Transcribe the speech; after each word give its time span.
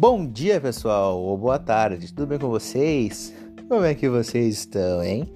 Bom 0.00 0.24
dia, 0.24 0.60
pessoal, 0.60 1.20
ou 1.20 1.36
boa 1.36 1.58
tarde, 1.58 2.14
tudo 2.14 2.28
bem 2.28 2.38
com 2.38 2.48
vocês? 2.48 3.34
Como 3.68 3.84
é 3.84 3.96
que 3.96 4.08
vocês 4.08 4.58
estão, 4.58 5.02
hein? 5.02 5.28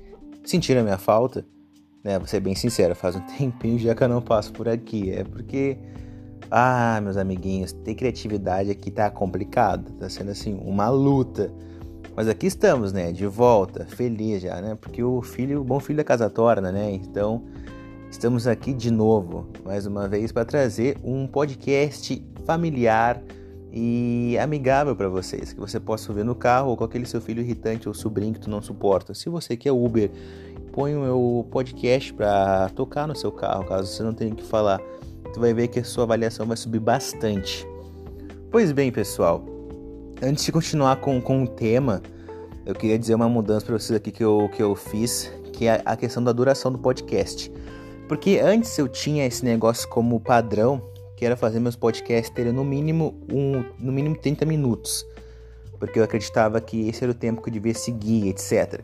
Sentiram 0.44 0.82
a 0.82 0.84
minha 0.84 0.98
falta? 0.98 1.44
Né, 2.04 2.16
vou 2.16 2.28
ser 2.28 2.38
bem 2.38 2.54
sincero, 2.54 2.94
faz 2.94 3.16
um 3.16 3.20
tempinho 3.36 3.76
já 3.76 3.92
que 3.92 4.04
eu 4.04 4.08
não 4.08 4.22
passo 4.22 4.52
por 4.52 4.68
aqui. 4.68 5.10
É 5.10 5.24
porque, 5.24 5.76
ah, 6.48 7.00
meus 7.02 7.16
amiguinhos, 7.16 7.72
ter 7.72 7.96
criatividade 7.96 8.70
aqui 8.70 8.88
tá 8.88 9.10
complicado, 9.10 9.90
tá 9.94 10.08
sendo 10.08 10.30
assim, 10.30 10.56
uma 10.64 10.88
luta. 10.88 11.52
Mas 12.14 12.28
aqui 12.28 12.46
estamos, 12.46 12.92
né, 12.92 13.10
de 13.10 13.26
volta, 13.26 13.84
feliz 13.84 14.42
já, 14.42 14.60
né? 14.60 14.78
Porque 14.80 15.02
o 15.02 15.22
filho, 15.22 15.60
o 15.60 15.64
bom 15.64 15.80
filho 15.80 15.96
da 15.96 16.04
casa 16.04 16.30
torna, 16.30 16.70
né? 16.70 16.92
Então, 16.92 17.42
estamos 18.08 18.46
aqui 18.46 18.72
de 18.72 18.92
novo, 18.92 19.48
mais 19.64 19.86
uma 19.86 20.06
vez, 20.06 20.30
para 20.30 20.44
trazer 20.44 20.98
um 21.02 21.26
podcast 21.26 22.24
familiar 22.46 23.20
e 23.72 24.36
amigável 24.38 24.94
para 24.94 25.08
vocês, 25.08 25.54
que 25.54 25.58
você 25.58 25.80
possa 25.80 26.12
ouvir 26.12 26.24
no 26.24 26.34
carro 26.34 26.70
ou 26.70 26.76
com 26.76 26.84
aquele 26.84 27.06
seu 27.06 27.22
filho 27.22 27.40
irritante 27.40 27.88
ou 27.88 27.94
sobrinho 27.94 28.34
que 28.34 28.40
tu 28.40 28.50
não 28.50 28.60
suporta. 28.60 29.14
Se 29.14 29.30
você 29.30 29.56
quer 29.56 29.72
Uber, 29.72 30.10
põe 30.72 30.94
o 30.94 31.00
meu 31.00 31.48
podcast 31.50 32.12
para 32.12 32.68
tocar 32.70 33.08
no 33.08 33.16
seu 33.16 33.32
carro, 33.32 33.64
caso 33.64 33.90
você 33.90 34.02
não 34.02 34.12
tenha 34.12 34.34
que 34.34 34.44
falar. 34.44 34.78
Tu 35.32 35.40
vai 35.40 35.54
ver 35.54 35.68
que 35.68 35.80
a 35.80 35.84
sua 35.84 36.04
avaliação 36.04 36.44
vai 36.44 36.56
subir 36.56 36.80
bastante. 36.80 37.66
Pois 38.50 38.70
bem, 38.72 38.92
pessoal, 38.92 39.42
antes 40.22 40.44
de 40.44 40.52
continuar 40.52 40.96
com, 40.96 41.18
com 41.22 41.42
o 41.42 41.48
tema, 41.48 42.02
eu 42.66 42.74
queria 42.74 42.98
dizer 42.98 43.14
uma 43.14 43.28
mudança 43.28 43.64
para 43.64 43.78
vocês 43.78 43.96
aqui 43.96 44.10
que 44.10 44.22
eu, 44.22 44.50
que 44.54 44.62
eu 44.62 44.74
fiz, 44.74 45.32
que 45.54 45.66
é 45.66 45.80
a 45.86 45.96
questão 45.96 46.22
da 46.22 46.32
duração 46.32 46.70
do 46.70 46.78
podcast. 46.78 47.50
Porque 48.06 48.38
antes 48.38 48.76
eu 48.76 48.86
tinha 48.86 49.24
esse 49.24 49.42
negócio 49.42 49.88
como 49.88 50.20
padrão 50.20 50.91
que 51.22 51.26
era 51.26 51.36
fazer 51.36 51.60
meus 51.60 51.76
podcasts 51.76 52.30
terem 52.30 52.52
no 52.52 52.64
mínimo 52.64 53.14
um, 53.32 53.64
no 53.78 53.92
mínimo 53.92 54.16
30 54.16 54.44
minutos, 54.44 55.06
porque 55.78 56.00
eu 56.00 56.02
acreditava 56.02 56.60
que 56.60 56.88
esse 56.88 57.04
era 57.04 57.12
o 57.12 57.14
tempo 57.14 57.40
que 57.40 57.48
eu 57.48 57.52
devia 57.52 57.74
seguir, 57.74 58.26
etc. 58.26 58.80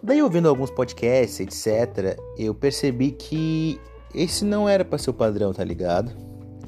Daí 0.00 0.22
ouvindo 0.22 0.48
alguns 0.48 0.70
podcasts, 0.70 1.40
etc, 1.40 2.16
eu 2.38 2.54
percebi 2.54 3.10
que 3.10 3.80
esse 4.14 4.44
não 4.44 4.68
era 4.68 4.84
para 4.84 4.98
ser 4.98 5.10
o 5.10 5.12
padrão, 5.12 5.52
tá 5.52 5.64
ligado? 5.64 6.12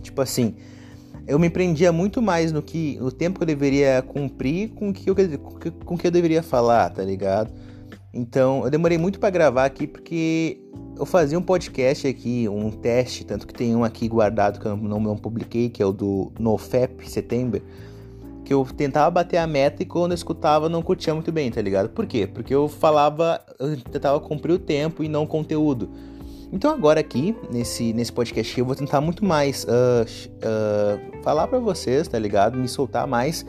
Tipo 0.03 0.23
assim, 0.23 0.57
eu 1.25 1.39
me 1.39 1.49
prendia 1.49 1.93
muito 1.93 2.21
mais 2.21 2.51
no 2.51 2.61
que 2.61 2.99
no 2.99 3.13
tempo 3.13 3.39
que 3.39 3.45
eu 3.45 3.47
deveria 3.47 4.03
cumprir 4.03 4.71
com 4.71 4.93
que 4.93 5.09
eu, 5.09 5.15
com 5.85 5.97
que 5.97 6.05
eu 6.05 6.11
deveria 6.11 6.43
falar, 6.43 6.91
tá 6.91 7.05
ligado? 7.05 7.53
Então, 8.13 8.65
eu 8.65 8.71
demorei 8.71 8.99
muito 8.99 9.21
para 9.21 9.31
gravar 9.31 9.67
aqui 9.67 9.87
porque 9.87 10.61
eu 11.03 11.07
fazia 11.07 11.37
um 11.37 11.43
podcast 11.43 12.07
aqui, 12.07 12.49
um 12.49 12.71
teste, 12.71 13.27
tanto 13.27 13.45
que 13.45 13.53
tem 13.53 13.75
um 13.75 13.83
aqui 13.83 14.07
guardado 14.07 14.61
que 14.61 14.67
eu 14.67 14.77
não, 14.77 15.01
não 15.01 15.17
publiquei, 15.17 15.69
que 15.69 15.83
é 15.83 15.87
o 15.87 15.91
do 15.91 16.31
NoFap 16.39 17.11
Setembro, 17.11 17.61
que 18.45 18.55
eu 18.55 18.65
tentava 18.65 19.11
bater 19.11 19.39
a 19.39 19.47
meta 19.47 19.83
e 19.83 19.87
quando 19.87 20.13
eu 20.13 20.15
escutava 20.15 20.69
não 20.69 20.81
curtia 20.81 21.13
muito 21.13 21.33
bem, 21.33 21.51
tá 21.51 21.61
ligado? 21.61 21.89
Por 21.89 22.07
quê? 22.07 22.29
Porque 22.33 22.55
eu 22.55 22.69
falava, 22.69 23.41
eu 23.59 23.77
tentava 23.81 24.21
cumprir 24.21 24.53
o 24.53 24.61
tempo 24.61 25.03
e 25.03 25.09
não 25.09 25.25
o 25.25 25.27
conteúdo. 25.27 25.91
Então 26.53 26.71
agora 26.71 27.01
aqui, 27.01 27.35
nesse, 27.51 27.93
nesse 27.93 28.13
podcast 28.13 28.57
eu 28.57 28.65
vou 28.65 28.77
tentar 28.77 29.01
muito 29.01 29.25
mais 29.25 29.65
uh, 29.65 30.07
uh, 30.07 31.23
falar 31.25 31.49
para 31.49 31.59
vocês, 31.59 32.07
tá 32.07 32.19
ligado? 32.19 32.57
Me 32.57 32.69
soltar 32.69 33.09
mais 33.09 33.45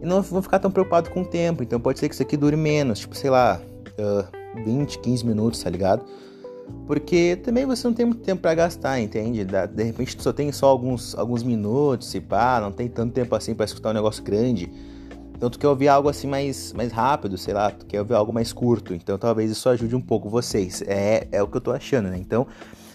e 0.00 0.06
não 0.06 0.22
vou 0.22 0.40
ficar 0.40 0.60
tão 0.60 0.70
preocupado 0.70 1.10
com 1.10 1.20
o 1.20 1.26
tempo. 1.26 1.62
Então 1.62 1.78
pode 1.78 1.98
ser 1.98 2.08
que 2.08 2.14
isso 2.14 2.22
aqui 2.22 2.38
dure 2.38 2.56
menos, 2.56 3.00
tipo, 3.00 3.14
sei 3.14 3.28
lá, 3.28 3.60
uh, 3.98 4.64
20, 4.64 4.98
15 5.00 5.26
minutos, 5.26 5.62
tá 5.62 5.68
ligado? 5.68 6.02
Porque 6.86 7.36
também 7.36 7.66
você 7.66 7.86
não 7.86 7.94
tem 7.94 8.06
muito 8.06 8.22
tempo 8.22 8.42
para 8.42 8.54
gastar, 8.54 9.00
entende? 9.00 9.44
De 9.44 9.82
repente 9.82 10.22
só 10.22 10.32
tem 10.32 10.52
só 10.52 10.66
alguns, 10.66 11.16
alguns 11.16 11.42
minutos 11.42 12.14
e 12.14 12.20
pá, 12.20 12.60
não 12.60 12.70
tem 12.70 12.88
tanto 12.88 13.12
tempo 13.12 13.34
assim 13.34 13.54
para 13.54 13.64
escutar 13.64 13.90
um 13.90 13.94
negócio 13.94 14.22
grande. 14.22 14.70
Então 15.36 15.50
tu 15.50 15.58
quer 15.58 15.68
ouvir 15.68 15.88
algo 15.88 16.08
assim 16.08 16.26
mais, 16.26 16.72
mais 16.72 16.92
rápido, 16.92 17.36
sei 17.36 17.52
lá, 17.52 17.70
tu 17.70 17.84
quer 17.86 18.00
ouvir 18.00 18.14
algo 18.14 18.32
mais 18.32 18.52
curto. 18.52 18.94
Então 18.94 19.18
talvez 19.18 19.50
isso 19.50 19.68
ajude 19.68 19.94
um 19.96 20.00
pouco 20.00 20.28
vocês. 20.28 20.82
É, 20.86 21.26
é 21.32 21.42
o 21.42 21.48
que 21.48 21.56
eu 21.56 21.60
tô 21.60 21.72
achando, 21.72 22.08
né? 22.08 22.18
Então 22.18 22.46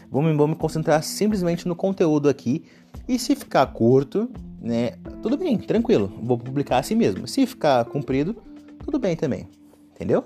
vamos, 0.09 0.35
vamos 0.35 0.51
me 0.51 0.55
concentrar 0.55 1.03
simplesmente 1.03 1.67
no 1.67 1.75
conteúdo 1.75 2.29
aqui. 2.29 2.63
E 3.07 3.19
se 3.19 3.35
ficar 3.35 3.65
curto, 3.67 4.29
né? 4.61 4.91
Tudo 5.21 5.37
bem, 5.37 5.57
tranquilo. 5.57 6.11
Vou 6.23 6.37
publicar 6.37 6.77
assim 6.77 6.95
mesmo. 6.95 7.27
Se 7.27 7.45
ficar 7.45 7.85
comprido, 7.85 8.35
tudo 8.83 8.97
bem 8.97 9.15
também. 9.15 9.47
Entendeu? 9.93 10.23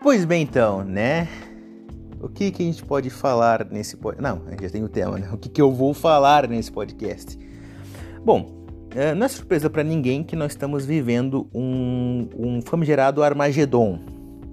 Pois 0.00 0.24
bem, 0.24 0.42
então, 0.42 0.84
né? 0.84 1.28
O 2.24 2.28
que, 2.30 2.50
que 2.50 2.62
a 2.62 2.66
gente 2.66 2.82
pode 2.82 3.10
falar 3.10 3.66
nesse 3.70 3.98
podcast? 3.98 4.22
Não, 4.22 4.46
a 4.46 4.50
gente 4.52 4.62
já 4.62 4.70
tem 4.70 4.82
o 4.82 4.88
tema, 4.88 5.18
né? 5.18 5.28
O 5.30 5.36
que, 5.36 5.50
que 5.50 5.60
eu 5.60 5.70
vou 5.70 5.92
falar 5.92 6.48
nesse 6.48 6.72
podcast? 6.72 7.38
Bom, 8.24 8.64
é, 8.94 9.14
não 9.14 9.26
é 9.26 9.28
surpresa 9.28 9.68
para 9.68 9.84
ninguém 9.84 10.24
que 10.24 10.34
nós 10.34 10.52
estamos 10.52 10.86
vivendo 10.86 11.46
um, 11.54 12.26
um 12.34 12.62
famigerado 12.62 13.22
Armagedon, 13.22 13.98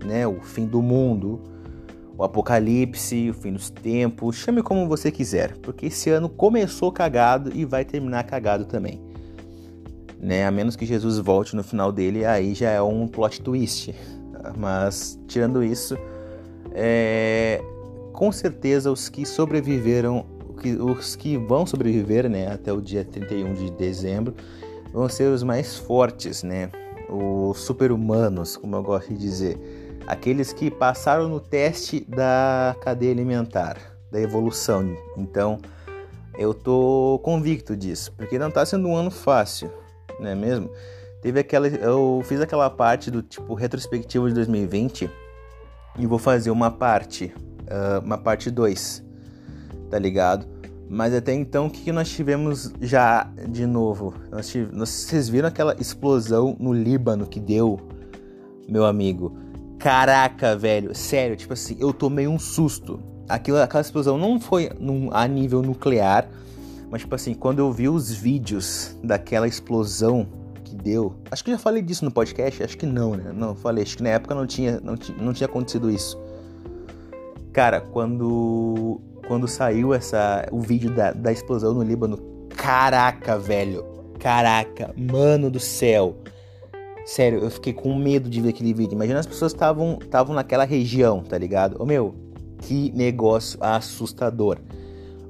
né? 0.04 0.28
O 0.28 0.42
fim 0.42 0.66
do 0.66 0.82
mundo, 0.82 1.40
o 2.18 2.26
apocalipse, 2.26 3.30
o 3.30 3.34
fim 3.34 3.54
dos 3.54 3.70
tempos, 3.70 4.36
chame 4.36 4.62
como 4.62 4.86
você 4.86 5.10
quiser, 5.10 5.56
porque 5.60 5.86
esse 5.86 6.10
ano 6.10 6.28
começou 6.28 6.92
cagado 6.92 7.56
e 7.56 7.64
vai 7.64 7.86
terminar 7.86 8.26
cagado 8.26 8.66
também. 8.66 9.02
Né? 10.20 10.46
A 10.46 10.52
menos 10.52 10.76
que 10.76 10.86
Jesus 10.86 11.20
volte 11.20 11.56
no 11.56 11.64
final 11.64 11.90
dele, 11.90 12.26
aí 12.26 12.54
já 12.54 12.70
é 12.70 12.82
um 12.82 13.08
plot 13.08 13.42
twist. 13.42 13.96
Mas, 14.58 15.18
tirando 15.28 15.64
isso, 15.64 15.96
é, 16.74 17.62
com 18.14 18.32
certeza 18.32 18.92
os 18.92 19.10
que 19.10 19.26
sobreviveram, 19.26 20.26
os 20.80 21.16
que 21.16 21.38
vão 21.38 21.66
sobreviver 21.66 22.30
né, 22.30 22.52
até 22.52 22.72
o 22.72 22.82
dia 22.82 23.04
31 23.04 23.54
de 23.54 23.72
dezembro, 23.72 24.36
vão 24.94 25.10
ser 25.10 25.26
os 25.26 25.44
mais 25.44 25.78
fortes, 25.78 26.44
né? 26.44 26.70
Os 27.10 27.60
super-humanos, 27.60 28.56
como 28.56 28.76
eu 28.76 28.84
gosto 28.84 29.14
de 29.14 29.20
dizer. 29.20 29.58
Aqueles 30.08 30.54
que 30.54 30.70
passaram 30.72 31.28
no 31.28 31.40
teste 31.40 32.06
da 32.08 32.76
cadeia 32.82 33.12
alimentar, 33.12 33.78
da 34.12 34.20
evolução. 34.20 34.96
Então, 35.18 35.60
eu 36.38 36.54
tô 36.54 37.20
convicto 37.24 37.76
disso, 37.76 38.14
porque 38.16 38.40
não 38.40 38.50
tá 38.50 38.66
sendo 38.66 38.88
um 38.88 38.96
ano 38.96 39.12
fácil, 39.12 39.72
não 40.20 40.28
é 40.28 40.36
mesmo? 40.36 40.70
Teve 41.22 41.40
aquela. 41.40 41.68
Eu 41.68 42.22
fiz 42.26 42.42
aquela 42.42 42.70
parte 42.70 43.12
do 43.12 43.22
tipo 43.22 43.54
retrospectivo 43.54 44.28
de 44.28 44.34
2020 44.34 45.10
e 45.98 46.06
vou 46.06 46.20
fazer 46.20 46.52
uma 46.52 46.72
parte, 46.72 47.34
uh, 47.64 48.04
uma 48.04 48.18
parte 48.18 48.50
2, 48.50 49.04
tá 49.90 50.00
ligado? 50.00 50.46
Mas 50.90 51.14
até 51.14 51.34
então, 51.34 51.68
o 51.68 51.70
que, 51.70 51.92
nós 51.92 52.10
tivemos 52.10 52.74
já 52.82 53.24
de 53.48 53.66
novo? 53.66 54.14
Nós 54.30 54.50
tivemos, 54.50 54.90
vocês 54.90 55.30
viram 55.30 55.48
aquela 55.48 55.74
explosão 55.80 56.58
no 56.60 56.74
Líbano 56.74 57.26
que 57.26 57.40
deu, 57.40 57.80
meu 58.68 58.86
amigo? 58.86 59.38
Caraca, 59.80 60.56
velho, 60.56 60.94
sério, 60.94 61.38
tipo 61.38 61.54
assim, 61.54 61.78
eu 61.80 61.94
tomei 61.94 62.28
um 62.28 62.38
susto. 62.38 63.00
Aquilo, 63.30 63.58
aquela 63.58 63.82
explosão 63.82 64.18
não 64.18 64.40
foi 64.40 64.70
num, 64.80 65.10
a 65.14 65.26
nível 65.28 65.62
nuclear, 65.62 66.28
mas 66.90 67.02
tipo 67.02 67.16
assim, 67.16 67.34
quando 67.34 67.60
eu 67.60 67.72
vi 67.72 67.88
os 67.88 68.12
vídeos 68.12 68.96
daquela 69.02 69.48
explosão 69.48 70.28
deu. 70.82 71.16
Acho 71.30 71.44
que 71.44 71.52
eu 71.52 71.56
já 71.56 71.60
falei 71.60 71.82
disso 71.82 72.04
no 72.04 72.12
podcast, 72.12 72.64
acho 72.64 72.78
que 72.78 72.86
não, 72.86 73.16
né? 73.16 73.32
Não, 73.34 73.56
falei, 73.56 73.84
acho 73.84 73.98
que 73.98 74.04
na 74.04 74.10
época 74.10 74.36
não 74.36 74.46
tinha, 74.48 74.80
não, 74.82 74.96
não 75.20 75.34
tinha 75.34 75.48
acontecido 75.48 75.90
isso. 75.90 76.20
Cara, 77.54 77.82
quando 77.82 79.00
quando 79.28 79.48
saiu 79.48 79.94
essa 79.94 80.48
o 80.52 80.60
vídeo 80.60 80.92
da, 80.92 81.12
da 81.12 81.32
explosão 81.32 81.74
no 81.74 81.84
Líbano, 81.84 82.18
caraca, 82.50 83.38
velho. 83.38 83.86
Caraca, 84.20 84.94
mano 84.98 85.50
do 85.50 85.60
céu. 85.60 86.18
Sério, 87.06 87.40
eu 87.40 87.50
fiquei 87.50 87.74
com 87.74 87.96
medo 87.96 88.30
de 88.30 88.42
ver 88.42 88.50
aquele 88.50 88.74
vídeo. 88.74 88.96
Imagina 88.96 89.20
as 89.20 89.26
pessoas 89.26 89.52
estavam 89.52 89.98
estavam 90.02 90.36
naquela 90.36 90.64
região, 90.64 91.24
tá 91.24 91.38
ligado? 91.38 91.82
Ô 91.82 91.86
meu, 91.86 92.14
que 92.60 92.92
negócio 92.96 93.58
assustador 93.62 94.60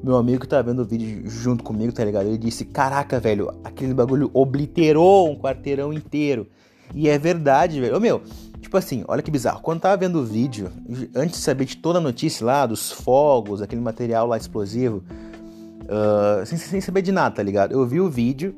meu 0.03 0.17
amigo 0.17 0.41
que 0.41 0.47
tá 0.47 0.61
vendo 0.61 0.81
o 0.81 0.85
vídeo 0.85 1.29
junto 1.29 1.63
comigo, 1.63 1.91
tá 1.91 2.03
ligado? 2.03 2.27
Ele 2.27 2.37
disse: 2.37 2.65
Caraca, 2.65 3.19
velho, 3.19 3.53
aquele 3.63 3.93
bagulho 3.93 4.29
obliterou 4.33 5.31
um 5.31 5.35
quarteirão 5.35 5.93
inteiro. 5.93 6.47
E 6.93 7.07
é 7.07 7.17
verdade, 7.17 7.79
velho. 7.79 7.95
Ô 7.95 7.99
meu, 7.99 8.21
tipo 8.59 8.75
assim, 8.77 9.03
olha 9.07 9.21
que 9.21 9.31
bizarro. 9.31 9.61
Quando 9.61 9.81
tava 9.81 9.97
vendo 9.97 10.19
o 10.19 10.25
vídeo, 10.25 10.69
antes 11.15 11.37
de 11.37 11.43
saber 11.43 11.65
de 11.65 11.77
toda 11.77 11.99
a 11.99 12.01
notícia 12.01 12.45
lá, 12.45 12.65
dos 12.65 12.91
fogos, 12.91 13.61
aquele 13.61 13.81
material 13.81 14.27
lá 14.27 14.37
explosivo, 14.37 15.03
uh, 15.83 16.45
sem, 16.45 16.57
sem 16.57 16.81
saber 16.81 17.01
de 17.01 17.11
nada, 17.11 17.35
tá 17.35 17.43
ligado? 17.43 17.73
Eu 17.73 17.85
vi 17.85 17.99
o 18.01 18.09
vídeo 18.09 18.55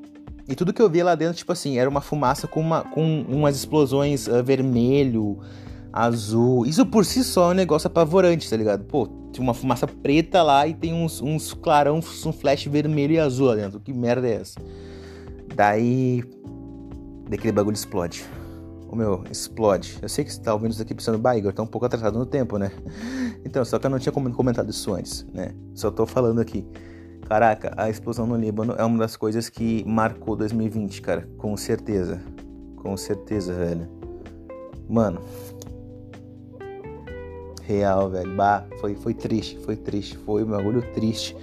e 0.48 0.56
tudo 0.56 0.74
que 0.74 0.82
eu 0.82 0.90
vi 0.90 1.02
lá 1.02 1.16
dentro, 1.16 1.36
tipo 1.36 1.52
assim, 1.52 1.78
era 1.78 1.90
uma 1.90 2.02
fumaça 2.02 2.48
com, 2.48 2.60
uma, 2.60 2.82
com 2.82 3.22
umas 3.28 3.56
explosões 3.56 4.28
uh, 4.28 4.44
vermelho, 4.44 5.40
azul. 5.94 6.66
Isso 6.66 6.84
por 6.86 7.06
si 7.06 7.24
só 7.24 7.52
é 7.52 7.54
um 7.54 7.56
negócio 7.56 7.86
apavorante, 7.88 8.50
tá 8.50 8.58
ligado? 8.58 8.84
Pô, 8.86 9.06
tem 9.32 9.42
uma 9.42 9.54
fumaça 9.54 9.88
preta 9.88 10.42
lá 10.42 10.68
e 10.68 10.74
tem 10.74 10.94
uns, 10.94 11.22
uns 11.22 11.54
clarão, 11.54 12.00
um 12.00 12.32
flash 12.34 12.66
vermelho 12.66 13.14
e 13.14 13.20
azul 13.20 13.48
lá 13.48 13.56
dentro. 13.56 13.80
Que 13.80 13.94
merda 13.94 14.28
é 14.28 14.42
essa? 14.42 14.60
Daí. 15.56 16.24
Daquele 17.30 17.54
bagulho 17.54 17.76
explode. 17.76 18.26
O 18.90 18.96
meu, 18.96 19.24
explode. 19.32 19.98
Eu 20.02 20.10
sei 20.10 20.26
que 20.26 20.34
você 20.34 20.42
tá 20.42 20.54
ouvindo 20.54 20.72
isso 20.72 20.82
aqui 20.82 20.94
pensando, 20.94 21.18
bah, 21.18 21.38
Igor, 21.38 21.54
tá 21.54 21.64
um 21.64 21.68
pouco 21.68 21.86
atrasado 21.86 22.18
no 22.18 22.26
tempo, 22.26 22.58
né? 22.58 22.72
Então, 23.46 23.66
só 23.66 23.78
que 23.78 23.86
eu 23.86 23.90
não 23.90 24.00
tinha 24.00 24.14
comentado 24.14 24.70
isso 24.70 24.94
antes, 24.94 25.28
né? 25.34 25.50
Só 25.76 25.92
tô 25.92 26.06
falando 26.06 26.40
aqui. 26.40 26.66
Caraca, 27.28 27.74
a 27.76 27.90
explosão 27.90 28.26
no 28.26 28.38
Líbano 28.38 28.74
é 28.78 28.86
uma 28.86 28.98
das 29.00 29.18
coisas 29.18 29.50
que 29.50 29.84
marcou 29.86 30.38
2020, 30.38 31.02
cara. 31.02 31.28
Com 31.38 31.56
certeza. 31.58 32.22
Com 32.78 32.96
certeza, 32.96 33.54
velho. 33.54 33.90
Mano. 34.90 35.22
Real, 37.68 38.10
velho. 38.10 38.36
Bah, 38.36 38.66
foi, 38.80 38.96
foi 38.96 39.14
triste, 39.14 39.58
foi 39.60 39.76
triste. 39.76 40.18
Foi 40.18 40.44
um 40.44 40.48
bagulho 40.48 40.82
triste. 40.94 41.36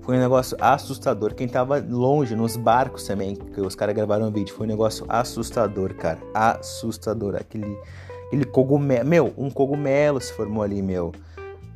Foi 0.00 0.16
um 0.16 0.20
negócio 0.20 0.56
assustador. 0.60 1.34
Quem 1.34 1.48
tava 1.48 1.84
longe, 1.86 2.36
nos 2.36 2.56
barcos 2.56 3.04
também, 3.04 3.34
que 3.34 3.60
os 3.60 3.74
caras 3.74 3.94
gravaram 3.94 4.28
um 4.28 4.30
vídeo, 4.30 4.54
foi 4.54 4.66
um 4.66 4.68
negócio 4.68 5.04
assustador, 5.08 5.94
cara. 5.94 6.18
Assustador. 6.32 7.36
Aquele, 7.36 7.76
aquele 8.26 8.44
cogumelo. 8.44 9.04
Meu, 9.04 9.34
um 9.36 9.50
cogumelo 9.50 10.20
se 10.20 10.32
formou 10.32 10.62
ali, 10.62 10.80
meu. 10.80 11.12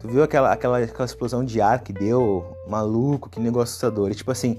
Tu 0.01 0.09
viu 0.09 0.23
aquela, 0.23 0.53
aquela, 0.53 0.79
aquela 0.79 1.05
explosão 1.05 1.45
de 1.45 1.61
ar 1.61 1.81
que 1.81 1.93
deu? 1.93 2.57
Maluco, 2.67 3.29
que 3.29 3.39
negócio 3.39 3.73
assustador. 3.73 4.11
E, 4.11 4.15
tipo 4.15 4.31
assim, 4.31 4.59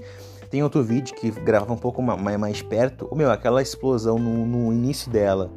tem 0.50 0.62
outro 0.62 0.84
vídeo 0.84 1.14
que 1.16 1.30
grava 1.30 1.72
um 1.72 1.78
pouco 1.78 2.00
mais, 2.02 2.38
mais 2.38 2.62
perto. 2.62 3.08
Meu, 3.16 3.30
aquela 3.30 3.60
explosão 3.60 4.18
no, 4.18 4.46
no 4.46 4.72
início 4.72 5.10
dela. 5.10 5.50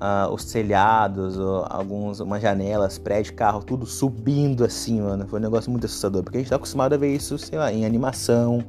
Uh, 0.00 0.32
os 0.32 0.46
telhados, 0.46 1.36
uh, 1.36 1.66
alguns, 1.68 2.20
umas 2.20 2.40
janelas, 2.40 2.98
prédio, 2.98 3.34
carro, 3.34 3.62
tudo 3.62 3.84
subindo 3.84 4.64
assim, 4.64 5.00
mano. 5.00 5.28
Foi 5.28 5.38
um 5.38 5.42
negócio 5.42 5.70
muito 5.70 5.84
assustador. 5.84 6.22
Porque 6.22 6.38
a 6.38 6.40
gente 6.40 6.48
tá 6.48 6.56
acostumado 6.56 6.94
a 6.94 6.96
ver 6.96 7.14
isso, 7.14 7.36
sei 7.36 7.58
lá, 7.58 7.70
em 7.70 7.84
animação, 7.84 8.64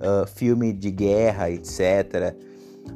uh, 0.00 0.26
filme 0.26 0.72
de 0.72 0.90
guerra, 0.90 1.48
etc. 1.48 2.34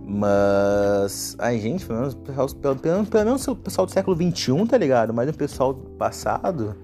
Mas 0.05 1.37
a 1.39 1.53
gente, 1.53 1.87
pelo 1.87 2.01
menos, 2.01 2.15
pelo, 2.15 2.77
pelo, 2.77 3.07
pelo 3.07 3.25
menos 3.25 3.47
o 3.47 3.55
pessoal 3.55 3.87
do 3.87 3.93
século 3.93 4.17
XXI, 4.17 4.67
tá 4.67 4.77
ligado? 4.77 5.15
Mas 5.15 5.31
o 5.31 5.35
pessoal 5.35 5.73
do 5.73 5.91
passado 5.91 6.75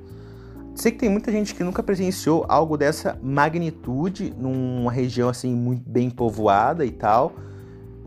Sei 0.75 0.91
que 0.91 0.99
tem 0.99 1.09
muita 1.09 1.31
gente 1.31 1.55
que 1.55 1.63
nunca 1.63 1.83
presenciou 1.85 2.45
algo 2.49 2.77
dessa 2.77 3.17
magnitude 3.23 4.35
numa 4.37 4.91
região 4.91 5.29
assim 5.29 5.55
muito 5.55 5.89
bem 5.89 6.11
povoada 6.11 6.85
e 6.85 6.91
tal. 6.91 7.33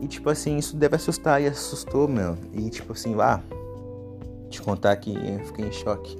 E 0.00 0.06
tipo 0.06 0.30
assim, 0.30 0.56
isso 0.56 0.76
deve 0.76 0.96
assustar 0.96 1.42
e 1.42 1.46
assustou, 1.46 2.06
meu. 2.06 2.36
E 2.52 2.70
tipo 2.70 2.92
assim, 2.92 3.14
lá, 3.14 3.42
te 4.48 4.62
contar 4.62 4.96
que 4.96 5.14
eu 5.14 5.44
fiquei 5.46 5.66
em 5.66 5.72
choque. 5.72 6.16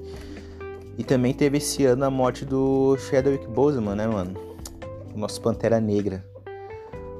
E 0.97 1.03
também 1.03 1.33
teve 1.33 1.57
esse 1.57 1.85
ano 1.85 2.03
a 2.05 2.09
morte 2.09 2.43
do 2.43 2.97
Chadwick 2.97 3.47
Boseman, 3.47 3.95
né, 3.95 4.07
mano? 4.07 4.33
O 5.15 5.17
nosso 5.17 5.41
Pantera 5.41 5.79
Negra. 5.79 6.25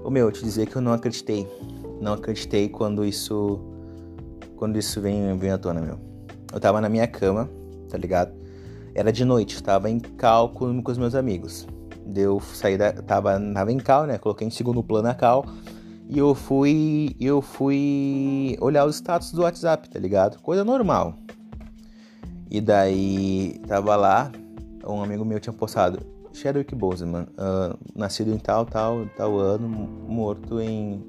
Ô 0.03 0.09
meu, 0.09 0.31
te 0.31 0.43
dizer 0.43 0.67
que 0.67 0.75
eu 0.75 0.81
não 0.81 0.91
acreditei. 0.91 1.47
Não 2.01 2.13
acreditei 2.13 2.67
quando 2.67 3.05
isso 3.05 3.59
quando 4.59 4.77
isso 4.77 4.99
vem, 4.99 5.37
vem 5.37 5.51
à 5.51 5.57
tona, 5.57 5.79
meu. 5.79 5.97
Eu 6.51 6.59
tava 6.59 6.81
na 6.81 6.89
minha 6.89 7.07
cama, 7.07 7.49
tá 7.89 7.97
ligado? 7.97 8.33
Era 8.93 9.09
de 9.09 9.23
noite, 9.23 9.55
estava 9.55 9.89
em 9.89 9.97
cal 9.99 10.49
com, 10.49 10.83
os 10.85 10.97
meus 10.97 11.15
amigos. 11.15 11.65
Deu 12.05 12.41
sair 12.41 12.77
da, 12.77 12.91
tava, 12.91 13.39
tava 13.53 13.71
em 13.71 13.77
cal, 13.77 14.05
né? 14.05 14.17
Coloquei 14.17 14.45
em 14.45 14.51
segundo 14.51 14.83
plano 14.83 15.07
a 15.07 15.13
cal. 15.13 15.45
E 16.09 16.17
eu 16.17 16.33
fui. 16.33 17.15
Eu 17.19 17.39
fui 17.39 18.57
olhar 18.59 18.85
os 18.85 18.95
status 18.95 19.31
do 19.31 19.43
WhatsApp, 19.43 19.87
tá 19.87 19.99
ligado? 19.99 20.41
Coisa 20.41 20.65
normal. 20.65 21.13
E 22.49 22.59
daí 22.59 23.61
tava 23.67 23.95
lá, 23.95 24.31
um 24.83 25.03
amigo 25.03 25.23
meu 25.23 25.39
tinha 25.39 25.53
postado 25.53 25.99
Chadwick 26.33 26.73
Boseman, 26.73 27.27
uh, 27.37 27.77
nascido 27.95 28.31
em 28.31 28.39
tal, 28.39 28.65
tal, 28.65 29.05
tal 29.15 29.37
ano, 29.37 29.69
morto 29.69 30.59
em 30.59 31.05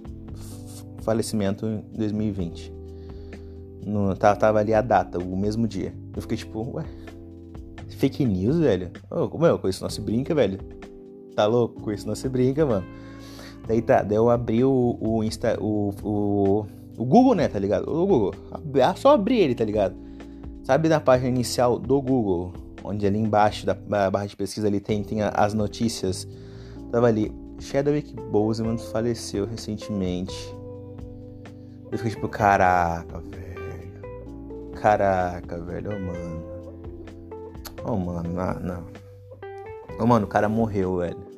falecimento 1.02 1.66
em 1.66 1.80
2020. 1.96 2.70
No, 3.86 4.14
tava 4.14 4.58
ali 4.58 4.74
a 4.74 4.82
data, 4.82 5.18
o 5.18 5.34
mesmo 5.34 5.66
dia. 5.66 5.94
Eu 6.14 6.20
fiquei 6.20 6.36
tipo, 6.36 6.76
ué, 6.76 6.84
fake 7.88 8.22
news, 8.26 8.58
velho. 8.58 8.90
Oh, 9.10 9.38
meu, 9.38 9.58
com 9.58 9.66
isso 9.66 9.82
não 9.82 9.88
se 9.88 10.02
brinca, 10.02 10.34
velho. 10.34 10.58
Tá 11.34 11.46
louco? 11.46 11.80
Com 11.80 11.90
isso 11.90 12.06
não 12.06 12.14
se 12.14 12.28
brinca, 12.28 12.66
mano. 12.66 12.84
Daí 13.66 13.82
tá, 13.82 14.02
daí 14.02 14.16
eu 14.16 14.30
abri 14.30 14.64
o, 14.64 14.96
o 15.00 15.22
Insta, 15.22 15.56
o, 15.60 15.94
o, 16.02 16.66
o 16.96 17.04
Google, 17.04 17.34
né, 17.34 17.48
tá 17.48 17.58
ligado? 17.58 17.88
O 17.88 18.06
Google. 18.06 18.34
Ah, 18.82 18.94
só 18.94 19.14
abri 19.14 19.38
ele, 19.38 19.54
tá 19.54 19.64
ligado? 19.64 19.94
Sabe 20.64 20.88
na 20.88 21.00
página 21.00 21.28
inicial 21.28 21.78
do 21.78 22.00
Google, 22.00 22.52
onde 22.84 23.06
ali 23.06 23.18
embaixo 23.18 23.66
da 23.66 23.74
barra 23.74 24.26
de 24.26 24.36
pesquisa 24.36 24.66
ali 24.66 24.80
tem, 24.80 25.02
tem 25.02 25.22
as 25.22 25.54
notícias. 25.54 26.28
Tava 26.90 27.06
ali, 27.06 27.32
Chadwick 27.58 28.14
Boseman 28.30 28.78
faleceu 28.78 29.46
recentemente. 29.46 30.54
Eu 31.90 31.98
fiquei 31.98 32.12
tipo, 32.12 32.28
caraca, 32.28 33.18
velho. 33.18 34.70
Caraca, 34.80 35.58
velho, 35.58 35.90
oh, 35.94 36.00
mano. 36.00 36.42
Oh, 37.84 37.96
mano, 37.96 38.32
não. 38.32 38.60
não. 38.60 38.86
Oh, 39.98 40.06
mano, 40.06 40.26
o 40.26 40.28
cara 40.28 40.48
morreu, 40.48 40.98
velho. 40.98 41.29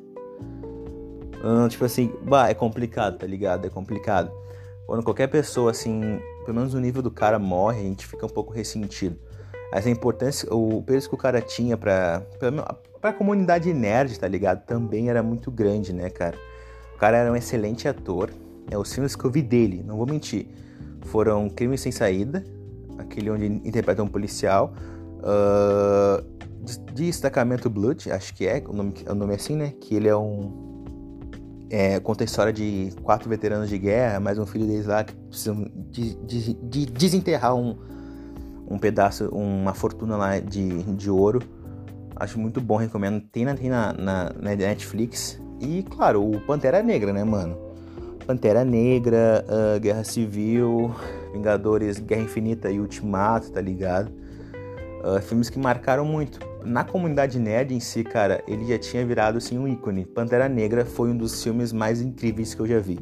Uh, 1.43 1.67
tipo 1.67 1.83
assim, 1.83 2.11
bah, 2.23 2.49
é 2.49 2.53
complicado, 2.53 3.17
tá 3.17 3.27
ligado? 3.27 3.65
É 3.65 3.69
complicado. 3.69 4.31
Quando 4.87 5.03
qualquer 5.03 5.27
pessoa, 5.27 5.71
assim, 5.71 6.19
pelo 6.45 6.57
menos 6.57 6.73
o 6.73 6.79
nível 6.79 7.01
do 7.01 7.11
cara 7.11 7.37
morre, 7.37 7.79
a 7.79 7.83
gente 7.83 8.07
fica 8.07 8.25
um 8.25 8.29
pouco 8.29 8.53
ressentido. 8.53 9.17
Mas 9.71 9.87
a 9.87 9.89
importância, 9.89 10.53
o 10.53 10.83
peso 10.83 11.09
que 11.09 11.15
o 11.15 11.17
cara 11.17 11.41
tinha 11.41 11.75
pra, 11.75 12.21
pra, 12.37 12.51
pra 13.01 13.11
comunidade 13.11 13.73
nerd, 13.73 14.19
tá 14.19 14.27
ligado? 14.27 14.65
Também 14.65 15.09
era 15.09 15.23
muito 15.23 15.49
grande, 15.49 15.91
né, 15.91 16.09
cara? 16.09 16.37
O 16.95 16.97
cara 16.99 17.17
era 17.17 17.31
um 17.31 17.35
excelente 17.35 17.87
ator. 17.87 18.29
É, 18.69 18.77
os 18.77 18.93
filmes 18.93 19.15
que 19.15 19.25
eu 19.25 19.31
vi 19.31 19.41
dele, 19.41 19.83
não 19.85 19.97
vou 19.97 20.05
mentir, 20.05 20.47
foram 21.01 21.49
Crime 21.49 21.77
Sem 21.77 21.91
Saída, 21.91 22.43
aquele 22.97 23.29
onde 23.29 23.45
ele 23.45 23.61
interpreta 23.65 24.03
um 24.03 24.07
policial. 24.07 24.73
Uh, 25.19 26.23
Destacamento 26.93 27.69
Blood, 27.69 28.11
acho 28.11 28.33
que 28.33 28.47
é, 28.47 28.63
o 28.65 28.73
nome, 28.73 28.93
o 29.09 29.15
nome 29.15 29.33
é 29.33 29.35
assim, 29.35 29.55
né? 29.55 29.73
Que 29.81 29.95
ele 29.95 30.07
é 30.07 30.15
um. 30.15 30.72
É, 31.75 31.99
conta 31.99 32.23
a 32.23 32.25
história 32.25 32.53
de 32.53 32.93
quatro 33.01 33.27
veteranos 33.27 33.67
de 33.67 33.79
guerra, 33.79 34.19
mais 34.19 34.37
um 34.37 34.45
filho 34.45 34.67
deles 34.67 34.85
lá 34.85 35.03
que 35.03 35.15
precisam 35.15 35.65
de, 35.89 36.13
de, 36.17 36.53
de 36.53 36.85
desenterrar 36.85 37.55
um, 37.55 37.75
um 38.69 38.77
pedaço, 38.77 39.27
uma 39.29 39.73
fortuna 39.73 40.15
lá 40.15 40.37
de, 40.37 40.83
de 40.83 41.09
ouro. 41.09 41.41
Acho 42.15 42.39
muito 42.39 42.61
bom, 42.61 42.75
recomendo. 42.75 43.21
Tem, 43.21 43.43
na, 43.43 43.55
tem 43.55 43.71
na, 43.71 43.91
na, 43.91 44.31
na 44.39 44.55
Netflix. 44.55 45.41
E, 45.59 45.81
claro, 45.81 46.23
o 46.23 46.39
Pantera 46.41 46.83
Negra, 46.83 47.11
né, 47.11 47.23
mano? 47.23 47.57
Pantera 48.27 48.63
Negra, 48.63 49.43
uh, 49.47 49.79
Guerra 49.79 50.03
Civil, 50.03 50.93
Vingadores, 51.33 51.97
Guerra 51.97 52.21
Infinita 52.21 52.69
e 52.69 52.79
Ultimato, 52.79 53.51
tá 53.51 53.59
ligado? 53.59 54.11
Uh, 55.03 55.19
filmes 55.23 55.49
que 55.49 55.57
marcaram 55.57 56.05
muito 56.05 56.37
na 56.65 56.83
comunidade 56.83 57.39
nerd 57.39 57.73
em 57.73 57.79
si, 57.79 58.03
cara, 58.03 58.43
ele 58.47 58.65
já 58.65 58.77
tinha 58.77 59.05
virado 59.05 59.37
assim 59.37 59.57
um 59.57 59.67
ícone. 59.67 60.05
Pantera 60.05 60.47
Negra 60.49 60.85
foi 60.85 61.09
um 61.09 61.17
dos 61.17 61.43
filmes 61.43 61.71
mais 61.71 62.01
incríveis 62.01 62.53
que 62.53 62.61
eu 62.61 62.67
já 62.67 62.79
vi. 62.79 62.99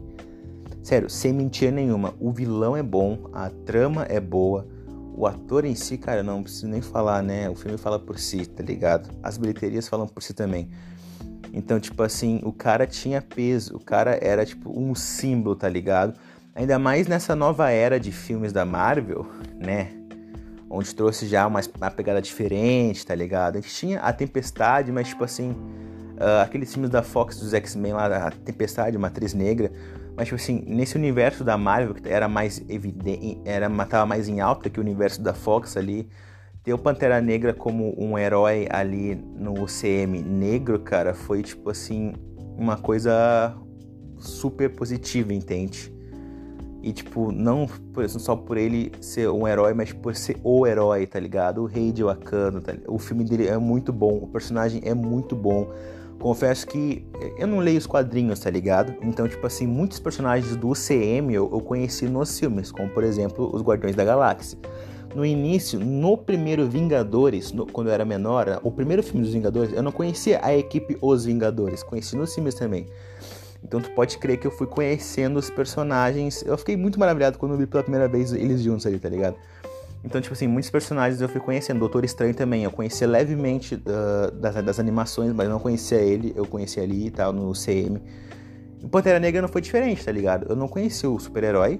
Sério, 0.84 1.10
sem 1.10 1.32
mentira 1.32 1.72
nenhuma, 1.72 2.14
o 2.20 2.32
vilão 2.32 2.76
é 2.76 2.82
bom, 2.82 3.30
a 3.32 3.50
trama 3.50 4.04
é 4.10 4.20
boa, 4.20 4.68
o 5.16 5.28
ator 5.28 5.66
em 5.66 5.76
si, 5.76 5.98
cara, 5.98 6.24
não 6.24 6.42
preciso 6.42 6.68
nem 6.68 6.82
falar, 6.82 7.22
né? 7.22 7.50
O 7.50 7.56
filme 7.56 7.78
fala 7.78 8.00
por 8.00 8.18
si, 8.18 8.46
tá 8.48 8.64
ligado? 8.64 9.10
As 9.22 9.38
bilheterias 9.38 9.88
falam 9.88 10.08
por 10.08 10.24
si 10.24 10.34
também. 10.34 10.70
Então, 11.54 11.80
tipo 11.80 12.02
assim, 12.02 12.40
o 12.44 12.52
cara 12.52 12.88
tinha 12.88 13.22
peso, 13.22 13.76
o 13.76 13.80
cara 13.80 14.18
era 14.22 14.46
tipo 14.46 14.72
um 14.78 14.96
símbolo, 14.96 15.56
tá 15.56 15.70
ligado? 15.70 16.18
Ainda 16.56 16.80
mais 16.80 17.08
nessa 17.08 17.36
nova 17.36 17.70
era 17.70 18.00
de 18.00 18.12
filmes 18.12 18.52
da 18.52 18.66
Marvel, 18.66 19.28
né? 19.60 20.01
Onde 20.72 20.96
trouxe 20.96 21.28
já 21.28 21.46
uma, 21.46 21.60
uma 21.78 21.92
pegada 21.92 22.22
diferente, 22.22 23.06
tá 23.06 23.14
ligado? 23.14 23.58
A 23.58 23.62
gente 23.62 23.74
tinha 23.74 24.00
a 24.00 24.14
Tempestade, 24.14 24.92
mas 24.92 25.10
tipo 25.10 25.24
assim, 25.24 25.52
uh, 25.52 26.42
aqueles 26.42 26.72
filmes 26.72 26.90
da 26.90 27.04
Fox 27.04 27.38
dos 27.38 27.54
X-Men 27.54 27.94
lá, 27.94 28.28
a 28.28 28.32
Tempestade, 28.32 28.98
Matriz 28.98 29.34
Negra, 29.34 29.70
mas 30.16 30.28
tipo 30.28 30.36
assim, 30.36 30.64
nesse 30.66 30.96
universo 30.96 31.44
da 31.44 31.58
Marvel 31.58 31.94
que 31.94 32.08
era 32.08 32.28
mais 32.30 32.64
evidente, 32.70 33.42
era 33.44 33.70
tava 33.86 34.06
mais 34.06 34.30
em 34.30 34.40
alta 34.40 34.70
que 34.70 34.80
o 34.80 34.82
universo 34.82 35.22
da 35.22 35.34
Fox 35.34 35.76
ali, 35.76 36.08
ter 36.64 36.74
o 36.74 36.78
Pantera 36.78 37.20
Negra 37.20 37.54
como 37.54 37.94
um 38.02 38.18
herói 38.18 38.68
ali 38.70 39.16
no 39.16 39.64
UCM 39.64 40.22
negro, 40.22 40.80
cara, 40.80 41.14
foi 41.14 41.44
tipo 41.44 41.70
assim, 41.70 42.14
uma 42.58 42.78
coisa 42.78 43.54
super 44.18 44.70
positiva, 44.70 45.34
entende? 45.34 45.92
E, 46.84 46.92
tipo, 46.92 47.32
não 47.32 47.68
só 48.08 48.36
por 48.36 48.58
ele 48.58 48.92
ser 49.00 49.30
um 49.30 49.48
herói, 49.48 49.74
mas 49.74 49.94
por 49.94 50.16
ser 50.16 50.38
o 50.44 50.66
herói, 50.66 51.06
tá 51.06 51.20
ligado? 51.20 51.62
O 51.62 51.66
rei 51.66 51.92
de 51.92 52.04
Wakanda, 52.04 52.60
tá 52.60 52.74
O 52.88 52.98
filme 52.98 53.24
dele 53.24 53.48
é 53.48 53.58
muito 53.58 53.94
bom, 53.94 54.18
o 54.18 54.28
personagem 54.28 54.82
é 54.84 54.94
muito 54.94 55.36
bom. 55.36 55.70
Confesso 56.20 56.68
que 56.68 57.06
eu 57.38 57.48
não 57.48 57.60
leio 57.60 57.80
os 57.80 57.88
quadrinhos, 57.88 58.40
tá 58.40 58.50
ligado? 58.50 58.94
Então, 59.02 59.28
tipo 59.28 59.46
assim, 59.46 59.66
muitos 59.66 60.00
personagens 60.00 60.56
do 60.56 60.70
UCM 60.70 61.34
eu, 61.34 61.50
eu 61.52 61.62
conheci 61.62 62.06
nos 62.06 62.40
filmes, 62.40 62.72
como 62.72 62.90
por 62.90 63.04
exemplo 63.04 63.50
os 63.54 63.62
Guardiões 63.62 63.96
da 63.96 64.04
Galáxia. 64.04 64.58
No 65.16 65.26
início, 65.26 65.80
no 65.80 66.16
primeiro 66.16 66.68
Vingadores, 66.68 67.52
no, 67.52 67.66
quando 67.66 67.88
eu 67.88 67.94
era 67.94 68.06
menor, 68.06 68.60
o 68.64 68.72
primeiro 68.72 69.04
filme 69.04 69.22
dos 69.22 69.34
Vingadores, 69.34 69.74
eu 69.74 69.84
não 69.84 69.92
conhecia 69.92 70.40
a 70.44 70.56
equipe 70.56 70.98
Os 71.02 71.26
Vingadores, 71.26 71.84
conheci 71.84 72.16
nos 72.16 72.34
filmes 72.34 72.56
também. 72.56 72.86
Então 73.64 73.80
tu 73.80 73.90
pode 73.92 74.18
crer 74.18 74.38
que 74.38 74.48
eu 74.48 74.52
fui 74.52 74.68
conhecendo 74.68 75.38
os 75.38 75.50
personagens. 75.50 76.44
Eu 76.46 76.58
fiquei 76.58 76.76
muito 76.76 77.00
maravilhado 77.00 77.38
quando 77.38 77.54
eu 77.54 77.58
vi 77.58 77.68
pela 77.68 77.84
primeira 77.84 78.08
vez 78.08 78.34
eles 78.34 78.62
juntos 78.62 78.86
ali, 78.86 79.00
tá 79.00 79.10
ligado? 79.10 79.36
Então, 80.04 80.20
tipo 80.20 80.34
assim, 80.34 80.48
muitos 80.48 80.70
personagens 80.70 81.22
eu 81.22 81.30
fui 81.30 81.40
conhecendo. 81.40 81.80
Doutor 81.80 82.04
Estranho 82.04 82.34
também, 82.34 82.64
eu 82.64 82.72
conhecia 82.72 83.08
levemente 83.08 83.76
uh, 83.76 84.32
das, 84.32 84.56
das 84.64 84.80
animações, 84.80 85.32
mas 85.32 85.48
não 85.48 85.60
conhecia 85.60 86.00
ele, 86.00 86.34
eu 86.36 86.46
conhecia 86.46 86.82
ali 86.82 87.08
e 87.08 87.12
tal, 87.12 87.32
no 87.32 87.54
CM. 87.54 88.02
O 88.84 88.90
Pantera 88.90 89.20
Negra 89.20 89.42
não 89.42 89.50
foi 89.50 89.62
diferente, 89.62 90.04
tá 90.04 90.12
ligado? 90.12 90.48
Eu 90.50 90.56
não 90.56 90.68
conhecia 90.68 91.10
o 91.10 91.20
super-herói. 91.20 91.80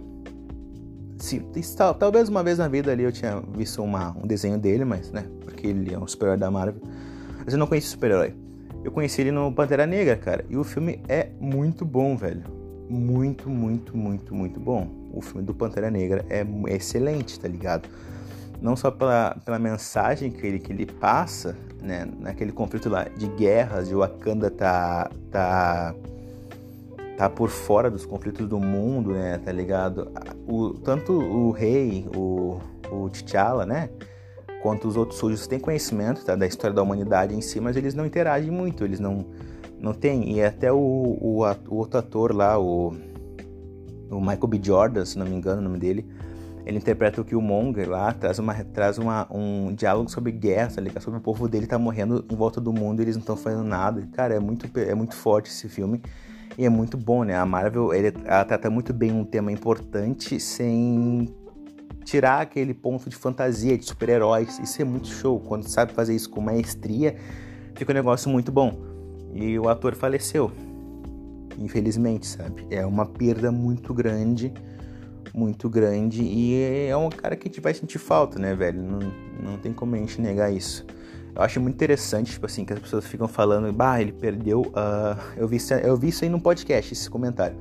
Talvez 2.00 2.30
uma 2.30 2.44
vez 2.44 2.58
na 2.58 2.68
vida 2.68 2.92
ali 2.92 3.04
eu 3.04 3.12
tinha 3.12 3.42
visto 3.56 3.82
uma, 3.82 4.16
um 4.18 4.28
desenho 4.28 4.58
dele, 4.58 4.86
mas, 4.86 5.12
né? 5.12 5.26
Porque 5.44 5.68
ele 5.68 5.94
é 5.94 5.98
um 5.98 6.08
super-herói 6.08 6.38
da 6.38 6.52
Marvel. 6.52 6.82
Mas 7.44 7.54
eu 7.54 7.60
não 7.60 7.66
conhecia 7.66 7.90
o 7.90 7.92
super-herói. 7.92 8.36
Eu 8.84 8.92
conheci 8.92 9.22
ele 9.22 9.32
no 9.32 9.52
Pantera 9.52 9.86
Negra, 9.86 10.16
cara. 10.16 10.46
E 10.50 10.58
o 10.58 10.64
filme 10.64 11.02
é 11.08 11.30
muito 11.40 11.86
bom, 11.86 12.16
velho. 12.16 12.44
Muito, 12.90 13.50
muito, 13.50 13.96
muito, 13.96 14.34
muito 14.34 14.60
bom. 14.60 14.88
O 15.14 15.22
filme 15.22 15.44
do 15.44 15.54
Pantera 15.54 15.92
Negra 15.92 16.26
é 16.30 16.46
excelente, 16.74 17.40
tá 17.40 17.48
ligado? 17.48 17.88
Não 18.62 18.76
só 18.76 18.92
pela, 18.92 19.38
pela 19.46 19.60
mensagem 19.60 20.32
que 20.32 20.46
ele, 20.46 20.60
que 20.60 20.72
ele 20.72 20.86
passa, 20.86 21.56
né? 21.82 22.08
Naquele 22.20 22.52
conflito 22.52 22.90
lá 22.90 23.04
de 23.04 23.28
guerras, 23.28 23.88
de 23.88 23.96
Wakanda 23.96 24.50
tá, 24.50 25.10
tá 25.32 25.96
tá 27.22 27.30
por 27.30 27.50
fora 27.50 27.92
dos 27.92 28.04
conflitos 28.04 28.48
do 28.48 28.60
mundo, 28.60 29.12
né, 29.12 29.38
tá 29.38 29.52
ligado? 29.52 30.12
O, 30.48 30.74
tanto 30.74 31.14
o 31.14 31.52
rei, 31.52 32.08
o, 32.16 32.60
o 32.92 33.10
T'Challa, 33.12 33.64
né, 33.64 33.92
quanto 34.62 34.88
os 34.88 34.96
outros 34.96 35.20
sujos 35.20 35.48
têm 35.48 35.60
conhecimento 35.60 36.24
tá, 36.24 36.36
da 36.36 36.46
história 36.46 36.76
da 36.76 36.82
humanidade 36.82 37.36
em 37.36 37.42
si, 37.42 37.60
mas 37.60 37.76
eles 37.76 37.94
não 37.94 38.06
interagem 38.06 38.52
muito, 38.52 38.84
eles 38.84 39.00
não, 39.00 39.26
não 39.80 39.94
têm. 39.94 40.36
E 40.36 40.44
até 40.44 40.72
o, 40.72 40.78
o, 40.78 41.44
o 41.70 41.76
outro 41.76 42.00
ator 42.00 42.34
lá, 42.34 42.60
o, 42.60 42.94
o 44.10 44.20
Michael 44.20 44.48
B. 44.48 44.60
Jordan, 44.62 45.06
se 45.06 45.18
não 45.18 45.26
me 45.26 45.36
engano 45.36 45.62
o 45.62 45.64
nome 45.64 45.80
dele, 45.80 46.06
ele 46.66 46.78
interpreta 46.78 47.20
o 47.20 47.26
Killmonger 47.26 47.90
lá, 47.90 48.14
traz, 48.14 48.38
uma, 48.38 48.54
traz 48.66 48.98
uma, 48.98 49.28
um 49.32 49.74
diálogo 49.74 50.10
sobre 50.12 50.32
guerra, 50.32 50.70
tá? 50.94 51.00
Sobre 51.00 51.20
o 51.20 51.22
povo 51.22 51.48
dele 51.48 51.66
tá 51.66 51.80
morrendo 51.80 52.24
em 52.30 52.36
volta 52.36 52.62
do 52.62 52.72
mundo 52.72 53.00
e 53.00 53.04
eles 53.04 53.16
não 53.16 53.22
estão 53.22 53.36
fazendo 53.36 53.64
nada. 53.64 54.08
Cara, 54.14 54.36
é 54.36 54.40
muito, 54.40 54.70
é 54.78 54.94
muito 54.94 55.16
forte 55.16 55.50
esse 55.50 55.68
filme. 55.68 56.02
E 56.58 56.66
é 56.66 56.70
muito 56.70 56.98
bom, 56.98 57.24
né? 57.24 57.36
A 57.36 57.46
Marvel 57.46 57.94
ele, 57.94 58.14
ela 58.26 58.46
trata 58.46 58.70
muito 58.70 58.94
bem 58.94 59.12
um 59.12 59.24
tema 59.24 59.52
importante 59.52 60.40
sem 60.40 61.34
tirar 62.12 62.42
aquele 62.42 62.74
ponto 62.74 63.10
de 63.10 63.16
fantasia, 63.16 63.78
de 63.78 63.86
super-heróis. 63.86 64.60
Isso 64.60 64.82
é 64.82 64.86
muito 64.86 65.08
show. 65.08 65.40
Quando 65.40 65.64
sabe 65.64 65.94
fazer 65.94 66.14
isso 66.14 66.30
com 66.30 66.42
maestria, 66.42 67.16
fica 67.74 67.94
um 67.94 67.96
negócio 67.96 68.30
muito 68.30 68.52
bom. 68.52 68.78
E 69.34 69.58
o 69.58 69.70
ator 69.70 69.96
faleceu. 69.96 70.52
Infelizmente, 71.58 72.28
sabe? 72.28 72.68
É 72.70 72.86
uma 72.86 73.06
perda 73.06 73.50
muito 73.50 73.94
grande. 73.94 74.54
Muito 75.34 75.70
grande. 75.70 76.22
E 76.22 76.90
é 76.90 76.98
um 76.98 77.10
cara 77.10 77.38
que 77.38 77.48
a 77.48 77.50
gente 77.50 77.62
vai 77.62 77.74
sentir 77.74 77.98
falta, 77.98 78.38
né, 78.38 78.54
velho? 78.54 78.82
Não, 78.82 79.00
não 79.42 79.58
tem 79.58 79.72
como 79.72 79.96
a 79.96 79.98
gente 79.98 80.20
negar 80.20 80.52
isso. 80.52 80.86
Eu 81.34 81.42
acho 81.42 81.62
muito 81.62 81.76
interessante, 81.76 82.34
tipo 82.34 82.46
assim, 82.46 82.66
que 82.66 82.74
as 82.74 82.80
pessoas 82.80 83.08
ficam 83.08 83.30
falando, 83.30 83.72
bah, 83.72 84.02
ele 84.02 84.12
perdeu. 84.12 84.64
Uh... 84.64 85.18
Eu, 85.38 85.48
vi, 85.48 85.60
eu 85.82 85.96
vi 85.96 86.10
isso 86.10 86.26
aí 86.26 86.30
num 86.30 86.42
podcast, 86.42 86.92
esse 86.92 87.10
comentário. 87.10 87.56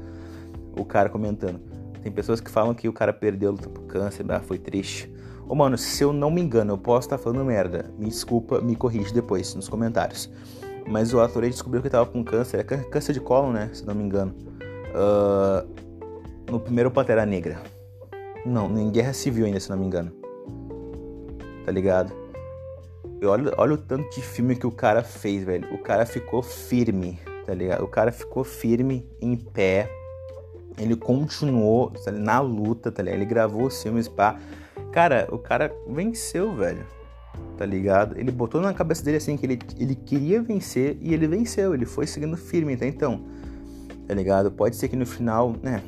O 0.77 0.85
cara 0.85 1.09
comentando. 1.09 1.70
Tem 2.03 2.11
pessoas 2.11 2.41
que 2.41 2.51
falam 2.51 2.75
que 2.75 2.89
o 2.89 2.93
cara 2.93 3.13
perdeu 3.13 3.51
a 3.51 3.53
luta 3.53 3.69
por 3.69 3.85
câncer, 3.85 4.23
bah, 4.23 4.41
foi 4.41 4.59
triste. 4.59 5.13
Ô, 5.49 5.55
mano, 5.55 5.77
se 5.77 6.03
eu 6.03 6.13
não 6.13 6.31
me 6.31 6.41
engano, 6.41 6.75
eu 6.75 6.79
posso 6.79 7.07
estar 7.07 7.19
falando 7.19 7.45
merda. 7.45 7.91
Me 7.99 8.07
desculpa, 8.07 8.61
me 8.61 8.77
corrige 8.77 9.13
depois 9.13 9.55
nos 9.55 9.69
comentários. 9.69 10.31
Mas 10.89 11.13
o 11.13 11.21
ator 11.21 11.43
descobriu 11.43 11.83
que 11.83 11.89
ele 11.89 11.93
tava 11.93 12.07
com 12.07 12.25
câncer, 12.25 12.61
é 12.61 12.63
câncer 12.63 13.13
de 13.13 13.21
colo, 13.21 13.53
né? 13.53 13.69
Se 13.73 13.87
não 13.87 13.95
me 13.95 14.03
engano. 14.03 14.35
Uh... 14.95 15.69
no 16.51 16.61
primeiro 16.61 16.91
Pantera 16.91 17.27
Negra. 17.27 17.61
Não, 18.47 18.67
em 18.79 18.91
Guerra 18.91 19.13
Civil 19.13 19.47
ainda, 19.47 19.61
se 19.61 19.69
não 19.69 19.77
me 19.77 19.85
engano. 19.85 20.13
Tá 21.65 21.73
ligado? 21.73 22.13
Olha, 23.23 23.53
olha 23.59 23.75
o 23.75 23.79
tanto 23.79 24.09
de 24.15 24.23
filme 24.23 24.57
que 24.57 24.67
o 24.67 24.73
cara 24.73 25.03
fez, 25.03 25.45
velho. 25.45 25.73
O 25.75 25.79
cara 25.79 26.07
ficou 26.07 26.43
firme, 26.43 27.19
tá 27.45 27.53
ligado? 27.53 27.85
O 27.85 27.89
cara 27.89 28.11
ficou 28.11 28.43
firme, 28.45 29.07
em 29.21 29.37
pé. 29.37 29.91
Ele 30.79 30.97
continuou 30.97 31.91
tá 31.91 32.11
na 32.11 32.41
luta, 32.41 32.91
tá 32.91 33.03
ligado? 33.03 33.19
Ele 33.19 33.27
gravou 33.27 33.67
os 33.67 33.83
filmes, 33.83 34.09
pá. 34.09 34.39
Cara, 34.93 35.29
o 35.31 35.39
cara 35.39 35.73
venceu, 35.89 36.55
velho. 36.55 36.85
Tá 37.57 37.67
ligado? 37.67 38.19
Ele 38.19 38.31
botou 38.31 38.61
na 38.61 38.73
cabeça 38.73 39.05
dele 39.05 39.19
assim 39.19 39.37
que 39.37 39.47
ele, 39.47 39.59
ele 39.79 39.95
queria 39.95 40.43
vencer 40.43 40.97
e 41.01 41.13
ele 41.13 41.27
venceu. 41.27 41.75
Ele 41.75 41.87
foi 41.87 42.07
seguindo 42.07 42.37
firme, 42.37 42.77
tá? 42.77 42.87
Então, 42.87 43.25
tá 44.07 44.15
ligado? 44.15 44.51
Pode 44.51 44.77
ser 44.77 44.89
que 44.89 44.97
no 44.97 45.07
final, 45.07 45.55
né, 45.63 45.83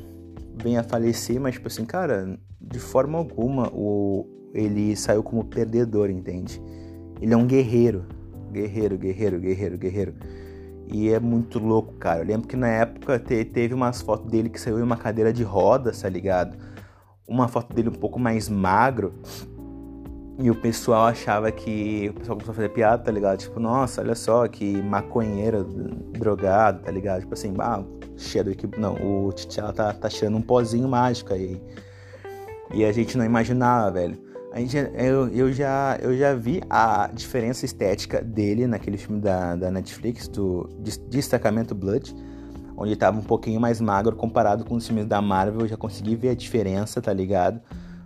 venha 0.63 0.81
a 0.81 0.85
falecer, 0.85 1.41
mas, 1.41 1.55
tipo 1.55 1.69
assim, 1.69 1.85
cara, 1.85 2.39
de 2.61 2.79
forma 2.79 3.19
alguma 3.19 3.69
o, 3.73 4.27
ele 4.55 4.95
saiu 4.97 5.23
como 5.23 5.45
perdedor, 5.45 6.11
entende? 6.11 6.63
Ele 7.21 7.33
é 7.33 7.37
um 7.37 7.47
guerreiro. 7.47 8.05
Guerreiro, 8.53 8.99
guerreiro, 8.99 9.41
guerreiro, 9.41 9.79
guerreiro. 9.79 10.15
E 10.93 11.09
é 11.09 11.19
muito 11.19 11.59
louco, 11.59 11.95
cara. 11.95 12.21
Eu 12.21 12.27
lembro 12.27 12.47
que 12.47 12.57
na 12.57 12.69
época 12.69 13.19
te, 13.19 13.45
teve 13.47 13.73
umas 13.73 14.03
fotos 14.03 14.31
dele 14.31 14.51
que 14.51 14.61
saiu 14.61 14.79
em 14.79 14.83
uma 14.83 14.97
cadeira 14.97 15.33
de 15.33 15.43
rodas, 15.43 16.03
tá 16.03 16.09
ligado? 16.09 16.57
Uma 17.27 17.49
foto 17.49 17.75
dele 17.75 17.89
um 17.89 17.93
pouco 17.93 18.21
mais 18.21 18.47
magro. 18.47 19.15
E 20.39 20.51
o 20.51 20.55
pessoal 20.55 21.07
achava 21.07 21.51
que. 21.51 22.11
O 22.11 22.15
pessoal 22.15 22.37
começou 22.37 22.53
a 22.53 22.57
fazer 22.57 22.69
piada, 22.69 23.03
tá 23.03 23.11
ligado? 23.11 23.39
Tipo, 23.39 23.59
nossa, 23.59 24.03
olha 24.03 24.15
só 24.15 24.47
que 24.49 24.83
maconheiro, 24.83 25.65
drogado, 26.13 26.81
tá 26.83 26.91
ligado? 26.91 27.21
Tipo 27.21 27.33
assim, 27.33 27.55
ah, 27.59 27.83
cheiro 28.17 28.55
que. 28.55 28.67
Não, 28.79 28.95
o 28.95 29.33
T'Challa 29.33 29.73
tá, 29.73 29.95
tá 29.95 30.11
cheirando 30.11 30.37
um 30.37 30.43
pozinho 30.43 30.89
mágico 30.89 31.33
aí. 31.33 31.59
E 32.75 32.85
a 32.85 32.93
gente 32.93 33.17
não 33.17 33.25
imaginava, 33.25 33.93
velho. 33.93 34.19
A 34.53 34.61
gente, 34.61 34.77
eu, 34.77 35.29
eu, 35.29 35.51
já, 35.51 35.99
eu 36.03 36.15
já 36.15 36.35
vi 36.35 36.61
a 36.69 37.09
diferença 37.11 37.65
estética 37.65 38.21
dele 38.21 38.67
naquele 38.67 38.99
filme 38.99 39.19
da, 39.19 39.57
da 39.57 39.71
Netflix, 39.71 40.29
do 40.29 40.69
Destacamento 41.09 41.75
Blood, 41.75 42.15
onde 42.77 42.91
ele 42.91 42.97
tava 42.97 43.19
um 43.19 43.23
pouquinho 43.23 43.59
mais 43.59 43.81
magro 43.81 44.15
comparado 44.15 44.63
com 44.67 44.75
os 44.75 44.87
filmes 44.87 45.07
da 45.07 45.23
Marvel. 45.23 45.63
Eu 45.63 45.69
já 45.69 45.77
consegui 45.79 46.15
ver 46.17 46.29
a 46.29 46.35
diferença, 46.35 47.01
tá 47.01 47.15
ligado? 47.15 47.63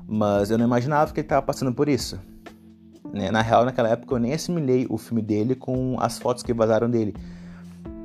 Mas 0.06 0.48
eu 0.48 0.56
não 0.56 0.64
imaginava 0.64 1.12
que 1.12 1.18
ele 1.18 1.26
tava 1.26 1.42
passando 1.42 1.74
por 1.74 1.88
isso. 1.88 2.16
Né? 3.12 3.28
Na 3.32 3.42
real, 3.42 3.64
naquela 3.64 3.88
época 3.88 4.14
eu 4.14 4.20
nem 4.20 4.32
assimilei 4.32 4.86
o 4.88 4.96
filme 4.96 5.22
dele 5.22 5.56
com 5.56 5.96
as 5.98 6.16
fotos 6.16 6.44
que 6.44 6.54
vazaram 6.54 6.88
dele. 6.88 7.12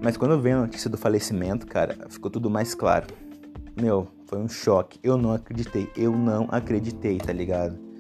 Mas 0.02 0.18
quando 0.18 0.32
eu 0.32 0.42
vi 0.42 0.50
a 0.50 0.62
notícia 0.62 0.90
do 0.90 0.98
falecimento, 0.98 1.68
cara, 1.68 1.96
ficou 2.10 2.32
tudo 2.32 2.50
mais 2.50 2.74
claro. 2.74 3.06
Meu, 3.80 4.08
foi 4.26 4.40
um 4.40 4.50
choque. 4.50 5.00
Eu 5.04 5.16
não 5.16 5.32
acreditei. 5.32 5.88
Eu 5.96 6.12
não 6.12 6.48
acreditei, 6.50 7.20
tá 7.20 7.32
ligado? 7.32 7.91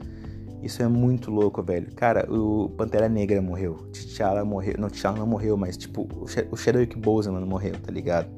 Isso 0.61 0.83
é 0.83 0.87
muito 0.87 1.31
louco, 1.31 1.63
velho. 1.63 1.91
Cara, 1.95 2.31
o 2.31 2.69
Pantera 2.69 3.09
Negra 3.09 3.41
morreu. 3.41 3.87
T'Challa 3.91 4.45
morreu. 4.45 4.75
Não, 4.77 4.89
T'Challa 4.89 5.17
não 5.17 5.27
morreu, 5.27 5.57
mas, 5.57 5.75
tipo, 5.75 6.07
o 6.51 6.57
Chadwick 6.57 6.97
Boseman 6.97 7.45
morreu, 7.45 7.73
tá 7.79 7.91
ligado? 7.91 8.29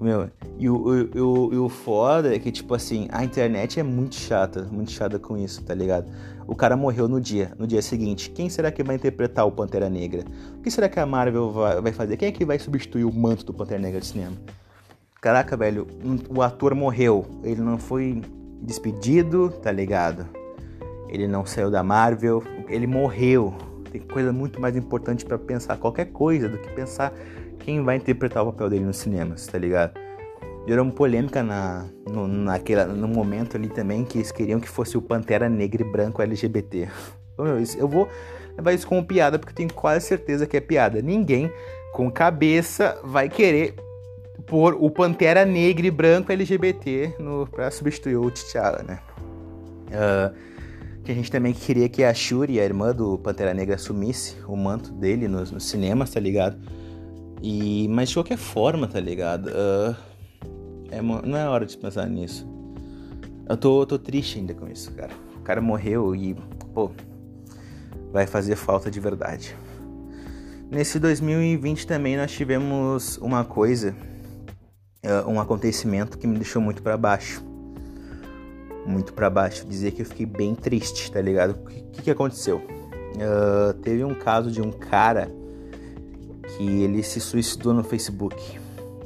Meu, 0.00 0.30
e 0.56 0.70
o, 0.70 0.76
o, 0.76 1.20
o, 1.20 1.64
o 1.64 1.68
foda 1.68 2.32
é 2.32 2.38
que, 2.38 2.52
tipo 2.52 2.72
assim, 2.72 3.08
a 3.10 3.24
internet 3.24 3.80
é 3.80 3.82
muito 3.82 4.14
chata, 4.14 4.62
muito 4.70 4.92
chata 4.92 5.18
com 5.18 5.36
isso, 5.36 5.64
tá 5.64 5.74
ligado? 5.74 6.08
O 6.46 6.54
cara 6.54 6.76
morreu 6.76 7.08
no 7.08 7.20
dia, 7.20 7.52
no 7.58 7.66
dia 7.66 7.82
seguinte. 7.82 8.30
Quem 8.30 8.48
será 8.48 8.70
que 8.70 8.84
vai 8.84 8.94
interpretar 8.94 9.44
o 9.44 9.50
Pantera 9.50 9.90
Negra? 9.90 10.24
O 10.56 10.62
que 10.62 10.70
será 10.70 10.88
que 10.88 11.00
a 11.00 11.04
Marvel 11.04 11.50
vai, 11.50 11.80
vai 11.80 11.92
fazer? 11.92 12.16
Quem 12.16 12.28
é 12.28 12.32
que 12.32 12.44
vai 12.44 12.60
substituir 12.60 13.04
o 13.04 13.12
manto 13.12 13.44
do 13.44 13.52
Pantera 13.52 13.80
Negra 13.80 13.98
de 13.98 14.06
cinema? 14.06 14.36
Caraca, 15.20 15.56
velho, 15.56 15.84
o 16.30 16.42
ator 16.42 16.76
morreu. 16.76 17.26
Ele 17.42 17.60
não 17.60 17.76
foi 17.76 18.22
despedido, 18.62 19.50
tá 19.50 19.72
ligado? 19.72 20.28
Ele 21.08 21.26
não 21.26 21.44
saiu 21.44 21.70
da 21.70 21.82
Marvel, 21.82 22.42
ele 22.68 22.86
morreu. 22.86 23.54
Tem 23.90 24.00
coisa 24.00 24.32
muito 24.32 24.60
mais 24.60 24.76
importante 24.76 25.24
para 25.24 25.38
pensar 25.38 25.76
qualquer 25.76 26.06
coisa 26.06 26.48
do 26.48 26.58
que 26.58 26.68
pensar 26.70 27.12
quem 27.60 27.82
vai 27.82 27.96
interpretar 27.96 28.42
o 28.42 28.46
papel 28.52 28.70
dele 28.70 28.84
nos 28.84 28.98
cinemas, 28.98 29.46
tá 29.46 29.58
ligado? 29.58 29.98
Gerou 30.66 30.84
uma 30.84 30.92
polêmica 30.92 31.42
na, 31.42 31.86
no, 32.06 32.28
naquela, 32.28 32.86
no 32.86 33.08
momento 33.08 33.56
ali 33.56 33.68
também 33.68 34.04
que 34.04 34.18
eles 34.18 34.30
queriam 34.30 34.60
que 34.60 34.68
fosse 34.68 34.98
o 34.98 35.02
Pantera 35.02 35.48
Negra 35.48 35.82
e 35.82 35.90
Branco 35.90 36.20
LGBT. 36.20 36.88
Eu 37.78 37.88
vou 37.88 38.08
levar 38.56 38.72
isso 38.72 38.86
como 38.86 39.04
piada 39.04 39.38
porque 39.38 39.52
eu 39.52 39.56
tenho 39.56 39.72
quase 39.72 40.06
certeza 40.06 40.46
que 40.46 40.56
é 40.56 40.60
piada. 40.60 41.00
Ninguém 41.00 41.50
com 41.92 42.10
cabeça 42.10 42.98
vai 43.02 43.28
querer 43.28 43.74
pôr 44.46 44.76
o 44.78 44.90
Pantera 44.90 45.44
Negra 45.44 45.86
e 45.86 45.90
Branco 45.90 46.32
LGBT 46.32 47.14
no, 47.18 47.46
pra 47.46 47.70
substituir 47.70 48.16
o 48.16 48.30
T'Challa, 48.30 48.82
né? 48.82 48.98
Uh, 49.88 50.47
que 51.08 51.12
a 51.12 51.14
gente 51.14 51.30
também 51.30 51.54
queria 51.54 51.88
que 51.88 52.04
a 52.04 52.12
Shuri, 52.12 52.60
a 52.60 52.64
irmã 52.64 52.94
do 52.94 53.16
Pantera 53.16 53.54
Negra, 53.54 53.76
assumisse 53.76 54.36
o 54.46 54.54
manto 54.54 54.92
dele 54.92 55.26
nos, 55.26 55.50
nos 55.50 55.64
cinemas, 55.64 56.10
tá 56.10 56.20
ligado? 56.20 56.58
E, 57.42 57.88
mas 57.88 58.10
de 58.10 58.16
qualquer 58.16 58.36
forma, 58.36 58.86
tá 58.86 59.00
ligado? 59.00 59.46
Uh, 59.46 59.96
é, 60.90 61.00
não 61.00 61.38
é 61.38 61.48
hora 61.48 61.64
de 61.64 61.78
pensar 61.78 62.06
nisso. 62.10 62.46
Eu 63.48 63.56
tô, 63.56 63.86
tô 63.86 63.98
triste 63.98 64.38
ainda 64.38 64.52
com 64.52 64.68
isso, 64.68 64.92
cara. 64.92 65.12
O 65.38 65.40
cara 65.40 65.62
morreu 65.62 66.14
e, 66.14 66.36
pô, 66.74 66.90
vai 68.12 68.26
fazer 68.26 68.54
falta 68.54 68.90
de 68.90 69.00
verdade. 69.00 69.56
Nesse 70.70 70.98
2020 70.98 71.86
também 71.86 72.18
nós 72.18 72.32
tivemos 72.32 73.16
uma 73.16 73.46
coisa, 73.46 73.96
uh, 75.06 75.26
um 75.26 75.40
acontecimento 75.40 76.18
que 76.18 76.26
me 76.26 76.34
deixou 76.34 76.60
muito 76.60 76.82
para 76.82 76.98
baixo 76.98 77.47
muito 78.88 79.12
para 79.12 79.28
baixo. 79.28 79.66
Dizer 79.66 79.92
que 79.92 80.02
eu 80.02 80.06
fiquei 80.06 80.26
bem 80.26 80.54
triste, 80.54 81.12
tá 81.12 81.20
ligado? 81.20 81.52
O 81.52 81.90
que, 81.92 82.02
que 82.02 82.10
aconteceu? 82.10 82.56
Uh, 82.56 83.74
teve 83.82 84.02
um 84.04 84.14
caso 84.14 84.50
de 84.50 84.62
um 84.62 84.70
cara 84.70 85.30
que 86.56 86.82
ele 86.82 87.02
se 87.02 87.20
suicidou 87.20 87.74
no 87.74 87.84
Facebook. 87.84 88.58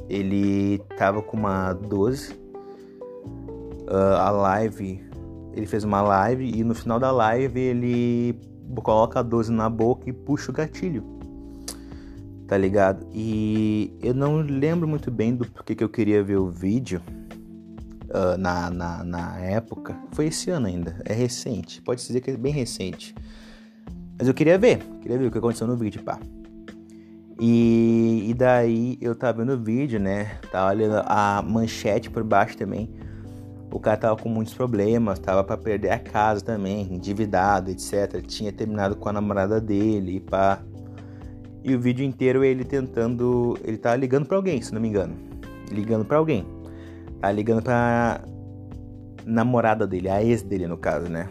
Ele 0.09 0.79
tava 0.97 1.21
com 1.21 1.37
uma 1.37 1.73
12. 1.73 2.33
Uh, 2.33 4.15
a 4.17 4.31
live. 4.31 5.03
Ele 5.53 5.67
fez 5.67 5.83
uma 5.83 6.01
live 6.01 6.49
e 6.49 6.63
no 6.63 6.73
final 6.73 6.99
da 6.99 7.11
live 7.11 7.59
ele 7.59 8.39
coloca 8.81 9.19
a 9.19 9.23
12 9.23 9.51
na 9.51 9.69
boca 9.69 10.09
e 10.09 10.13
puxa 10.13 10.49
o 10.49 10.53
gatilho. 10.53 11.03
Tá 12.47 12.57
ligado? 12.57 13.05
E 13.13 13.95
eu 14.01 14.13
não 14.13 14.37
lembro 14.37 14.87
muito 14.87 15.11
bem 15.11 15.35
do 15.35 15.45
porquê 15.45 15.75
que 15.75 15.83
eu 15.83 15.89
queria 15.89 16.23
ver 16.23 16.37
o 16.37 16.49
vídeo 16.49 17.01
uh, 18.13 18.37
na, 18.37 18.69
na, 18.69 19.03
na 19.03 19.39
época. 19.39 19.97
Foi 20.11 20.27
esse 20.27 20.49
ano 20.51 20.67
ainda. 20.67 21.01
É 21.03 21.13
recente. 21.13 21.81
Pode 21.81 22.05
dizer 22.05 22.21
que 22.21 22.31
é 22.31 22.37
bem 22.37 22.53
recente. 22.53 23.15
Mas 24.17 24.27
eu 24.27 24.33
queria 24.33 24.57
ver. 24.57 24.77
Queria 25.01 25.17
ver 25.17 25.27
o 25.27 25.31
que 25.31 25.37
aconteceu 25.37 25.67
no 25.67 25.75
vídeo, 25.75 26.03
pá. 26.03 26.19
E, 27.39 28.29
e 28.29 28.33
daí 28.33 28.97
eu 29.01 29.15
tava 29.15 29.39
vendo 29.39 29.53
o 29.53 29.61
vídeo, 29.61 29.99
né? 29.99 30.37
Tava 30.51 30.71
olhando 30.71 31.03
a 31.05 31.41
manchete 31.41 32.09
por 32.09 32.23
baixo 32.23 32.55
também. 32.55 32.89
O 33.71 33.79
cara 33.79 33.97
tava 33.97 34.15
com 34.15 34.29
muitos 34.29 34.53
problemas, 34.53 35.17
tava 35.17 35.43
para 35.43 35.57
perder 35.57 35.89
a 35.89 35.97
casa 35.97 36.45
também, 36.45 36.93
endividado, 36.93 37.71
etc. 37.71 38.21
Tinha 38.25 38.51
terminado 38.51 38.95
com 38.95 39.09
a 39.09 39.13
namorada 39.13 39.59
dele 39.59 40.17
e 40.17 40.19
pá. 40.19 40.61
E 41.63 41.73
o 41.73 41.79
vídeo 41.79 42.05
inteiro 42.05 42.43
ele 42.43 42.63
tentando. 42.63 43.57
Ele 43.63 43.77
tava 43.77 43.95
ligando 43.95 44.27
para 44.27 44.37
alguém, 44.37 44.61
se 44.61 44.71
não 44.71 44.79
me 44.79 44.89
engano. 44.89 45.15
Ligando 45.71 46.05
para 46.05 46.17
alguém. 46.17 46.45
Tá 47.23 47.31
ligando 47.31 47.63
pra 47.63 48.19
namorada 49.25 49.87
dele, 49.87 50.09
a 50.09 50.21
ex 50.21 50.41
dele 50.41 50.67
no 50.67 50.75
caso, 50.75 51.07
né? 51.07 51.29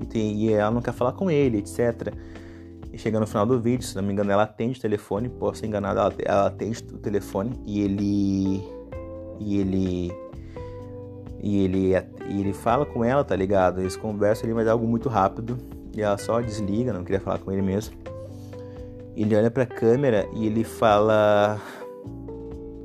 E, 0.00 0.06
tem, 0.06 0.36
e 0.36 0.52
ela 0.52 0.70
não 0.70 0.80
quer 0.80 0.92
falar 0.92 1.14
com 1.14 1.28
ele, 1.28 1.58
etc. 1.58 2.14
E 2.92 2.96
chega 2.96 3.18
no 3.18 3.26
final 3.26 3.44
do 3.44 3.60
vídeo, 3.60 3.84
se 3.84 3.96
não 3.96 4.04
me 4.04 4.12
engano, 4.12 4.30
ela 4.30 4.44
atende 4.44 4.78
o 4.78 4.80
telefone, 4.80 5.28
posso 5.28 5.58
ser 5.58 5.66
enganado, 5.66 5.98
ela, 5.98 6.14
ela 6.24 6.46
atende 6.46 6.78
o 6.92 6.98
telefone 6.98 7.60
e 7.66 7.80
ele. 7.80 8.64
E 9.40 9.58
ele. 9.58 10.12
E 11.42 11.64
ele, 11.64 11.92
e 12.28 12.40
ele 12.40 12.52
fala 12.52 12.86
com 12.86 13.04
ela, 13.04 13.24
tá 13.24 13.34
ligado? 13.34 13.80
Eles 13.80 13.96
conversam 13.96 14.44
ali, 14.44 14.54
mas 14.54 14.68
é 14.68 14.70
algo 14.70 14.86
muito 14.86 15.08
rápido. 15.08 15.58
E 15.96 16.02
ela 16.02 16.16
só 16.18 16.40
desliga, 16.40 16.92
não 16.92 17.02
queria 17.02 17.20
falar 17.20 17.40
com 17.40 17.50
ele 17.50 17.62
mesmo. 17.62 17.96
Ele 19.16 19.34
olha 19.34 19.50
pra 19.50 19.66
câmera 19.66 20.28
e 20.36 20.46
ele 20.46 20.62
fala: 20.62 21.60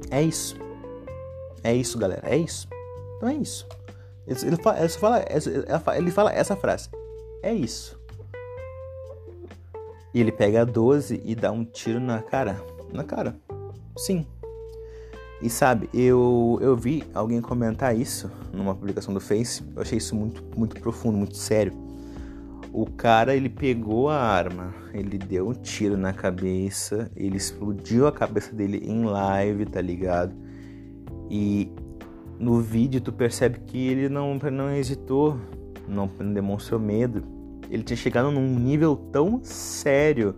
É 0.10 0.24
isso. 0.24 0.63
É 1.64 1.74
isso, 1.74 1.98
galera. 1.98 2.22
É 2.26 2.38
isso. 2.38 2.68
Então 3.18 3.30
é 3.30 3.36
isso. 3.36 3.68
Ele 4.28 4.58
fala, 4.58 4.80
ele 4.80 4.90
fala, 5.80 5.98
ele 5.98 6.12
fala 6.12 6.34
essa 6.34 6.56
frase. 6.56 6.90
É 7.42 7.54
isso. 7.54 8.00
E 10.14 10.20
ele 10.20 10.32
pega 10.32 10.62
a 10.62 10.66
12 10.66 11.22
e 11.26 11.36
dá 11.36 11.52
um 11.52 11.66
tiro 11.66 12.00
na 12.00 12.22
cara. 12.22 12.62
Na 12.92 13.04
cara. 13.04 13.36
Sim. 13.98 14.26
E 15.42 15.50
sabe, 15.50 15.90
eu, 15.94 16.58
eu 16.62 16.76
vi 16.76 17.04
alguém 17.14 17.42
comentar 17.42 17.98
isso 17.98 18.32
numa 18.54 18.74
publicação 18.74 19.14
do 19.14 19.20
Face. 19.20 19.64
Eu 19.76 19.82
achei 19.82 19.98
isso 19.98 20.16
muito, 20.16 20.42
muito 20.58 20.80
profundo, 20.80 21.18
muito 21.18 21.36
sério. 21.36 21.74
O 22.72 22.86
cara, 22.86 23.36
ele 23.36 23.50
pegou 23.50 24.10
a 24.10 24.18
arma, 24.18 24.74
ele 24.94 25.18
deu 25.18 25.50
um 25.50 25.54
tiro 25.54 25.98
na 25.98 26.14
cabeça, 26.14 27.12
ele 27.16 27.38
explodiu 27.38 28.08
a 28.08 28.12
cabeça 28.12 28.54
dele 28.54 28.82
em 28.84 29.04
live, 29.04 29.66
tá 29.66 29.82
ligado? 29.82 30.34
E 31.36 31.68
no 32.40 32.62
vídeo 32.62 33.02
tu 33.02 33.12
percebe 33.12 33.58
que 33.66 33.88
ele 33.88 34.08
não, 34.08 34.36
não 34.36 34.70
hesitou, 34.70 35.36
não, 35.88 36.06
demonstrou 36.32 36.80
medo. 36.80 37.24
Ele 37.72 37.82
tinha 37.82 37.98
chegado 37.98 38.30
num 38.30 38.54
nível 38.60 38.96
tão 38.96 39.44
sério 39.44 40.36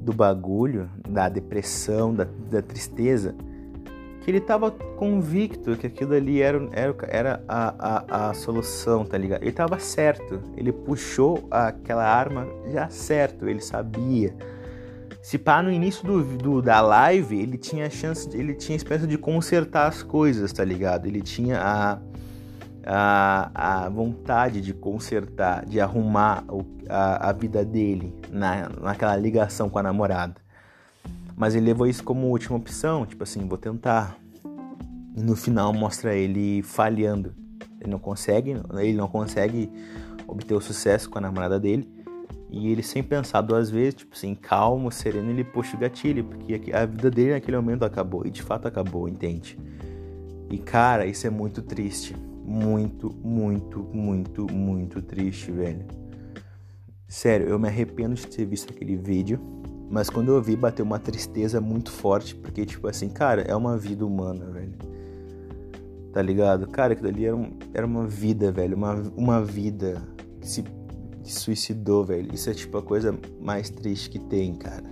do 0.00 0.12
bagulho, 0.12 0.88
da 1.08 1.28
depressão, 1.28 2.14
da, 2.14 2.22
da 2.48 2.62
tristeza, 2.62 3.34
que 4.20 4.30
ele 4.30 4.38
estava 4.38 4.70
convicto 4.70 5.76
que 5.76 5.88
aquilo 5.88 6.14
ali 6.14 6.40
era, 6.40 6.68
era, 6.70 6.96
era 7.08 7.44
a, 7.48 7.74
a, 7.76 8.30
a 8.30 8.34
solução, 8.34 9.04
tá 9.04 9.18
ligado? 9.18 9.42
Ele 9.42 9.50
estava 9.50 9.76
certo, 9.80 10.40
ele 10.56 10.70
puxou 10.70 11.48
aquela 11.50 12.04
arma 12.04 12.46
já 12.70 12.88
certo, 12.88 13.48
ele 13.48 13.60
sabia 13.60 14.32
se 15.26 15.38
pá, 15.38 15.60
no 15.60 15.72
início 15.72 16.06
do, 16.06 16.22
do, 16.22 16.62
da 16.62 16.80
live, 16.80 17.36
ele 17.36 17.58
tinha 17.58 17.88
a 17.88 17.90
chance, 17.90 18.28
ele 18.32 18.54
tinha 18.54 18.76
espécie 18.76 19.08
de 19.08 19.18
consertar 19.18 19.88
as 19.88 20.00
coisas, 20.00 20.52
tá 20.52 20.64
ligado? 20.64 21.06
Ele 21.06 21.20
tinha 21.20 21.58
a, 21.60 21.98
a, 22.86 23.86
a 23.86 23.88
vontade 23.88 24.60
de 24.60 24.72
consertar, 24.72 25.66
de 25.66 25.80
arrumar 25.80 26.44
o, 26.48 26.64
a, 26.88 27.30
a 27.30 27.32
vida 27.32 27.64
dele 27.64 28.14
na, 28.30 28.68
naquela 28.80 29.16
ligação 29.16 29.68
com 29.68 29.80
a 29.80 29.82
namorada. 29.82 30.36
Mas 31.36 31.56
ele 31.56 31.66
levou 31.66 31.88
isso 31.88 32.04
como 32.04 32.28
última 32.28 32.56
opção, 32.56 33.04
tipo 33.04 33.24
assim, 33.24 33.48
vou 33.48 33.58
tentar. 33.58 34.16
E 35.16 35.20
no 35.20 35.34
final 35.34 35.72
mostra 35.72 36.14
ele 36.14 36.62
falhando. 36.62 37.34
Ele 37.80 37.90
não 37.90 37.98
consegue, 37.98 38.62
ele 38.78 38.94
não 38.94 39.08
consegue 39.08 39.68
obter 40.24 40.54
o 40.54 40.60
sucesso 40.60 41.10
com 41.10 41.18
a 41.18 41.20
namorada 41.20 41.58
dele. 41.58 41.95
E 42.48 42.70
ele, 42.70 42.82
sem 42.82 43.02
pensar 43.02 43.40
duas 43.40 43.68
vezes, 43.68 43.94
tipo 43.94 44.14
assim, 44.14 44.34
calmo, 44.34 44.90
sereno, 44.90 45.30
ele 45.30 45.44
puxa 45.44 45.76
o 45.76 45.80
gatilho, 45.80 46.24
porque 46.24 46.72
a 46.72 46.86
vida 46.86 47.10
dele 47.10 47.32
naquele 47.32 47.56
momento 47.56 47.84
acabou, 47.84 48.24
e 48.24 48.30
de 48.30 48.42
fato 48.42 48.68
acabou, 48.68 49.08
entende? 49.08 49.58
E 50.48 50.58
cara, 50.58 51.06
isso 51.06 51.26
é 51.26 51.30
muito 51.30 51.60
triste. 51.62 52.14
Muito, 52.44 53.12
muito, 53.24 53.80
muito, 53.92 54.46
muito 54.52 55.02
triste, 55.02 55.50
velho. 55.50 55.84
Sério, 57.08 57.48
eu 57.48 57.58
me 57.58 57.66
arrependo 57.66 58.14
de 58.14 58.24
ter 58.26 58.44
visto 58.44 58.72
aquele 58.72 58.96
vídeo, 58.96 59.40
mas 59.90 60.08
quando 60.08 60.32
eu 60.32 60.40
vi, 60.40 60.54
bateu 60.54 60.84
uma 60.84 60.98
tristeza 60.98 61.60
muito 61.60 61.90
forte, 61.90 62.36
porque, 62.36 62.64
tipo 62.64 62.86
assim, 62.86 63.08
cara, 63.08 63.42
é 63.42 63.54
uma 63.54 63.76
vida 63.76 64.06
humana, 64.06 64.46
velho. 64.46 64.74
Tá 66.12 66.22
ligado? 66.22 66.68
Cara, 66.68 66.92
aquilo 66.92 67.08
ali 67.08 67.26
era, 67.26 67.36
um, 67.36 67.50
era 67.74 67.84
uma 67.84 68.06
vida, 68.06 68.52
velho, 68.52 68.76
uma, 68.76 68.94
uma 69.16 69.42
vida 69.42 70.00
que 70.40 70.48
se 70.48 70.64
que 71.26 71.32
suicidou, 71.32 72.04
velho. 72.04 72.32
Isso 72.32 72.48
é 72.48 72.54
tipo 72.54 72.78
a 72.78 72.82
coisa 72.82 73.14
mais 73.40 73.68
triste 73.68 74.08
que 74.08 74.18
tem, 74.18 74.54
cara. 74.54 74.84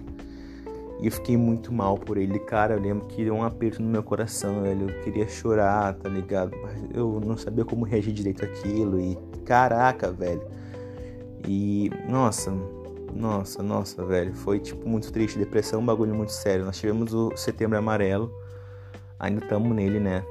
E 1.00 1.06
eu 1.06 1.12
fiquei 1.12 1.36
muito 1.36 1.72
mal 1.72 1.96
por 1.96 2.16
ele, 2.16 2.38
cara. 2.40 2.74
Eu 2.74 2.80
lembro 2.80 3.06
que 3.06 3.24
deu 3.24 3.34
um 3.34 3.44
aperto 3.44 3.80
no 3.80 3.88
meu 3.88 4.02
coração, 4.02 4.62
velho. 4.62 4.90
Eu 4.90 5.02
queria 5.02 5.28
chorar, 5.28 5.94
tá 5.94 6.08
ligado? 6.08 6.56
Mas 6.60 6.82
eu 6.92 7.20
não 7.24 7.36
sabia 7.36 7.64
como 7.64 7.84
reagir 7.84 8.12
direito 8.12 8.44
aquilo. 8.44 9.00
E 9.00 9.16
caraca, 9.44 10.10
velho. 10.10 10.42
E 11.46 11.90
nossa, 12.08 12.52
nossa, 13.12 13.62
nossa, 13.62 14.04
velho. 14.04 14.34
Foi 14.34 14.58
tipo 14.58 14.88
muito 14.88 15.12
triste. 15.12 15.38
Depressão 15.38 15.78
é 15.78 15.82
um 15.82 15.86
bagulho 15.86 16.14
muito 16.14 16.32
sério. 16.32 16.64
Nós 16.64 16.78
tivemos 16.78 17.14
o 17.14 17.36
setembro 17.36 17.78
amarelo. 17.78 18.32
Ainda 19.20 19.42
estamos 19.42 19.74
nele, 19.74 20.00
né? 20.00 20.24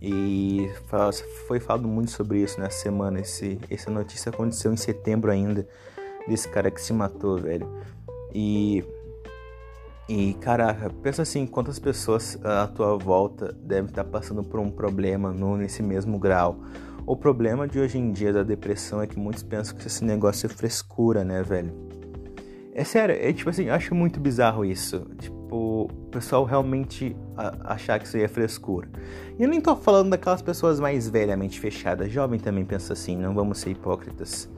E 0.00 0.70
foi 1.46 1.60
falado 1.60 1.86
muito 1.86 2.10
sobre 2.10 2.40
isso 2.40 2.58
nessa 2.58 2.78
semana. 2.78 3.20
Esse, 3.20 3.58
essa 3.70 3.90
notícia 3.90 4.30
aconteceu 4.30 4.72
em 4.72 4.76
setembro 4.76 5.30
ainda, 5.30 5.68
desse 6.26 6.48
cara 6.48 6.70
que 6.70 6.80
se 6.80 6.92
matou, 6.92 7.38
velho. 7.38 7.68
E. 8.34 8.84
E 10.08 10.34
caraca, 10.34 10.90
pensa 10.90 11.22
assim, 11.22 11.46
quantas 11.46 11.78
pessoas 11.78 12.36
à 12.44 12.66
tua 12.66 12.96
volta 12.96 13.52
devem 13.52 13.88
estar 13.88 14.02
passando 14.02 14.42
por 14.42 14.58
um 14.58 14.68
problema 14.68 15.30
no, 15.30 15.56
nesse 15.56 15.84
mesmo 15.84 16.18
grau. 16.18 16.58
O 17.06 17.14
problema 17.14 17.68
de 17.68 17.78
hoje 17.78 17.96
em 17.96 18.10
dia 18.10 18.32
da 18.32 18.42
depressão 18.42 19.00
é 19.00 19.06
que 19.06 19.16
muitos 19.16 19.44
pensam 19.44 19.76
que 19.76 19.86
esse 19.86 20.04
negócio 20.04 20.46
é 20.46 20.48
frescura, 20.48 21.22
né, 21.22 21.44
velho? 21.44 21.72
É 22.74 22.82
sério, 22.82 23.14
é 23.14 23.32
tipo 23.32 23.50
assim, 23.50 23.66
eu 23.66 23.74
acho 23.74 23.94
muito 23.94 24.18
bizarro 24.18 24.64
isso. 24.64 25.06
Tipo, 25.18 25.88
o 26.10 26.12
pessoal 26.12 26.44
realmente 26.44 27.16
achar 27.64 28.00
que 28.00 28.04
isso 28.04 28.16
aí 28.16 28.24
é 28.24 28.28
frescura. 28.28 28.88
E 29.38 29.44
eu 29.44 29.48
nem 29.48 29.60
tô 29.60 29.76
falando 29.76 30.10
daquelas 30.10 30.42
pessoas 30.42 30.80
mais 30.80 31.08
velhamente 31.08 31.60
fechadas. 31.60 32.10
Jovem 32.10 32.40
também 32.40 32.64
pensa 32.64 32.94
assim, 32.94 33.16
não 33.16 33.32
vamos 33.32 33.58
ser 33.58 33.70
hipócritas. 33.70 34.50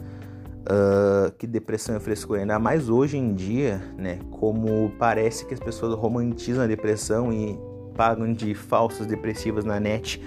Uh, 0.62 1.30
que 1.36 1.46
depressão 1.46 1.94
é 1.94 2.00
frescura, 2.00 2.40
ainda 2.40 2.58
mais 2.58 2.88
hoje 2.88 3.18
em 3.18 3.34
dia, 3.34 3.82
né? 3.98 4.18
Como 4.30 4.90
parece 4.98 5.44
que 5.44 5.52
as 5.52 5.60
pessoas 5.60 5.94
romantizam 5.94 6.64
a 6.64 6.66
depressão 6.66 7.30
e 7.30 7.58
pagam 7.94 8.32
de 8.32 8.54
falsas 8.54 9.06
depressivas 9.06 9.64
na 9.64 9.78
net, 9.78 10.24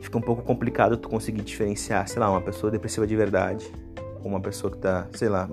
fica 0.00 0.18
um 0.18 0.22
pouco 0.22 0.42
complicado 0.42 0.96
tu 0.96 1.08
conseguir 1.08 1.42
diferenciar, 1.42 2.08
sei 2.08 2.18
lá, 2.18 2.28
uma 2.28 2.40
pessoa 2.40 2.72
depressiva 2.72 3.06
de 3.06 3.14
verdade, 3.14 3.70
ou 4.24 4.26
uma 4.28 4.40
pessoa 4.40 4.72
que 4.72 4.78
tá, 4.78 5.06
sei 5.12 5.28
lá, 5.28 5.48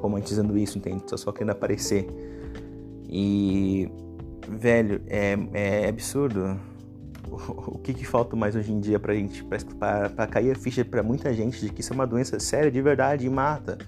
romantizando 0.00 0.56
isso, 0.56 0.78
entende? 0.78 1.02
Só 1.06 1.18
só 1.18 1.30
querendo 1.30 1.50
aparecer. 1.50 2.08
E, 3.06 3.90
velho, 4.50 5.02
é, 5.06 5.36
é 5.52 5.88
absurdo 5.88 6.58
o 7.30 7.78
que, 7.78 7.94
que 7.94 8.04
falta 8.04 8.34
mais 8.34 8.56
hoje 8.56 8.72
em 8.72 8.80
dia 8.80 8.98
pra 8.98 9.14
gente, 9.14 9.44
pra, 9.44 10.26
cair 10.26 10.50
a 10.50 10.54
ficha 10.54 10.84
pra 10.84 11.02
muita 11.02 11.32
gente 11.32 11.60
de 11.60 11.70
que 11.70 11.80
isso 11.80 11.92
é 11.92 11.94
uma 11.94 12.06
doença 12.06 12.40
séria 12.40 12.70
de 12.70 12.82
verdade 12.82 13.26
e 13.26 13.30
mata. 13.30 13.78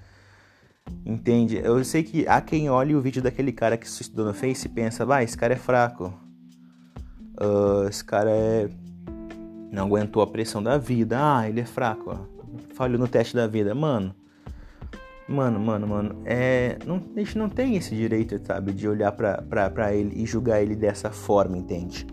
Entende? 1.05 1.57
Eu 1.57 1.83
sei 1.83 2.03
que 2.03 2.27
há 2.27 2.39
quem 2.41 2.69
olhe 2.69 2.95
o 2.95 3.01
vídeo 3.01 3.21
daquele 3.21 3.51
cara 3.51 3.77
que 3.77 3.89
se 3.89 4.01
estudou 4.01 4.25
no 4.25 4.33
Face 4.33 4.67
e 4.67 4.69
pensa, 4.69 5.05
vai, 5.05 5.23
esse 5.23 5.37
cara 5.37 5.53
é 5.53 5.57
fraco. 5.57 6.13
Uh, 7.41 7.87
esse 7.89 8.03
cara 8.03 8.29
é. 8.29 8.69
Não 9.71 9.85
aguentou 9.85 10.21
a 10.21 10.27
pressão 10.27 10.61
da 10.61 10.77
vida. 10.77 11.17
Ah, 11.19 11.49
ele 11.49 11.61
é 11.61 11.65
fraco. 11.65 12.27
Falhou 12.75 12.99
no 12.99 13.07
teste 13.07 13.35
da 13.35 13.47
vida. 13.47 13.73
Mano, 13.73 14.13
Mano, 15.33 15.59
mano, 15.59 15.87
mano, 15.87 16.21
é. 16.25 16.77
Não, 16.85 17.01
a 17.15 17.19
gente 17.19 17.39
não 17.39 17.49
tem 17.49 17.75
esse 17.75 17.95
direito, 17.95 18.39
sabe, 18.45 18.71
de 18.71 18.87
olhar 18.87 19.11
pra, 19.11 19.91
ele 19.91 20.21
e 20.21 20.27
julgar 20.27 20.61
ele 20.61 20.75
dessa 20.75 21.09
forma, 21.09 21.57
entende? 21.57 22.05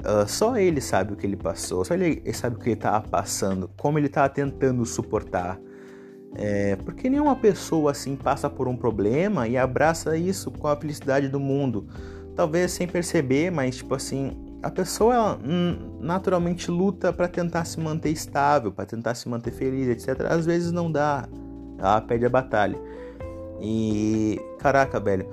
Uh, 0.00 0.26
só 0.26 0.56
ele 0.56 0.80
sabe 0.80 1.12
o 1.12 1.16
que 1.16 1.24
ele 1.24 1.36
passou, 1.36 1.84
só 1.84 1.94
ele, 1.94 2.20
ele 2.24 2.32
sabe 2.32 2.56
o 2.56 2.58
que 2.58 2.70
ele 2.70 2.76
tava 2.76 3.06
passando, 3.08 3.70
como 3.76 4.00
ele 4.00 4.08
tava 4.08 4.28
tentando 4.28 4.84
suportar. 4.84 5.60
É, 6.34 6.74
porque 6.76 7.08
nenhuma 7.08 7.36
pessoa 7.36 7.92
assim 7.92 8.16
passa 8.16 8.50
por 8.50 8.66
um 8.66 8.76
problema 8.76 9.46
e 9.46 9.56
abraça 9.56 10.16
isso 10.16 10.50
com 10.50 10.66
a 10.66 10.76
felicidade 10.76 11.28
do 11.28 11.38
mundo. 11.38 11.86
Talvez 12.34 12.72
sem 12.72 12.86
perceber, 12.86 13.50
mas 13.50 13.76
tipo 13.76 13.94
assim, 13.94 14.32
a 14.60 14.70
pessoa 14.70 15.14
ela, 15.14 15.38
hum, 15.42 15.98
naturalmente 16.00 16.68
luta 16.68 17.12
para 17.12 17.28
tentar 17.28 17.64
se 17.64 17.78
manter 17.78 18.10
estável, 18.10 18.72
para 18.72 18.84
tentar 18.84 19.14
se 19.14 19.28
manter 19.28 19.52
feliz, 19.52 19.88
etc. 19.88 20.26
Às 20.28 20.44
vezes 20.44 20.72
não 20.72 20.90
dá, 20.90 21.26
ela 21.78 22.00
perde 22.00 22.26
a 22.26 22.30
batalha. 22.30 22.78
E 23.60 24.40
caraca, 24.58 25.00
velho. 25.00 25.26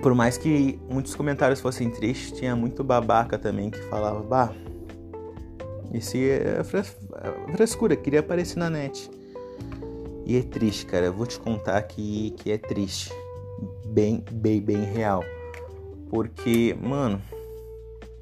Por 0.00 0.14
mais 0.14 0.38
que 0.38 0.78
muitos 0.88 1.14
comentários 1.14 1.60
fossem 1.60 1.90
tristes, 1.90 2.38
tinha 2.38 2.54
muito 2.54 2.84
babaca 2.84 3.38
também 3.38 3.70
que 3.70 3.80
falava, 3.82 4.20
bah, 4.20 4.52
esse 5.92 6.30
é 6.30 6.62
frescura, 7.54 7.94
queria 7.96 8.20
aparecer 8.20 8.58
na 8.58 8.70
net. 8.70 9.10
E 10.24 10.36
é 10.36 10.42
triste, 10.42 10.86
cara. 10.86 11.06
Eu 11.06 11.12
vou 11.12 11.26
te 11.26 11.38
contar 11.38 11.82
que, 11.82 12.30
que 12.38 12.50
é 12.50 12.58
triste. 12.58 13.12
Bem, 13.86 14.24
bem, 14.30 14.60
bem 14.60 14.84
real. 14.84 15.22
Porque, 16.08 16.76
mano, 16.80 17.20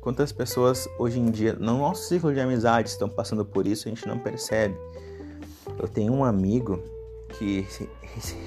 quantas 0.00 0.32
pessoas 0.32 0.88
hoje 0.98 1.20
em 1.20 1.30
dia, 1.30 1.52
no 1.52 1.78
nosso 1.78 2.08
ciclo 2.08 2.32
de 2.32 2.40
amizade, 2.40 2.88
estão 2.88 3.08
passando 3.08 3.44
por 3.44 3.66
isso, 3.66 3.86
a 3.86 3.90
gente 3.90 4.06
não 4.08 4.18
percebe. 4.18 4.74
Eu 5.80 5.88
tenho 5.88 6.12
um 6.12 6.24
amigo 6.24 6.82
que 7.38 7.66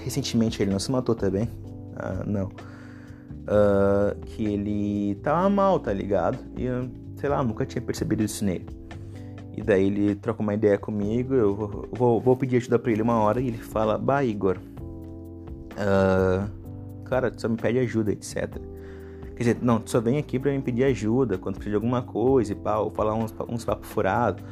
recentemente 0.03 0.61
ele 0.61 0.71
não 0.71 0.79
se 0.79 0.91
matou 0.91 1.15
também. 1.15 1.49
Ah, 1.95 2.23
não. 2.25 2.47
Uh, 3.43 4.15
que 4.25 4.45
ele 4.45 5.15
tava 5.15 5.49
mal, 5.49 5.79
tá 5.79 5.91
ligado? 5.91 6.37
E 6.57 6.65
eu, 6.65 6.89
sei 7.15 7.29
lá, 7.29 7.43
nunca 7.43 7.65
tinha 7.65 7.81
percebido 7.81 8.23
isso 8.23 8.45
nele. 8.45 8.65
E 9.55 9.61
daí 9.61 9.87
ele 9.87 10.15
troca 10.15 10.41
uma 10.41 10.53
ideia 10.53 10.77
comigo, 10.77 11.33
eu 11.33 11.55
vou, 11.91 12.19
vou, 12.19 12.35
pedir 12.35 12.57
ajuda 12.57 12.79
pra 12.79 12.91
ele 12.91 13.01
uma 13.01 13.19
hora 13.19 13.39
e 13.39 13.47
ele 13.47 13.57
fala, 13.57 13.97
bah 13.97 14.23
Igor, 14.23 14.57
uh, 15.73 16.49
cara, 17.03 17.29
tu 17.29 17.41
só 17.41 17.47
me 17.47 17.57
pede 17.57 17.77
ajuda, 17.79 18.11
etc. 18.11 18.59
Quer 19.35 19.37
dizer, 19.37 19.57
não, 19.61 19.79
tu 19.79 19.91
só 19.91 19.99
vem 19.99 20.17
aqui 20.17 20.39
pra 20.39 20.51
me 20.51 20.61
pedir 20.61 20.85
ajuda 20.85 21.37
quando 21.37 21.55
precisa 21.55 21.71
de 21.71 21.75
alguma 21.75 22.01
coisa 22.01 22.51
e 22.53 22.55
pá, 22.55 22.77
falar 22.95 23.13
uns, 23.13 23.33
uns 23.47 23.63
papos 23.63 23.87
furados. 23.89 24.43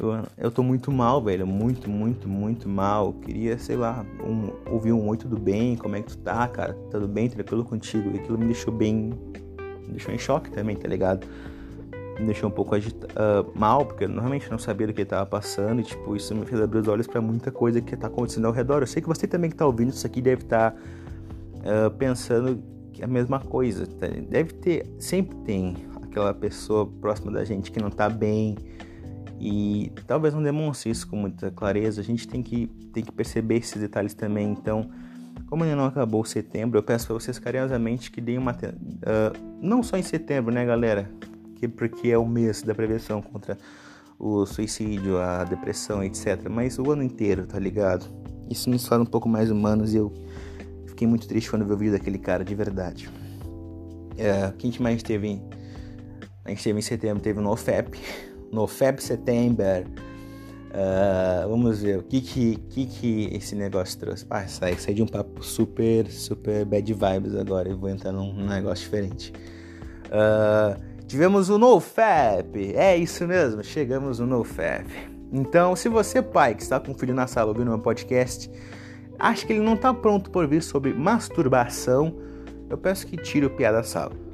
Eu, 0.00 0.24
eu 0.36 0.50
tô 0.50 0.62
muito 0.62 0.90
mal, 0.90 1.22
velho. 1.22 1.46
Muito, 1.46 1.88
muito, 1.88 2.28
muito 2.28 2.68
mal. 2.68 3.12
Queria, 3.12 3.58
sei 3.58 3.76
lá, 3.76 4.04
um, 4.24 4.50
ouvir 4.72 4.92
um 4.92 5.08
oi, 5.08 5.16
tudo 5.16 5.38
bem? 5.38 5.76
Como 5.76 5.96
é 5.96 6.02
que 6.02 6.08
tu 6.08 6.18
tá, 6.18 6.46
cara? 6.48 6.74
Tudo 6.90 7.06
bem? 7.06 7.28
Tranquilo 7.28 7.64
contigo? 7.64 8.10
E 8.14 8.18
aquilo 8.18 8.38
me 8.38 8.46
deixou 8.46 8.72
bem. 8.72 9.12
Me 9.86 9.92
deixou 9.92 10.14
em 10.14 10.18
choque 10.18 10.50
também, 10.50 10.76
tá 10.76 10.88
ligado? 10.88 11.26
Me 12.18 12.26
deixou 12.26 12.48
um 12.48 12.52
pouco 12.52 12.74
agita, 12.74 13.06
uh, 13.08 13.58
mal, 13.58 13.86
porque 13.86 14.04
eu 14.04 14.08
normalmente 14.08 14.50
não 14.50 14.58
sabia 14.58 14.86
do 14.86 14.92
que 14.92 15.04
tava 15.04 15.26
passando. 15.26 15.80
E, 15.80 15.84
tipo, 15.84 16.16
isso 16.16 16.34
me 16.34 16.46
fez 16.46 16.60
abrir 16.60 16.80
os 16.80 16.88
olhos 16.88 17.06
para 17.06 17.20
muita 17.20 17.50
coisa 17.50 17.80
que 17.80 17.96
tá 17.96 18.06
acontecendo 18.06 18.46
ao 18.46 18.52
redor. 18.52 18.82
Eu 18.82 18.86
sei 18.86 19.02
que 19.02 19.08
você 19.08 19.26
também 19.26 19.50
que 19.50 19.56
tá 19.56 19.66
ouvindo 19.66 19.90
isso 19.90 20.06
aqui 20.06 20.20
deve 20.20 20.42
estar 20.42 20.72
tá, 20.72 20.76
uh, 21.86 21.90
pensando 21.92 22.62
é 23.00 23.04
a 23.04 23.08
mesma 23.08 23.40
coisa. 23.40 23.86
Tá? 23.86 24.06
Deve 24.06 24.52
ter, 24.54 24.86
sempre 24.98 25.36
tem 25.38 25.76
aquela 26.02 26.34
pessoa 26.34 26.86
próxima 26.86 27.32
da 27.32 27.44
gente 27.44 27.70
que 27.70 27.80
não 27.80 27.90
tá 27.90 28.08
bem 28.08 28.56
e 29.44 29.90
talvez 30.06 30.32
não 30.32 30.40
demonstre 30.40 30.88
isso 30.88 31.08
com 31.08 31.16
muita 31.16 31.50
clareza. 31.50 32.00
A 32.00 32.04
gente 32.04 32.28
tem 32.28 32.44
que, 32.44 32.68
tem 32.92 33.02
que 33.02 33.10
perceber 33.10 33.56
esses 33.56 33.80
detalhes 33.80 34.14
também. 34.14 34.48
Então, 34.48 34.88
como 35.48 35.64
ainda 35.64 35.74
não 35.74 35.86
acabou 35.86 36.20
o 36.20 36.24
setembro, 36.24 36.78
eu 36.78 36.82
peço 36.82 37.08
para 37.08 37.14
vocês 37.14 37.40
carinhosamente 37.40 38.08
que 38.08 38.20
deem 38.20 38.38
uma. 38.38 38.52
Uh, 38.52 39.58
não 39.60 39.82
só 39.82 39.96
em 39.96 40.02
setembro, 40.02 40.54
né, 40.54 40.64
galera? 40.64 41.10
Que, 41.56 41.66
porque 41.66 42.08
é 42.08 42.16
o 42.16 42.24
mês 42.24 42.62
da 42.62 42.72
prevenção 42.72 43.20
contra 43.20 43.58
o 44.16 44.46
suicídio, 44.46 45.18
a 45.18 45.42
depressão, 45.42 46.04
etc. 46.04 46.48
Mas 46.48 46.78
o 46.78 46.88
ano 46.92 47.02
inteiro, 47.02 47.44
tá 47.44 47.58
ligado? 47.58 48.06
Isso 48.48 48.70
nos 48.70 48.86
faz 48.86 49.02
um 49.02 49.06
pouco 49.06 49.28
mais 49.28 49.50
humanos 49.50 49.92
e 49.92 49.96
eu 49.96 50.12
fiquei 50.86 51.08
muito 51.08 51.26
triste 51.26 51.50
quando 51.50 51.66
vi 51.76 51.90
daquele 51.90 52.18
cara, 52.18 52.44
de 52.44 52.54
verdade. 52.54 53.08
Uh, 53.08 54.56
que 54.56 54.68
a 54.68 54.70
gente 54.70 54.80
mais 54.80 55.02
teve. 55.02 55.42
A 56.44 56.50
gente 56.50 56.62
teve 56.62 56.78
em 56.78 56.82
setembro, 56.82 57.20
teve 57.20 57.40
o 57.40 57.42
NoFap, 57.42 57.98
no 58.52 58.66
Feb 58.66 59.02
September. 59.02 59.86
Uh, 60.72 61.48
vamos 61.48 61.82
ver 61.82 61.98
o 61.98 62.02
que 62.02 62.20
que, 62.20 62.56
que 62.56 62.86
que 62.86 63.28
esse 63.32 63.54
negócio 63.54 63.98
trouxe. 63.98 64.24
Ah, 64.30 64.46
saí, 64.46 64.78
saí 64.78 64.94
de 64.94 65.02
um 65.02 65.06
papo 65.06 65.42
super, 65.42 66.06
super 66.10 66.64
bad 66.64 66.92
vibes 66.92 67.34
agora 67.34 67.68
e 67.68 67.74
vou 67.74 67.90
entrar 67.90 68.12
num, 68.12 68.46
negócio 68.46 68.84
diferente. 68.84 69.32
Uh, 70.06 70.80
tivemos 71.06 71.50
o 71.50 71.58
NoFap, 71.58 72.74
é 72.74 72.96
isso 72.96 73.26
mesmo, 73.26 73.62
chegamos 73.62 74.18
no 74.18 74.26
NoFap. 74.26 74.86
Então, 75.30 75.74
se 75.74 75.88
você, 75.88 76.22
pai, 76.22 76.54
que 76.54 76.62
está 76.62 76.78
com 76.78 76.92
o 76.92 76.94
filho 76.94 77.14
na 77.14 77.26
sala 77.26 77.48
ouvindo 77.48 77.68
meu 77.68 77.78
podcast, 77.78 78.50
acha 79.18 79.46
que 79.46 79.52
ele 79.52 79.62
não 79.62 79.74
está 79.74 79.92
pronto 79.92 80.30
por 80.30 80.46
vir 80.46 80.62
sobre 80.62 80.92
masturbação, 80.94 82.14
eu 82.68 82.78
peço 82.78 83.06
que 83.06 83.16
tire 83.16 83.44
o 83.44 83.50
piada 83.50 83.78
da 83.78 83.82
sala. 83.82 84.31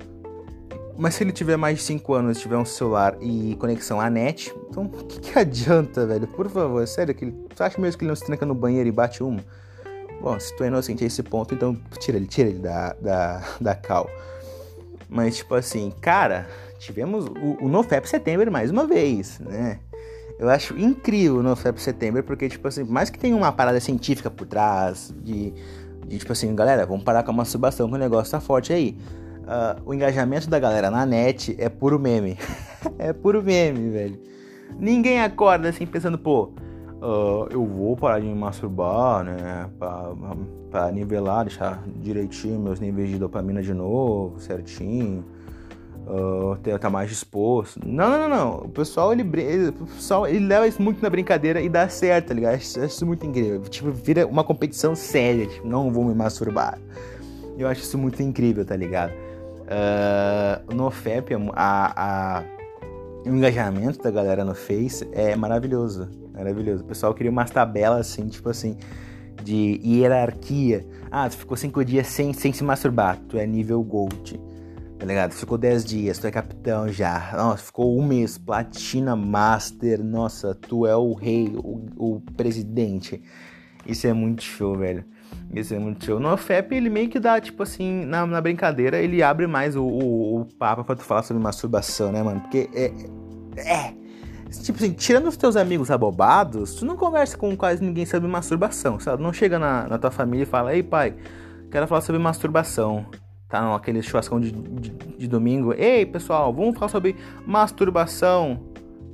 Mas 0.98 1.14
se 1.14 1.22
ele 1.22 1.30
tiver 1.30 1.56
mais 1.56 1.78
de 1.78 1.84
5 1.84 2.12
anos, 2.12 2.40
tiver 2.40 2.56
um 2.56 2.64
celular 2.64 3.16
e 3.20 3.54
conexão 3.60 4.00
à 4.00 4.10
net, 4.10 4.52
então 4.68 4.82
o 4.82 4.88
que, 4.88 5.20
que 5.20 5.38
adianta, 5.38 6.04
velho? 6.04 6.26
Por 6.26 6.50
favor, 6.50 6.84
sério, 6.88 7.14
que 7.14 7.26
ele, 7.26 7.32
tu 7.54 7.62
acha 7.62 7.80
mesmo 7.80 7.96
que 7.96 8.04
ele 8.04 8.08
não 8.08 8.16
se 8.16 8.26
tranca 8.26 8.44
no 8.44 8.52
banheiro 8.52 8.88
e 8.88 8.90
bate 8.90 9.22
uma? 9.22 9.38
Bom, 10.20 10.38
se 10.40 10.54
tu 10.56 10.64
é 10.64 10.66
inocente 10.66 11.04
a 11.04 11.06
esse 11.06 11.22
ponto, 11.22 11.54
então 11.54 11.76
tira 12.00 12.16
ele, 12.16 12.26
tira 12.26 12.48
ele 12.48 12.58
da, 12.58 12.94
da, 12.94 13.44
da 13.60 13.74
cal. 13.76 14.10
Mas, 15.08 15.36
tipo 15.36 15.54
assim, 15.54 15.92
cara, 16.00 16.48
tivemos 16.80 17.26
o, 17.26 17.64
o 17.64 17.68
NoFap 17.68 18.08
Setembro 18.08 18.50
mais 18.50 18.72
uma 18.72 18.84
vez, 18.84 19.38
né? 19.38 19.78
Eu 20.36 20.48
acho 20.50 20.76
incrível 20.76 21.36
o 21.36 21.42
NoFap 21.44 21.80
Setembro, 21.80 22.24
porque, 22.24 22.48
tipo 22.48 22.66
assim, 22.66 22.82
mais 22.82 23.08
que 23.08 23.20
tenha 23.20 23.36
uma 23.36 23.52
parada 23.52 23.78
científica 23.78 24.28
por 24.32 24.48
trás, 24.48 25.14
de, 25.22 25.54
de 26.08 26.18
tipo 26.18 26.32
assim, 26.32 26.52
galera, 26.56 26.84
vamos 26.84 27.04
parar 27.04 27.22
com 27.22 27.30
a 27.30 27.34
masturbação 27.34 27.88
que 27.88 27.94
o 27.94 27.98
negócio 27.98 28.32
tá 28.32 28.40
forte 28.40 28.72
aí 28.72 28.98
uh, 29.48 29.80
o 29.84 29.94
engajamento 29.94 30.48
da 30.48 30.58
galera 30.58 30.90
na 30.90 31.06
net 31.06 31.56
é 31.58 31.68
puro 31.68 31.98
meme. 31.98 32.36
é 32.98 33.12
puro 33.12 33.42
meme, 33.42 33.90
velho. 33.90 34.20
Ninguém 34.78 35.20
acorda 35.20 35.70
assim 35.70 35.86
pensando, 35.86 36.18
pô, 36.18 36.50
uh, 37.00 37.48
eu 37.50 37.64
vou 37.64 37.96
parar 37.96 38.20
de 38.20 38.26
me 38.26 38.34
masturbar, 38.34 39.24
né? 39.24 39.68
Pra, 39.78 40.12
pra 40.70 40.92
nivelar, 40.92 41.46
deixar 41.46 41.82
direitinho 41.96 42.60
meus 42.60 42.78
níveis 42.78 43.08
de 43.08 43.18
dopamina 43.18 43.62
de 43.62 43.72
novo, 43.72 44.38
certinho. 44.38 45.24
Uh, 46.06 46.56
ter, 46.62 46.78
tá 46.78 46.88
mais 46.88 47.10
disposto. 47.10 47.80
Não, 47.84 48.08
não, 48.08 48.18
não, 48.18 48.28
não. 48.28 48.56
O 48.60 48.68
pessoal, 48.68 49.12
ele, 49.12 49.22
ele, 49.42 49.68
o 49.68 49.86
pessoal, 49.86 50.26
ele 50.26 50.46
leva 50.46 50.66
isso 50.66 50.80
muito 50.80 51.02
na 51.02 51.10
brincadeira 51.10 51.60
e 51.60 51.68
dá 51.68 51.86
certo, 51.88 52.28
tá 52.28 52.34
ligado? 52.34 52.54
Acho, 52.54 52.78
acho 52.78 52.94
isso 52.94 53.06
muito 53.06 53.26
incrível. 53.26 53.60
Tipo, 53.62 53.90
vira 53.90 54.26
uma 54.26 54.42
competição 54.42 54.94
séria. 54.94 55.46
Tipo, 55.46 55.66
não 55.66 55.90
vou 55.90 56.04
me 56.04 56.14
masturbar. 56.14 56.78
Eu 57.58 57.68
acho 57.68 57.82
isso 57.82 57.98
muito 57.98 58.22
incrível, 58.22 58.64
tá 58.64 58.74
ligado? 58.74 59.12
Uh, 59.68 60.74
no 60.74 60.90
FEP, 60.90 61.34
a, 61.52 62.38
a, 62.38 62.44
o 63.26 63.28
engajamento 63.28 64.02
da 64.02 64.10
galera 64.10 64.44
no 64.44 64.54
Face 64.54 65.06
é 65.12 65.36
maravilhoso. 65.36 66.08
Maravilhoso. 66.32 66.84
O 66.84 66.86
pessoal 66.86 67.12
queria 67.12 67.30
umas 67.30 67.50
tabelas 67.50 68.00
assim, 68.00 68.28
tipo 68.28 68.48
assim, 68.48 68.78
de 69.44 69.80
hierarquia. 69.84 70.86
Ah, 71.10 71.28
tu 71.28 71.36
ficou 71.36 71.56
cinco 71.56 71.84
dias 71.84 72.06
sem, 72.06 72.32
sem 72.32 72.52
se 72.52 72.64
masturbar, 72.64 73.18
tu 73.28 73.36
é 73.36 73.46
nível 73.46 73.82
Gold. 73.82 74.40
Tá 74.98 75.06
ligado? 75.06 75.32
Ficou 75.32 75.56
10 75.56 75.84
dias, 75.84 76.18
tu 76.18 76.26
é 76.26 76.30
capitão 76.30 76.88
já. 76.88 77.30
Nossa, 77.36 77.62
ficou 77.62 77.96
um 77.96 78.04
mês, 78.04 78.36
platina 78.36 79.14
master. 79.14 80.02
Nossa, 80.02 80.56
tu 80.56 80.86
é 80.86 80.96
o 80.96 81.12
rei, 81.12 81.52
o, 81.54 82.16
o 82.16 82.20
presidente. 82.36 83.22
Isso 83.86 84.08
é 84.08 84.12
muito 84.12 84.42
show, 84.42 84.76
velho. 84.76 85.04
É 85.54 85.78
muito 85.78 86.04
show. 86.04 86.20
No 86.20 86.36
FEP, 86.36 86.74
ele 86.74 86.90
meio 86.90 87.08
que 87.08 87.18
dá, 87.18 87.40
tipo 87.40 87.62
assim, 87.62 88.04
na, 88.04 88.26
na 88.26 88.40
brincadeira, 88.40 88.98
ele 88.98 89.22
abre 89.22 89.46
mais 89.46 89.74
o, 89.74 89.82
o, 89.82 90.40
o 90.40 90.44
papo 90.44 90.84
pra 90.84 90.94
tu 90.94 91.02
falar 91.02 91.22
sobre 91.22 91.42
masturbação, 91.42 92.12
né, 92.12 92.22
mano? 92.22 92.40
Porque 92.40 92.68
é. 92.74 92.92
É. 93.56 93.94
Tipo 94.62 94.78
assim, 94.78 94.92
tirando 94.92 95.26
os 95.26 95.36
teus 95.36 95.56
amigos 95.56 95.90
abobados, 95.90 96.74
tu 96.74 96.84
não 96.84 96.96
conversa 96.96 97.36
com 97.36 97.56
quase 97.56 97.82
ninguém 97.82 98.06
sobre 98.06 98.28
masturbação, 98.28 98.98
sabe? 99.00 99.22
Não 99.22 99.32
chega 99.32 99.58
na, 99.58 99.86
na 99.88 99.98
tua 99.98 100.10
família 100.10 100.44
e 100.44 100.46
fala, 100.46 100.74
ei 100.74 100.82
pai, 100.82 101.14
quero 101.70 101.86
falar 101.86 102.00
sobre 102.00 102.20
masturbação. 102.20 103.06
Tá 103.48 103.62
naquele 103.62 104.02
churrascão 104.02 104.38
de, 104.38 104.52
de, 104.52 104.90
de 104.90 105.26
domingo. 105.26 105.72
Ei, 105.72 106.04
pessoal, 106.04 106.52
vamos 106.52 106.78
falar 106.78 106.90
sobre 106.90 107.16
masturbação. 107.46 108.60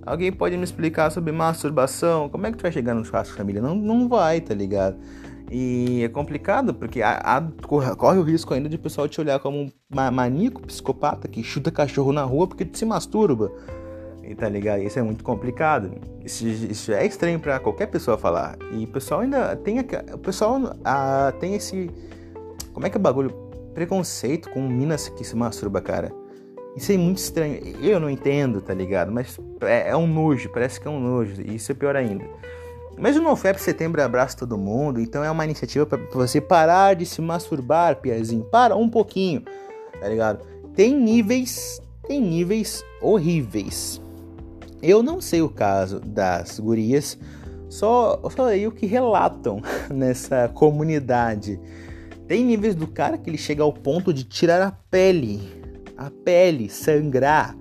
Alguém 0.05 0.33
pode 0.33 0.57
me 0.57 0.65
explicar 0.65 1.11
sobre 1.11 1.33
masturbação? 1.33 2.29
Como 2.29 2.47
é 2.47 2.51
que 2.51 2.59
tu 2.59 2.63
vai 2.63 2.73
chegar 2.73 2.95
no 2.95 3.05
churrasco 3.05 3.33
de 3.33 3.39
família? 3.39 3.63
Não, 3.63 3.75
não 3.75 4.09
vai, 4.09 4.41
tá 4.41 4.53
ligado? 4.53 4.97
E 5.51 6.03
é 6.03 6.09
complicado 6.09 6.73
porque 6.75 7.03
há, 7.03 7.19
há, 7.19 7.43
corre 7.97 8.19
o 8.19 8.23
risco 8.23 8.55
ainda 8.55 8.69
de 8.69 8.77
o 8.77 8.79
pessoal 8.79 9.09
te 9.09 9.21
olhar 9.21 9.39
como 9.39 9.59
um 9.59 9.71
maníaco, 9.91 10.63
psicopata 10.63 11.29
que 11.29 11.43
chuta 11.43 11.71
cachorro 11.71 12.13
na 12.13 12.23
rua 12.23 12.47
porque 12.47 12.67
se 12.73 12.85
masturba. 12.85 13.53
E 14.23 14.35
tá 14.35 14.49
ligado? 14.49 14.83
Isso 14.83 14.99
é 14.99 15.03
muito 15.03 15.23
complicado. 15.23 15.91
Isso, 16.25 16.47
isso 16.47 16.93
é 16.93 17.05
estranho 17.05 17.39
para 17.39 17.61
qualquer 17.61 17.87
pessoa 17.87 18.17
falar. 18.17 18.57
E 18.73 18.85
o 18.85 18.89
pessoal 18.89 19.21
ainda 19.21 19.55
tem. 19.57 19.79
O 20.13 20.19
pessoal 20.19 20.59
ah, 20.83 21.33
tem 21.39 21.55
esse. 21.55 21.91
Como 22.73 22.87
é 22.87 22.91
que 22.91 22.97
é 22.97 22.99
o 22.99 23.03
bagulho? 23.03 23.31
Preconceito 23.75 24.49
com 24.51 24.63
minas 24.63 25.09
que 25.11 25.25
se 25.25 25.37
masturba, 25.37 25.81
cara. 25.81 26.11
Isso 26.75 26.91
é 26.91 26.97
muito 26.97 27.19
estranho. 27.19 27.61
Eu 27.83 28.01
não 28.01 28.09
entendo, 28.09 28.63
tá 28.63 28.73
ligado? 28.73 29.13
Mas 29.13 29.39
é, 29.61 29.91
é 29.91 29.97
um 29.97 30.07
nojo, 30.07 30.49
parece 30.49 30.81
que 30.81 30.89
é 30.89 30.91
um 30.91 30.99
nojo. 30.99 31.43
E 31.43 31.57
isso 31.57 31.71
é 31.71 31.75
pior 31.75 31.95
ainda. 31.95 32.25
Mas 32.99 33.17
o 33.17 33.23
NoFap 33.23 33.61
Setembro 33.61 34.03
abraça 34.03 34.37
todo 34.37 34.57
mundo, 34.57 35.01
então 35.01 35.25
é 35.25 35.31
uma 35.31 35.45
iniciativa 35.45 35.85
para 35.85 35.99
você 36.13 36.41
parar 36.41 36.95
de 36.95 37.05
se 37.05 37.21
masturbar, 37.21 37.97
Piazinho. 37.97 38.45
Para 38.45 38.77
um 38.77 38.89
pouquinho, 38.89 39.43
tá 40.01 40.09
ligado? 40.09 40.45
Tem 40.75 40.95
níveis, 40.95 41.81
tem 42.07 42.21
níveis 42.21 42.85
horríveis. 43.03 44.01
Eu 44.83 45.03
não 45.03 45.21
sei 45.21 45.43
o 45.43 45.49
caso 45.49 45.99
das 46.01 46.61
gurias, 46.61 47.19
só 47.69 48.21
falei 48.31 48.67
o 48.67 48.73
que 48.73 48.87
relatam 48.87 49.61
nessa 49.93 50.49
comunidade. 50.49 51.61
Tem 52.29 52.45
níveis 52.45 52.75
do 52.75 52.87
cara 52.87 53.19
que 53.19 53.29
ele 53.29 53.37
chega 53.37 53.63
ao 53.63 53.73
ponto 53.73 54.13
de 54.13 54.25
tirar 54.25 54.63
a 54.63 54.71
pele, 54.91 55.43
a 55.97 56.11
pele, 56.11 56.71
sangrar, 56.71 57.57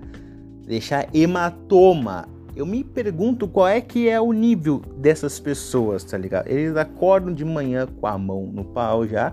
deixar 0.66 1.08
hematoma. 1.12 2.28
Eu 2.56 2.64
me 2.64 2.84
pergunto 2.84 3.48
qual 3.48 3.66
é 3.66 3.80
que 3.80 4.08
é 4.08 4.20
o 4.20 4.32
nível 4.32 4.80
dessas 4.96 5.40
pessoas, 5.40 6.04
tá 6.04 6.16
ligado? 6.16 6.46
Eles 6.46 6.76
acordam 6.76 7.34
de 7.34 7.44
manhã 7.44 7.86
com 8.00 8.06
a 8.06 8.16
mão 8.16 8.46
no 8.46 8.64
pau 8.64 9.06
já 9.06 9.32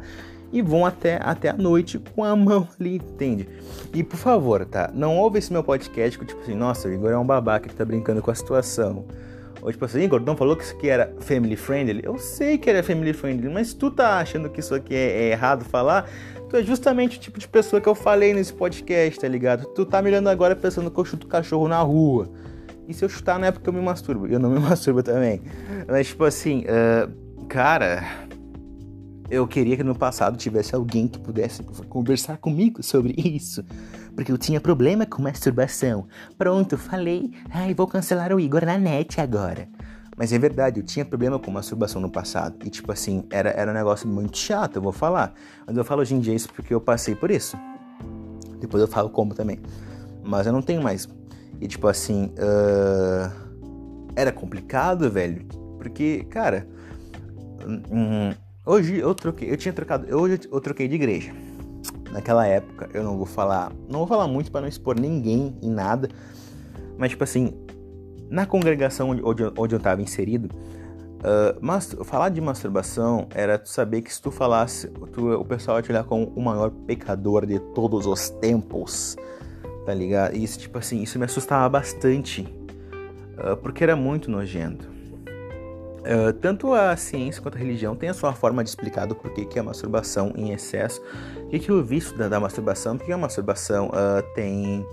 e 0.51 0.61
vão 0.61 0.85
até, 0.85 1.19
até 1.21 1.49
a 1.49 1.53
noite 1.53 1.99
com 1.99 2.23
a 2.23 2.33
mão 2.35 2.67
ali, 2.79 2.95
entende? 2.95 3.47
E 3.93 4.03
por 4.03 4.17
favor, 4.17 4.65
tá? 4.65 4.89
Não 4.93 5.17
ouve 5.17 5.37
esse 5.37 5.53
meu 5.53 5.63
podcast 5.63 6.17
que 6.17 6.25
tipo 6.25 6.41
assim, 6.41 6.55
nossa, 6.55 6.87
o 6.87 6.93
Igor 6.93 7.11
é 7.11 7.17
um 7.17 7.25
babaca 7.25 7.69
que 7.69 7.75
tá 7.75 7.85
brincando 7.85 8.23
com 8.23 8.31
a 8.31 8.35
situação. 8.35 9.05
Ou 9.61 9.71
tipo 9.71 9.85
assim, 9.85 10.01
Igor, 10.01 10.19
não 10.19 10.35
falou 10.35 10.55
que 10.55 10.63
isso 10.63 10.75
aqui 10.75 10.89
era 10.89 11.13
family 11.19 11.55
friendly? 11.55 12.01
Eu 12.03 12.17
sei 12.17 12.57
que 12.57 12.71
era 12.71 12.81
family 12.81 13.13
friendly, 13.13 13.49
mas 13.49 13.73
tu 13.75 13.91
tá 13.91 14.17
achando 14.17 14.49
que 14.49 14.59
isso 14.59 14.73
aqui 14.73 14.95
é, 14.95 15.25
é 15.25 15.31
errado 15.31 15.63
falar? 15.63 16.09
Tu 16.49 16.57
é 16.57 16.63
justamente 16.63 17.17
o 17.17 17.21
tipo 17.21 17.39
de 17.39 17.47
pessoa 17.47 17.79
que 17.79 17.87
eu 17.87 17.93
falei 17.93 18.33
nesse 18.33 18.51
podcast, 18.51 19.19
tá 19.19 19.27
ligado? 19.27 19.67
Tu 19.67 19.85
tá 19.85 20.01
mirando 20.01 20.27
agora 20.27 20.55
pensando 20.55 20.89
que 20.89 20.99
eu 20.99 21.05
chuto 21.05 21.27
cachorro 21.27 21.67
na 21.67 21.79
rua. 21.81 22.27
E 22.91 22.93
se 22.93 23.03
eu 23.03 23.09
chutar 23.09 23.39
não 23.39 23.47
é 23.47 23.51
porque 23.51 23.67
eu 23.67 23.73
me 23.73 23.81
masturbo. 23.81 24.27
Eu 24.27 24.39
não 24.39 24.49
me 24.49 24.59
masturbo 24.61 25.01
também. 25.01 25.41
Mas 25.87 26.07
tipo 26.07 26.23
assim, 26.23 26.63
uh, 26.65 27.45
cara 27.47 28.03
eu 29.31 29.47
queria 29.47 29.77
que 29.77 29.83
no 29.83 29.95
passado 29.95 30.35
tivesse 30.35 30.75
alguém 30.75 31.07
que 31.07 31.17
pudesse 31.17 31.63
conversar 31.63 32.37
comigo 32.37 32.83
sobre 32.83 33.13
isso. 33.17 33.63
Porque 34.13 34.29
eu 34.29 34.37
tinha 34.37 34.59
problema 34.59 35.05
com 35.05 35.21
masturbação. 35.21 36.05
Pronto, 36.37 36.77
falei. 36.77 37.31
Ai, 37.49 37.73
vou 37.73 37.87
cancelar 37.87 38.33
o 38.33 38.39
Igor 38.41 38.65
na 38.65 38.77
net 38.77 39.21
agora. 39.21 39.69
Mas 40.17 40.33
é 40.33 40.37
verdade, 40.37 40.81
eu 40.81 40.85
tinha 40.85 41.05
problema 41.05 41.39
com 41.39 41.49
masturbação 41.49 42.01
no 42.01 42.11
passado. 42.11 42.57
E 42.65 42.69
tipo 42.69 42.91
assim, 42.91 43.23
era, 43.31 43.51
era 43.51 43.71
um 43.71 43.73
negócio 43.73 44.05
muito 44.05 44.37
chato, 44.37 44.75
eu 44.75 44.81
vou 44.81 44.91
falar. 44.91 45.33
Mas 45.65 45.77
eu 45.77 45.85
falo 45.85 46.01
hoje 46.01 46.13
em 46.13 46.19
dia 46.19 46.35
isso 46.35 46.49
porque 46.53 46.73
eu 46.73 46.81
passei 46.81 47.15
por 47.15 47.31
isso. 47.31 47.57
Depois 48.59 48.81
eu 48.81 48.87
falo 48.87 49.09
como 49.09 49.33
também. 49.33 49.59
Mas 50.21 50.45
eu 50.45 50.51
não 50.51 50.61
tenho 50.61 50.83
mais. 50.83 51.07
E 51.61 51.67
tipo 51.67 51.87
assim, 51.87 52.33
uh... 52.37 53.31
era 54.15 54.31
complicado, 54.31 55.09
velho. 55.09 55.45
Porque, 55.77 56.25
cara. 56.29 56.67
Hum, 57.65 58.33
Hoje 58.63 58.99
eu 58.99 59.15
troquei, 59.15 59.51
eu 59.51 59.57
tinha 59.57 59.73
trocado, 59.73 60.15
hoje 60.15 60.41
eu 60.51 60.61
troquei 60.61 60.87
de 60.87 60.93
igreja. 60.93 61.33
Naquela 62.11 62.45
época, 62.45 62.87
eu 62.93 63.03
não 63.03 63.17
vou 63.17 63.25
falar, 63.25 63.71
não 63.89 63.99
vou 63.99 64.07
falar 64.07 64.27
muito 64.27 64.51
para 64.51 64.61
não 64.61 64.67
expor 64.67 64.99
ninguém 64.99 65.57
em 65.63 65.71
nada, 65.71 66.07
mas 66.95 67.09
tipo 67.09 67.23
assim, 67.23 67.53
na 68.29 68.45
congregação 68.45 69.09
onde, 69.09 69.43
onde 69.57 69.73
eu 69.73 69.77
estava 69.77 69.99
inserido, 69.99 70.47
uh, 70.53 71.57
mas 71.59 71.95
falar 72.03 72.29
de 72.29 72.39
masturbação 72.39 73.27
era 73.33 73.57
tu 73.57 73.67
saber 73.67 74.03
que 74.03 74.13
se 74.13 74.21
tu 74.21 74.29
falasse, 74.29 74.87
tu, 75.11 75.31
o 75.31 75.43
pessoal 75.43 75.77
ia 75.77 75.83
te 75.83 75.91
olhar 75.91 76.03
como 76.03 76.27
o 76.35 76.41
maior 76.41 76.69
pecador 76.69 77.47
de 77.47 77.57
todos 77.73 78.05
os 78.05 78.29
tempos, 78.29 79.15
tá 79.85 79.93
ligado? 79.93 80.35
E 80.35 80.43
isso, 80.43 80.59
tipo 80.59 80.77
assim, 80.77 81.01
isso 81.01 81.17
me 81.17 81.25
assustava 81.25 81.67
bastante, 81.69 82.41
uh, 83.37 83.57
porque 83.57 83.83
era 83.83 83.95
muito 83.95 84.29
nojento. 84.29 84.89
Uh, 86.01 86.33
tanto 86.33 86.73
a 86.73 86.95
ciência 86.97 87.41
quanto 87.41 87.57
a 87.57 87.59
religião 87.59 87.95
tem 87.95 88.09
a 88.09 88.13
sua 88.13 88.33
forma 88.33 88.63
de 88.63 88.69
explicar 88.71 89.05
do 89.05 89.13
porquê 89.13 89.45
que 89.45 89.59
a 89.59 89.63
masturbação 89.63 90.33
em 90.35 90.51
excesso, 90.51 91.01
o 91.45 91.49
que, 91.49 91.59
que 91.59 91.71
o 91.71 91.83
vício 91.83 92.17
da, 92.17 92.27
da 92.27 92.39
masturbação, 92.39 92.97
porque 92.97 93.11
a 93.11 93.17
masturbação 93.17 93.89
uh, 93.89 94.33
tem, 94.33 94.85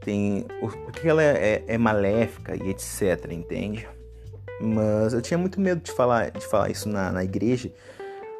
tem, 0.00 0.46
o, 0.60 0.68
porque 0.68 1.08
ela 1.08 1.22
é, 1.22 1.64
é, 1.66 1.74
é, 1.74 1.78
maléfica 1.78 2.54
e 2.54 2.70
etc, 2.70 3.32
entende? 3.32 3.88
Mas 4.60 5.12
eu 5.12 5.20
tinha 5.20 5.36
muito 5.36 5.60
medo 5.60 5.80
de 5.80 5.90
falar, 5.90 6.30
de 6.30 6.46
falar 6.46 6.70
isso 6.70 6.88
na, 6.88 7.10
na 7.10 7.24
igreja, 7.24 7.72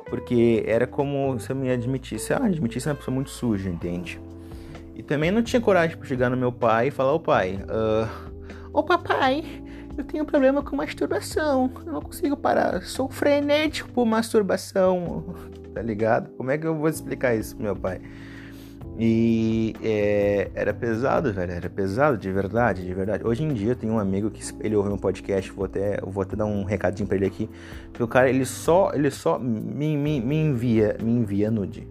porque 0.08 0.62
era 0.66 0.86
como 0.86 1.40
se 1.40 1.50
eu 1.50 1.56
me 1.56 1.68
admitisse, 1.68 2.32
ah, 2.32 2.44
admitisse 2.44 2.88
uma 2.88 2.94
pessoa 2.94 3.12
muito 3.12 3.30
suja, 3.30 3.68
entende? 3.68 4.20
E 4.94 5.02
também 5.02 5.30
não 5.30 5.42
tinha 5.42 5.60
coragem 5.60 5.96
para 5.96 6.06
chegar 6.06 6.28
no 6.30 6.36
meu 6.36 6.52
pai 6.52 6.88
e 6.88 6.90
falar, 6.90 7.12
ô 7.12 7.20
pai, 7.20 7.58
uh, 7.64 8.30
ô 8.72 8.82
papai, 8.82 9.44
eu 9.96 10.04
tenho 10.04 10.24
problema 10.24 10.62
com 10.62 10.76
masturbação. 10.76 11.70
Eu 11.86 11.92
não 11.92 12.00
consigo 12.00 12.36
parar. 12.36 12.82
Sou 12.82 13.08
frenético 13.08 13.90
por 13.90 14.06
masturbação. 14.06 15.34
Tá 15.72 15.80
ligado? 15.80 16.28
Como 16.36 16.50
é 16.50 16.58
que 16.58 16.66
eu 16.66 16.76
vou 16.76 16.86
explicar 16.86 17.34
isso 17.34 17.56
pro 17.56 17.64
meu 17.64 17.74
pai? 17.74 17.98
E 18.98 19.74
é, 19.82 20.50
era 20.54 20.74
pesado, 20.74 21.32
velho. 21.32 21.50
Era 21.50 21.70
pesado, 21.70 22.18
de 22.18 22.30
verdade, 22.30 22.84
de 22.84 22.92
verdade. 22.92 23.26
Hoje 23.26 23.42
em 23.42 23.54
dia 23.54 23.74
tem 23.74 23.90
um 23.90 23.98
amigo 23.98 24.30
que 24.30 24.42
ele 24.60 24.76
ouviu 24.76 24.92
um 24.92 24.98
podcast, 24.98 25.50
vou 25.50 25.64
até, 25.64 25.98
vou 26.02 26.22
até 26.22 26.36
dar 26.36 26.44
um 26.44 26.62
recadinho 26.62 27.08
pra 27.08 27.16
ele 27.16 27.24
aqui. 27.24 27.48
Que 27.90 28.02
o 28.02 28.06
cara, 28.06 28.28
ele 28.28 28.44
só, 28.44 28.92
ele 28.92 29.10
só 29.10 29.38
me, 29.38 29.96
me, 29.96 30.20
me 30.20 30.36
envia, 30.36 30.94
me 31.02 31.10
envia 31.10 31.50
nude. 31.50 31.88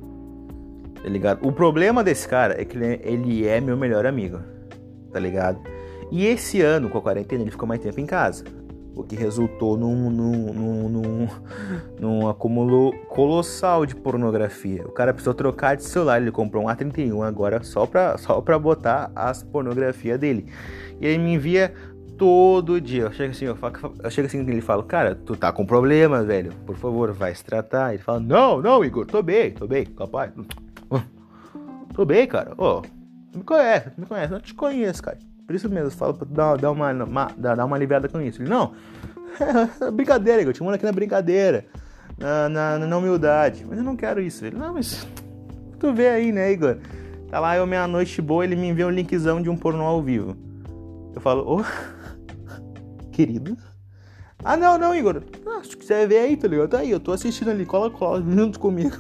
Tá 1.04 1.10
ligado? 1.10 1.48
O 1.48 1.52
problema 1.52 2.04
desse 2.04 2.28
cara 2.28 2.60
é 2.60 2.66
que 2.66 2.78
ele, 2.78 3.00
ele 3.04 3.48
é 3.48 3.60
meu 3.60 3.76
melhor 3.76 4.06
amigo. 4.06 4.40
Tá 5.12 5.20
ligado? 5.20 5.60
E 6.12 6.26
esse 6.26 6.62
ano, 6.62 6.90
com 6.90 6.98
a 6.98 7.02
quarentena, 7.02 7.42
ele 7.42 7.52
ficou 7.52 7.68
mais 7.68 7.82
tempo 7.82 8.00
em 8.00 8.06
casa, 8.06 8.44
o 8.94 9.02
que 9.02 9.16
resultou 9.16 9.78
num, 9.78 10.10
num, 10.10 10.54
num, 10.54 10.90
num, 10.90 11.28
num 12.00 12.28
acúmulo 12.28 12.92
colossal 13.08 13.86
de 13.86 13.96
pornografia. 13.96 14.86
O 14.86 14.92
cara 14.92 15.14
precisou 15.14 15.34
trocar 15.34 15.76
de 15.76 15.84
celular, 15.84 16.22
ele 16.22 16.32
comprou 16.32 16.66
um 16.66 16.68
A31 16.68 17.26
agora 17.26 17.64
só 17.64 17.86
pra, 17.86 18.18
só 18.18 18.42
pra 18.42 18.60
botar 18.60 19.12
as 19.16 19.42
pornografias 19.42 20.20
dele. 20.20 20.48
E 21.00 21.08
ele 21.08 21.18
me 21.18 21.34
envia 21.34 21.74
todo 22.18 22.82
dia. 22.82 23.04
Eu 23.04 23.12
chego 23.14 23.32
assim, 23.32 23.46
eu, 23.46 23.56
falo, 23.56 23.96
eu 24.04 24.12
chego 24.12 24.28
assim 24.28 24.40
ele 24.42 24.62
fala, 24.62 24.84
cara, 24.84 25.16
tu 25.16 25.36
tá 25.36 25.52
com 25.52 25.66
problema, 25.66 26.24
velho. 26.24 26.52
Por 26.66 26.76
favor, 26.76 27.14
vai 27.14 27.34
se 27.34 27.44
tratar. 27.44 27.94
Ele 27.94 28.04
fala, 28.04 28.20
não, 28.20 28.62
não, 28.62 28.84
Igor, 28.84 29.06
tô 29.06 29.24
bem, 29.24 29.52
tô 29.52 29.66
bem, 29.66 29.86
capaz. 29.86 30.32
Tô 31.94 32.06
bem, 32.06 32.28
cara. 32.28 32.54
Ô, 32.58 32.82
oh, 32.82 33.38
me 33.38 33.44
conhece, 33.44 33.92
me 33.98 34.06
conhece, 34.06 34.34
eu 34.34 34.42
te 34.42 34.54
conheço, 34.54 35.04
cara. 35.04 35.18
Por 35.46 35.56
isso 35.56 35.70
mesmo, 35.70 35.88
eu 35.88 35.92
falo 35.92 36.14
pra 36.14 36.28
dar, 36.30 36.58
dar, 36.58 36.72
uma, 36.72 36.92
uma, 36.92 37.26
dar 37.38 37.66
uma 37.66 37.76
aliviada 37.76 38.08
com 38.08 38.22
isso. 38.22 38.42
Ele, 38.42 38.50
não, 38.50 38.74
é 39.82 39.92
brincadeira, 39.92 40.42
Igor, 40.42 40.54
te 40.54 40.64
mando 40.64 40.76
aqui 40.76 40.86
na 40.86 40.92
brincadeira, 40.92 41.66
na, 42.18 42.48
na, 42.48 42.80
na, 42.80 42.98
humildade. 42.98 43.66
Mas 43.68 43.78
eu 43.78 43.84
não 43.84 43.96
quero 43.96 44.22
isso. 44.22 44.46
Ele, 44.46 44.58
não, 44.58 44.74
mas 44.74 45.06
tu 45.80 45.94
vê 45.94 46.08
aí, 46.08 46.32
né, 46.32 46.52
Igor? 46.52 46.78
Tá 47.30 47.40
lá, 47.40 47.56
eu 47.56 47.66
meia-noite 47.66 48.22
boa, 48.22 48.44
ele 48.44 48.56
me 48.56 48.70
envia 48.70 48.88
um 48.88 48.92
linkzão 48.92 49.42
de 49.42 49.50
um 49.50 49.58
pornô 49.58 49.84
ao 49.84 50.02
vivo. 50.02 50.36
Eu 51.14 51.22
falo, 51.22 51.44
ô, 51.44 51.62
oh, 51.62 51.64
querido. 53.12 53.58
Ah, 54.44 54.58
não, 54.58 54.78
não, 54.78 54.96
Igor. 54.96 55.22
Ah, 55.46 55.62
se 55.64 55.78
quiser 55.78 56.08
ver 56.08 56.20
aí, 56.20 56.38
tá 56.38 56.48
ligado? 56.48 56.70
Tá 56.70 56.80
aí, 56.80 56.92
eu 56.92 57.00
tô 57.00 57.12
assistindo 57.12 57.52
ali, 57.52 57.66
cola, 57.66 57.90
cola, 57.90 58.24
junto 58.28 58.60
comigo. 58.60 58.98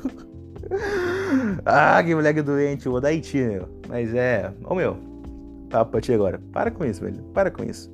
ah, 1.65 2.01
que 2.03 2.15
moleque 2.15 2.41
doente, 2.41 2.85
eu 2.85 2.91
vou 2.91 3.01
dar 3.01 3.09
Haiti, 3.09 3.37
meu. 3.37 3.67
Mas 3.87 4.13
é, 4.13 4.51
ô 4.63 4.73
meu, 4.73 4.97
papo 5.69 5.91
pra 5.91 6.01
ti 6.01 6.13
agora. 6.13 6.39
Para 6.51 6.71
com 6.71 6.85
isso, 6.85 7.01
velho. 7.01 7.21
Para 7.33 7.51
com 7.51 7.63
isso. 7.63 7.91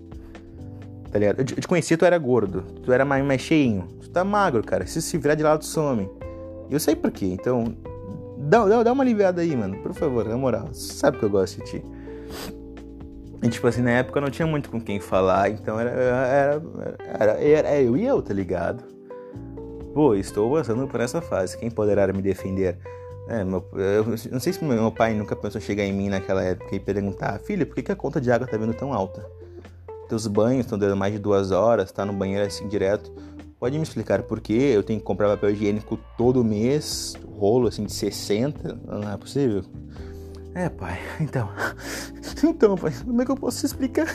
Tá 1.12 1.20
ligado? 1.20 1.40
Eu 1.40 1.46
te 1.46 1.68
conheci, 1.68 1.96
tu 1.96 2.06
era 2.06 2.18
gordo. 2.18 2.62
Tu 2.84 2.92
era 2.92 3.06
mais, 3.06 3.24
mais 3.26 3.42
cheinho. 3.42 3.88
Tu 4.02 4.10
tá 4.10 4.24
magro, 4.24 4.64
cara. 4.64 4.86
Se 4.86 5.02
se 5.02 5.18
virar 5.18 5.36
de 5.36 5.44
lado, 5.44 5.60
tu 5.60 5.66
some. 5.66 6.10
Eu 6.70 6.80
sei 6.80 6.96
por 6.96 7.12
quê. 7.12 7.26
Então, 7.26 7.76
dá, 8.38 8.66
dá, 8.66 8.84
dá 8.84 8.92
uma 8.92 9.04
aliviada 9.04 9.42
aí, 9.42 9.56
mano. 9.56 9.78
Por 9.78 9.94
favor, 9.94 10.26
na 10.26 10.38
moral. 10.38 10.70
Sabe 10.74 11.18
que 11.18 11.24
eu 11.24 11.30
gosto 11.30 11.64
de 11.64 11.72
ti. 11.72 11.84
E, 13.42 13.50
tipo 13.50 13.68
assim, 13.68 13.82
na 13.82 13.92
época 13.92 14.18
eu 14.18 14.22
não 14.24 14.30
tinha 14.30 14.48
muito 14.48 14.70
com 14.70 14.82
quem 14.82 15.00
falar. 15.00 15.50
Então, 15.50 15.80
era, 15.80 15.90
era, 15.90 16.62
era, 17.20 17.32
era 17.44 17.82
eu 17.82 17.96
e 17.96 18.06
eu, 18.06 18.22
tá 18.22 18.34
ligado? 18.34 18.84
Pô, 19.98 20.14
estou 20.14 20.52
passando 20.52 20.88
por 20.88 21.02
essa 21.02 21.20
fase. 21.20 21.58
Quem 21.58 21.72
poderá 21.72 22.06
me 22.14 22.22
defender? 22.22 22.78
É, 23.28 23.44
meu, 23.44 23.66
eu 23.74 24.06
não 24.32 24.40
sei 24.40 24.54
se 24.54 24.64
meu 24.64 24.92
pai 24.92 25.16
nunca 25.16 25.36
pensou 25.36 25.60
chegar 25.60 25.84
em 25.84 25.92
mim 25.92 26.08
naquela 26.08 26.44
época 26.44 26.76
e 26.76 26.80
perguntar: 26.80 27.40
Filho, 27.40 27.66
por 27.66 27.74
que, 27.74 27.82
que 27.82 27.92
a 27.92 27.96
conta 27.96 28.22
de 28.22 28.32
água 28.32 28.46
tá 28.46 28.56
vindo 28.58 28.76
tão 28.76 28.94
alta? 28.94 29.28
Teus 30.08 30.28
banhos 30.28 30.66
estão 30.66 30.78
dando 30.78 30.96
mais 30.96 31.14
de 31.14 31.18
duas 31.18 31.50
horas, 31.50 31.92
tá 31.92 32.06
no 32.06 32.14
banheiro 32.14 32.46
assim 32.46 32.68
direto. 32.68 33.12
Pode 33.60 33.76
me 33.76 33.82
explicar 33.82 34.22
por 34.22 34.40
que 34.40 34.54
eu 34.54 34.84
tenho 34.84 35.00
que 35.00 35.04
comprar 35.04 35.30
papel 35.30 35.50
higiênico 35.50 35.98
todo 36.16 36.44
mês, 36.44 37.16
rolo 37.36 37.68
assim 37.68 37.84
de 37.84 37.92
60? 37.92 38.80
Não 38.86 39.12
é 39.12 39.18
possível. 39.18 39.64
É, 40.54 40.70
pai, 40.70 41.00
então. 41.20 41.50
Então, 42.44 42.76
pai, 42.76 42.94
como 43.04 43.20
é 43.20 43.26
que 43.26 43.32
eu 43.32 43.36
posso 43.36 43.66
explicar? 43.66 44.06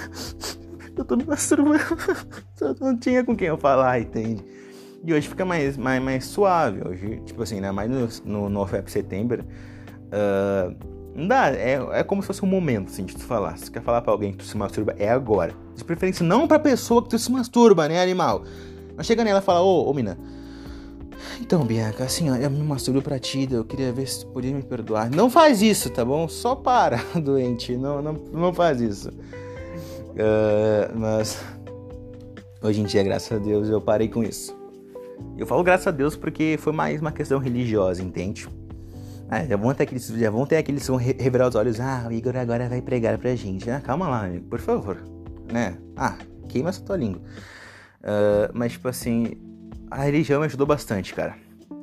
Eu 0.96 1.04
tô 1.04 1.16
me 1.16 1.24
masturbando. 1.24 1.82
Não 2.80 2.96
tinha 2.96 3.24
com 3.24 3.34
quem 3.34 3.48
eu 3.48 3.58
falar, 3.58 3.98
entende? 3.98 4.44
E 5.04 5.12
hoje 5.12 5.28
fica 5.28 5.44
mais, 5.44 5.76
mais, 5.76 6.02
mais 6.02 6.24
suave. 6.24 6.80
Hoje, 6.86 7.20
tipo 7.24 7.42
assim, 7.42 7.60
né? 7.60 7.72
Mais 7.72 7.90
no, 7.90 8.48
no, 8.48 8.48
no 8.48 8.68
Setembro. 8.86 9.44
Uh, 10.12 10.92
não 11.14 11.28
dá, 11.28 11.50
é, 11.50 11.78
é 11.92 12.02
como 12.02 12.22
se 12.22 12.26
fosse 12.26 12.42
um 12.42 12.48
momento, 12.48 12.88
assim, 12.88 13.04
de 13.04 13.14
tu 13.14 13.24
falar. 13.24 13.58
Se 13.58 13.66
tu 13.66 13.72
quer 13.72 13.82
falar 13.82 14.00
pra 14.00 14.12
alguém 14.12 14.32
que 14.32 14.38
tu 14.38 14.44
se 14.44 14.56
masturba, 14.56 14.94
é 14.98 15.10
agora. 15.10 15.54
De 15.76 15.84
preferência, 15.84 16.24
não 16.24 16.48
pra 16.48 16.58
pessoa 16.58 17.02
que 17.02 17.10
tu 17.10 17.18
se 17.18 17.30
masturba, 17.30 17.88
né, 17.88 18.00
animal? 18.00 18.44
Mas 18.96 19.06
chega 19.06 19.22
nela 19.24 19.40
e 19.40 19.42
fala, 19.42 19.60
ô, 19.60 19.90
ô, 19.90 19.92
mina, 19.92 20.18
então, 21.40 21.64
Bianca, 21.64 22.04
assim, 22.04 22.30
ó, 22.30 22.36
eu 22.36 22.50
me 22.50 22.62
masturbo 22.62 23.02
pra 23.02 23.18
ti, 23.18 23.46
eu 23.50 23.64
queria 23.64 23.92
ver 23.92 24.06
se 24.06 24.24
tu 24.24 24.32
podia 24.32 24.54
me 24.54 24.62
perdoar. 24.62 25.10
Não 25.10 25.28
faz 25.28 25.60
isso, 25.60 25.90
tá 25.90 26.04
bom? 26.04 26.26
Só 26.28 26.54
para, 26.54 26.96
doente, 27.20 27.76
não, 27.76 28.00
não, 28.00 28.12
não 28.32 28.52
faz 28.52 28.80
isso. 28.80 29.10
Uh, 29.10 30.96
mas 30.96 31.42
hoje 32.62 32.80
em 32.80 32.84
dia, 32.84 33.02
graças 33.02 33.32
a 33.32 33.38
Deus, 33.38 33.68
eu 33.68 33.80
parei 33.80 34.08
com 34.08 34.22
isso. 34.22 34.61
Eu 35.36 35.46
falo 35.46 35.62
graças 35.62 35.86
a 35.86 35.90
Deus 35.90 36.16
porque 36.16 36.56
foi 36.60 36.72
mais 36.72 37.00
uma 37.00 37.12
questão 37.12 37.38
religiosa, 37.38 38.02
entende? 38.02 38.48
Ah, 39.28 39.44
já 39.44 39.56
vão 39.56 39.72
ter 39.72 39.84
aqueles, 39.84 40.06
já 40.06 40.30
vão 40.30 40.44
ter 40.44 40.58
aqueles 40.58 40.86
vão 40.86 40.96
revirar 40.96 41.48
os 41.48 41.54
olhos. 41.54 41.80
Ah, 41.80 42.06
o 42.06 42.12
Igor 42.12 42.36
agora 42.36 42.68
vai 42.68 42.82
pregar 42.82 43.16
pra 43.16 43.34
gente. 43.34 43.70
Ah, 43.70 43.80
calma 43.80 44.06
lá, 44.06 44.26
amigo, 44.26 44.46
por 44.46 44.60
favor. 44.60 44.98
Né? 45.50 45.78
Ah, 45.96 46.16
queima 46.48 46.68
essa 46.68 46.82
tua 46.82 46.96
língua. 46.96 47.22
Uh, 48.02 48.52
mas, 48.52 48.72
tipo 48.72 48.88
assim, 48.88 49.32
a 49.90 50.02
religião 50.02 50.40
me 50.40 50.46
ajudou 50.46 50.66
bastante, 50.66 51.14
cara. 51.14 51.34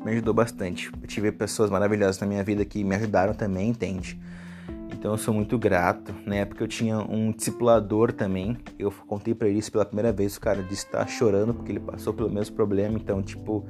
Me 0.06 0.12
ajudou 0.12 0.34
bastante. 0.34 0.92
Eu 1.02 1.08
tive 1.08 1.32
pessoas 1.32 1.70
maravilhosas 1.70 2.20
na 2.20 2.28
minha 2.28 2.44
vida 2.44 2.64
que 2.64 2.84
me 2.84 2.96
ajudaram 2.96 3.34
também, 3.34 3.70
entende? 3.70 4.20
Então 5.00 5.12
eu 5.12 5.18
sou 5.18 5.34
muito 5.34 5.58
grato. 5.58 6.14
Na 6.26 6.36
época 6.36 6.62
eu 6.62 6.68
tinha 6.68 7.00
um 7.00 7.32
discipulador 7.32 8.12
também. 8.12 8.58
Eu 8.78 8.92
contei 9.08 9.34
para 9.34 9.48
ele 9.48 9.60
isso 9.60 9.72
pela 9.72 9.86
primeira 9.86 10.12
vez. 10.12 10.36
O 10.36 10.42
cara 10.42 10.62
disse 10.62 10.86
que 10.86 10.92
tá 10.92 11.08
chorando 11.08 11.54
porque 11.54 11.72
ele 11.72 11.80
passou 11.80 12.14
pelo 12.14 12.30
mesmo 12.30 12.54
problema. 12.54 12.98
Então, 12.98 13.24
tipo, 13.24 13.66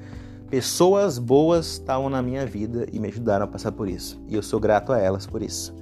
pessoas 0.50 1.20
boas 1.20 1.74
estavam 1.74 2.10
na 2.10 2.20
minha 2.20 2.48
vida 2.48 2.88
e 2.92 3.00
me 3.00 3.08
ajudaram 3.10 3.46
a 3.46 3.48
passar 3.48 3.72
por 3.72 3.88
isso. 3.88 4.20
E 4.28 4.34
eu 4.34 4.42
sou 4.42 4.60
grato 4.60 4.92
a 4.92 4.98
elas 4.98 5.28
por 5.28 5.44
isso. 5.44 5.78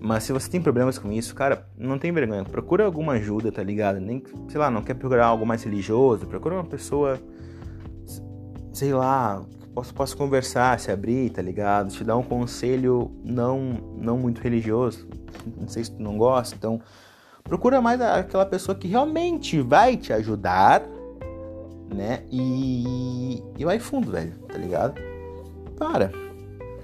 Mas 0.00 0.24
se 0.24 0.32
você 0.32 0.50
tem 0.50 0.60
problemas 0.60 0.98
com 0.98 1.12
isso, 1.12 1.34
cara, 1.34 1.68
não 1.76 1.98
tem 1.98 2.10
vergonha. 2.10 2.42
Procura 2.42 2.86
alguma 2.86 3.12
ajuda, 3.12 3.52
tá 3.52 3.62
ligado? 3.62 4.00
Nem, 4.00 4.22
sei 4.48 4.58
lá, 4.58 4.70
não 4.70 4.82
quer 4.82 4.94
procurar 4.94 5.26
algo 5.26 5.44
mais 5.44 5.62
religioso. 5.62 6.26
Procura 6.26 6.54
uma 6.54 6.64
pessoa 6.64 7.20
sei 8.72 8.94
lá, 8.94 9.44
posso, 9.74 9.94
posso 9.94 10.16
conversar, 10.16 10.78
se 10.78 10.90
abrir, 10.90 11.30
tá 11.30 11.42
ligado? 11.42 11.90
Te 11.90 12.04
dar 12.04 12.16
um 12.16 12.22
conselho 12.22 13.10
não, 13.24 13.58
não 13.96 14.18
muito 14.18 14.40
religioso. 14.40 15.08
Não 15.58 15.68
sei 15.68 15.84
se 15.84 15.92
tu 15.92 16.02
não 16.02 16.16
gosta, 16.16 16.54
então 16.54 16.80
procura 17.42 17.80
mais 17.80 18.00
aquela 18.00 18.46
pessoa 18.46 18.76
que 18.76 18.86
realmente 18.86 19.60
vai 19.60 19.96
te 19.96 20.12
ajudar, 20.12 20.82
né? 21.92 22.22
E, 22.30 23.42
e 23.58 23.64
vai 23.64 23.78
fundo, 23.78 24.10
velho, 24.10 24.32
tá 24.48 24.58
ligado? 24.58 25.00
Para. 25.78 26.12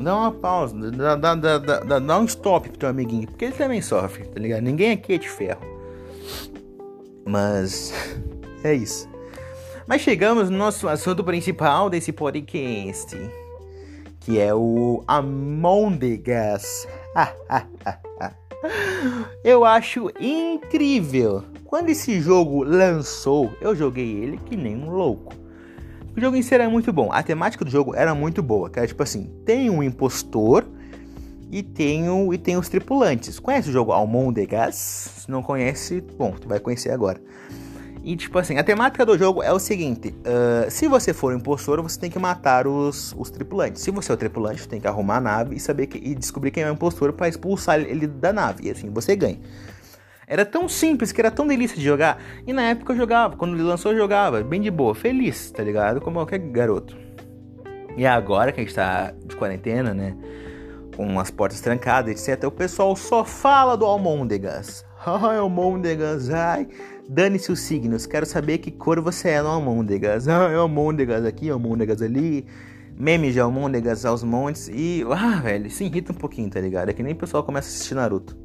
Dá 0.00 0.16
uma 0.16 0.32
pausa, 0.32 0.90
dá, 0.92 1.16
dá, 1.16 1.34
dá, 1.34 1.58
dá, 1.58 1.98
dá 1.98 2.18
um 2.18 2.24
stop 2.24 2.68
pro 2.68 2.78
teu 2.78 2.88
amiguinho, 2.88 3.26
porque 3.26 3.46
ele 3.46 3.54
também 3.54 3.82
sofre, 3.82 4.24
tá 4.24 4.38
ligado? 4.38 4.62
Ninguém 4.62 4.92
aqui 4.92 5.14
é 5.14 5.18
de 5.18 5.28
ferro. 5.28 5.60
Mas 7.26 7.92
é 8.62 8.74
isso. 8.74 9.07
Mas 9.88 10.02
chegamos 10.02 10.50
no 10.50 10.58
nosso 10.58 10.86
assunto 10.86 11.24
principal 11.24 11.88
desse 11.88 12.12
podcast, 12.12 13.16
que 14.20 14.38
é 14.38 14.54
o 14.54 15.02
Among 15.08 15.98
eu 19.42 19.64
acho 19.64 20.10
incrível. 20.20 21.42
Quando 21.64 21.88
esse 21.88 22.20
jogo 22.20 22.62
lançou, 22.64 23.50
eu 23.62 23.74
joguei 23.74 24.22
ele 24.22 24.36
que 24.36 24.58
nem 24.58 24.76
um 24.76 24.90
louco. 24.90 25.34
O 26.14 26.20
jogo 26.20 26.36
em 26.36 26.42
si 26.42 26.54
era 26.54 26.68
muito 26.68 26.92
bom. 26.92 27.10
A 27.10 27.22
temática 27.22 27.64
do 27.64 27.70
jogo 27.70 27.94
era 27.94 28.14
muito 28.14 28.42
boa. 28.42 28.68
Que 28.68 28.80
era 28.80 28.86
tipo 28.86 29.02
assim: 29.02 29.32
tem 29.46 29.70
um 29.70 29.82
impostor 29.82 30.66
e 31.50 31.62
tem, 31.62 32.10
o, 32.10 32.34
e 32.34 32.36
tem 32.36 32.58
os 32.58 32.68
tripulantes. 32.68 33.38
Conhece 33.38 33.70
o 33.70 33.72
jogo 33.72 33.92
Almondegas? 33.92 34.74
Se 34.74 35.30
não 35.30 35.42
conhece, 35.42 36.02
bom, 36.18 36.32
tu 36.32 36.46
vai 36.46 36.60
conhecer 36.60 36.90
agora. 36.90 37.18
E 38.02 38.16
tipo 38.16 38.38
assim, 38.38 38.58
a 38.58 38.64
temática 38.64 39.04
do 39.04 39.18
jogo 39.18 39.42
é 39.42 39.52
o 39.52 39.58
seguinte: 39.58 40.14
uh, 40.20 40.70
se 40.70 40.86
você 40.88 41.12
for 41.12 41.32
um 41.32 41.36
impostor, 41.36 41.82
você 41.82 41.98
tem 41.98 42.10
que 42.10 42.18
matar 42.18 42.66
os, 42.66 43.14
os 43.18 43.30
tripulantes. 43.30 43.82
Se 43.82 43.90
você 43.90 44.10
é 44.10 44.14
o 44.14 44.16
tripulante, 44.16 44.68
tem 44.68 44.80
que 44.80 44.86
arrumar 44.86 45.16
a 45.16 45.20
nave 45.20 45.56
e 45.56 45.60
saber 45.60 45.86
que, 45.86 45.98
e 45.98 46.14
descobrir 46.14 46.50
quem 46.50 46.62
é 46.62 46.70
o 46.70 46.72
impostor 46.72 47.12
para 47.12 47.28
expulsar 47.28 47.80
ele 47.80 48.06
da 48.06 48.32
nave. 48.32 48.68
E 48.68 48.70
assim 48.70 48.90
você 48.90 49.16
ganha. 49.16 49.38
Era 50.26 50.44
tão 50.44 50.68
simples 50.68 51.10
que 51.10 51.20
era 51.20 51.30
tão 51.30 51.46
delícia 51.46 51.76
de 51.76 51.82
jogar. 51.82 52.22
E 52.46 52.52
na 52.52 52.62
época 52.62 52.92
eu 52.92 52.96
jogava, 52.96 53.34
quando 53.34 53.54
ele 53.54 53.62
lançou 53.62 53.92
eu 53.92 53.98
jogava, 53.98 54.42
bem 54.42 54.60
de 54.60 54.70
boa, 54.70 54.94
feliz, 54.94 55.50
tá 55.50 55.62
ligado? 55.62 56.02
Como 56.02 56.18
qualquer 56.18 56.38
garoto. 56.38 56.94
E 57.96 58.06
agora 58.06 58.52
que 58.52 58.60
a 58.60 58.62
gente 58.62 58.74
tá 58.74 59.12
de 59.24 59.34
quarentena, 59.34 59.94
né? 59.94 60.14
Com 60.94 61.18
as 61.18 61.30
portas 61.30 61.60
trancadas, 61.62 62.28
etc. 62.28 62.44
O 62.44 62.50
pessoal 62.50 62.94
só 62.94 63.24
fala 63.24 63.74
do 63.74 63.86
Almôndegas. 63.86 64.84
Ai, 65.06 65.38
Almôndegas, 65.38 66.28
ai. 66.28 66.68
Dane-se 67.08 67.50
os 67.50 67.60
signos, 67.60 68.04
quero 68.04 68.26
saber 68.26 68.58
que 68.58 68.70
cor 68.70 69.00
você 69.00 69.30
é 69.30 69.42
no 69.42 69.48
Almôndegas. 69.48 70.28
Ah, 70.28 70.50
é 70.50 70.56
Almôndegas 70.56 71.24
aqui, 71.24 71.48
Almôndegas 71.48 72.02
ali. 72.02 72.44
Meme 72.94 73.32
de 73.32 73.40
Almôndegas 73.40 74.04
aos 74.04 74.22
montes. 74.22 74.68
E, 74.68 75.04
ah, 75.10 75.40
velho, 75.40 75.70
se 75.70 75.84
irrita 75.84 76.12
um 76.12 76.16
pouquinho, 76.16 76.50
tá 76.50 76.60
ligado? 76.60 76.90
É 76.90 76.92
que 76.92 77.02
nem 77.02 77.14
o 77.14 77.16
pessoal 77.16 77.42
começa 77.42 77.68
a 77.68 77.70
assistir 77.70 77.94
Naruto. 77.94 78.36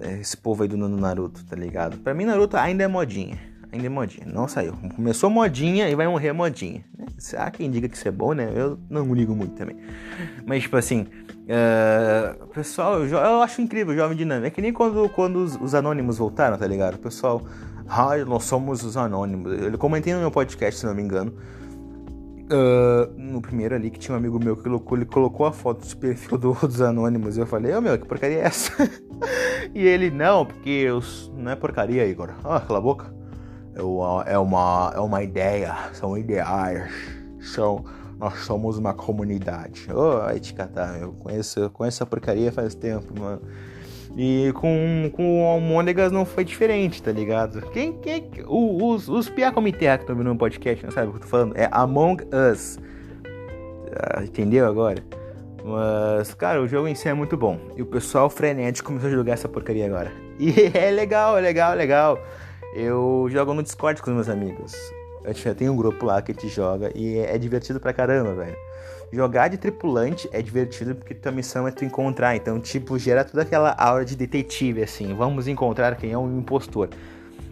É, 0.00 0.20
esse 0.20 0.36
povo 0.36 0.62
aí 0.62 0.68
do 0.68 0.76
Naruto, 0.76 1.44
tá 1.44 1.54
ligado? 1.54 1.98
Pra 1.98 2.14
mim, 2.14 2.24
Naruto 2.24 2.56
ainda 2.56 2.84
é 2.84 2.88
modinha. 2.88 3.38
Ainda 3.72 3.86
é 3.86 3.90
modinha. 3.90 4.26
Não 4.26 4.48
saiu. 4.48 4.72
Começou 4.94 5.28
modinha 5.28 5.90
e 5.90 5.94
vai 5.94 6.06
morrer 6.06 6.32
modinha. 6.32 6.84
Há 7.36 7.50
quem 7.50 7.70
diga 7.70 7.88
que 7.88 7.96
isso 7.96 8.06
é 8.06 8.12
bom, 8.12 8.32
né? 8.32 8.50
Eu 8.54 8.78
não 8.88 9.12
ligo 9.12 9.34
muito 9.34 9.54
também. 9.54 9.76
Mas, 10.46 10.62
tipo 10.62 10.76
assim, 10.76 11.06
Uh, 11.44 12.46
pessoal, 12.48 13.04
eu, 13.04 13.18
eu, 13.18 13.42
acho 13.42 13.60
incrível 13.60 13.94
Jovem 13.94 14.16
Dinâmico. 14.16 14.46
É 14.46 14.50
que 14.50 14.62
nem 14.62 14.72
quando, 14.72 15.08
quando 15.10 15.36
os, 15.36 15.56
os, 15.56 15.74
anônimos 15.74 16.16
voltaram, 16.16 16.56
tá 16.56 16.66
ligado? 16.66 16.98
Pessoal, 16.98 17.42
ai, 17.86 18.24
nós 18.24 18.44
somos 18.44 18.82
os 18.82 18.96
anônimos. 18.96 19.52
Eu 19.60 19.78
comentei 19.78 20.14
no 20.14 20.20
meu 20.20 20.30
podcast, 20.30 20.80
se 20.80 20.86
não 20.86 20.94
me 20.94 21.02
engano. 21.02 21.34
Uh, 22.44 23.12
no 23.16 23.42
primeiro 23.42 23.74
ali 23.74 23.90
que 23.90 23.98
tinha 23.98 24.14
um 24.14 24.18
amigo 24.18 24.38
meu 24.42 24.56
que 24.56 24.62
colocou, 24.62 24.98
ele 24.98 25.06
colocou 25.06 25.46
a 25.46 25.52
foto 25.52 25.86
do 25.86 25.96
perfil 25.96 26.38
do, 26.38 26.52
dos 26.54 26.80
anônimos. 26.80 27.36
Eu 27.36 27.46
falei, 27.46 27.74
ô 27.74 27.78
oh, 27.78 27.80
meu, 27.80 27.98
que 27.98 28.06
porcaria 28.06 28.38
é 28.38 28.44
essa? 28.44 28.72
e 29.74 29.86
ele, 29.86 30.10
não, 30.10 30.46
porque 30.46 30.90
os, 30.90 31.30
não 31.36 31.50
é 31.50 31.56
porcaria, 31.56 32.06
Igor. 32.06 32.30
Ah, 32.42 32.60
cala 32.60 32.78
a 32.78 32.82
boca. 32.82 33.14
É 33.74 33.82
uma, 33.82 34.24
é 34.26 34.38
uma, 34.38 34.92
é 34.94 35.00
uma 35.00 35.22
ideia, 35.22 35.76
são 35.92 36.16
ideais, 36.16 36.90
são 37.40 37.84
nós 38.24 38.38
somos 38.40 38.78
uma 38.78 38.94
comunidade. 38.94 39.86
Ô, 39.92 40.22
oh, 40.24 41.00
eu 41.00 41.12
conheço, 41.12 41.60
eu 41.60 41.70
conheço 41.70 41.98
essa 41.98 42.06
porcaria 42.06 42.50
faz 42.50 42.74
tempo, 42.74 43.18
mano. 43.18 43.42
E 44.16 44.50
com, 44.54 45.10
com 45.14 45.42
o 45.42 45.46
Almôndegas 45.46 46.10
não 46.10 46.24
foi 46.24 46.44
diferente, 46.44 47.02
tá 47.02 47.12
ligado? 47.12 47.60
Quem, 47.70 47.92
quem, 47.98 48.30
o, 48.46 48.92
os, 48.92 49.08
os 49.08 49.28
Pia 49.28 49.52
Comitê 49.52 49.86
que 49.98 50.04
estão 50.04 50.16
vendo 50.16 50.28
no 50.28 50.36
podcast, 50.36 50.84
não 50.84 50.90
sabe 50.90 51.08
o 51.08 51.10
que 51.10 51.16
eu 51.16 51.20
tô 51.20 51.26
falando? 51.26 51.54
É 51.56 51.68
Among 51.70 52.24
Us. 52.24 52.78
Ah, 53.92 54.24
entendeu 54.24 54.66
agora? 54.66 55.04
Mas, 55.62 56.32
cara, 56.32 56.62
o 56.62 56.66
jogo 56.68 56.88
em 56.88 56.94
si 56.94 57.08
é 57.08 57.14
muito 57.14 57.36
bom. 57.36 57.58
E 57.76 57.82
o 57.82 57.86
pessoal 57.86 58.30
frenético 58.30 58.86
começou 58.86 59.10
a 59.10 59.12
jogar 59.12 59.32
essa 59.34 59.48
porcaria 59.48 59.84
agora. 59.84 60.10
E 60.38 60.50
é 60.76 60.90
legal, 60.90 61.36
é 61.36 61.42
legal, 61.42 61.72
é 61.72 61.76
legal. 61.76 62.18
Eu 62.74 63.26
jogo 63.30 63.52
no 63.52 63.62
Discord 63.62 64.00
com 64.00 64.10
os 64.10 64.14
meus 64.14 64.28
amigos. 64.30 64.74
A 65.24 65.28
gente 65.28 65.42
já 65.42 65.54
tem 65.54 65.68
um 65.68 65.76
grupo 65.76 66.04
lá 66.04 66.20
que 66.20 66.32
a 66.32 66.34
gente 66.34 66.48
joga 66.48 66.90
e 66.94 67.18
é 67.18 67.38
divertido 67.38 67.80
pra 67.80 67.92
caramba, 67.92 68.34
velho. 68.34 68.56
Jogar 69.12 69.48
de 69.48 69.56
tripulante 69.56 70.28
é 70.32 70.42
divertido 70.42 70.94
porque 70.94 71.14
tua 71.14 71.30
missão 71.30 71.68
é 71.68 71.70
tu 71.70 71.84
encontrar. 71.84 72.34
Então, 72.34 72.60
tipo, 72.60 72.98
gera 72.98 73.24
toda 73.24 73.42
aquela 73.42 73.72
aura 73.78 74.04
de 74.04 74.16
detetive, 74.16 74.82
assim. 74.82 75.14
Vamos 75.14 75.46
encontrar 75.46 75.96
quem 75.96 76.10
é 76.12 76.18
o 76.18 76.26
impostor. 76.26 76.90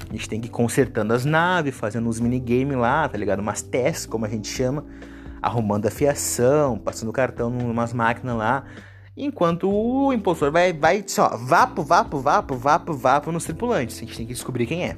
A 0.09 0.13
gente 0.13 0.29
tem 0.29 0.41
que 0.41 0.49
ir 0.49 0.51
consertando 0.51 1.15
as 1.15 1.25
naves, 1.25 1.75
fazendo 1.75 2.09
uns 2.09 2.19
minigames 2.19 2.77
lá, 2.77 3.09
tá 3.09 3.17
ligado? 3.17 3.39
Umas 3.39 3.63
testes, 3.63 4.07
como 4.07 4.27
a 4.27 4.29
gente 4.29 4.49
chama. 4.49 4.85
Arrumando 5.41 5.87
a 5.87 5.91
fiação, 5.91 6.77
passando 6.79 7.13
cartão 7.13 7.49
numas 7.49 7.93
máquinas 7.93 8.37
lá. 8.37 8.65
Enquanto 9.17 9.71
o 9.71 10.13
impostor 10.13 10.51
vai, 10.51 10.73
vai 10.73 11.05
só, 11.07 11.37
vapo, 11.37 11.83
vapo, 11.83 12.19
vapo, 12.19 12.57
vapo, 12.57 12.93
vapo 12.93 13.31
nos 13.31 13.45
tripulantes. 13.45 13.97
A 13.97 14.01
gente 14.01 14.17
tem 14.17 14.27
que 14.27 14.33
descobrir 14.33 14.67
quem 14.67 14.85
é. 14.85 14.97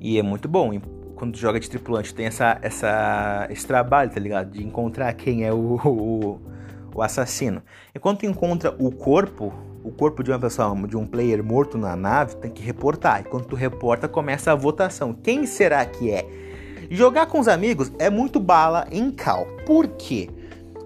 E 0.00 0.18
é 0.18 0.22
muito 0.22 0.48
bom 0.48 0.72
quando 1.14 1.36
joga 1.36 1.58
de 1.60 1.68
tripulante, 1.68 2.14
tem 2.14 2.26
essa, 2.26 2.58
essa, 2.62 3.46
esse 3.50 3.66
trabalho, 3.66 4.10
tá 4.10 4.20
ligado? 4.20 4.50
De 4.50 4.62
encontrar 4.62 5.12
quem 5.14 5.44
é 5.44 5.52
o, 5.52 5.80
o, 5.84 6.40
o 6.94 7.02
assassino. 7.02 7.62
Enquanto 7.94 8.26
encontra 8.26 8.74
o 8.78 8.90
corpo, 8.90 9.52
o 9.82 9.90
corpo 9.92 10.22
de 10.22 10.30
uma 10.30 10.38
pessoa, 10.38 10.74
de 10.88 10.96
um 10.96 11.06
player 11.06 11.42
morto 11.42 11.78
na 11.78 11.94
nave, 11.94 12.36
tem 12.36 12.50
que 12.50 12.62
reportar. 12.62 13.20
E 13.20 13.24
quando 13.24 13.46
tu 13.46 13.56
reporta, 13.56 14.08
começa 14.08 14.52
a 14.52 14.54
votação. 14.54 15.12
Quem 15.12 15.46
será 15.46 15.84
que 15.84 16.10
é? 16.10 16.26
Jogar 16.90 17.26
com 17.26 17.38
os 17.38 17.48
amigos 17.48 17.92
é 17.98 18.10
muito 18.10 18.40
bala 18.40 18.86
em 18.90 19.10
cal. 19.10 19.46
Por 19.66 19.88
quê? 19.88 20.30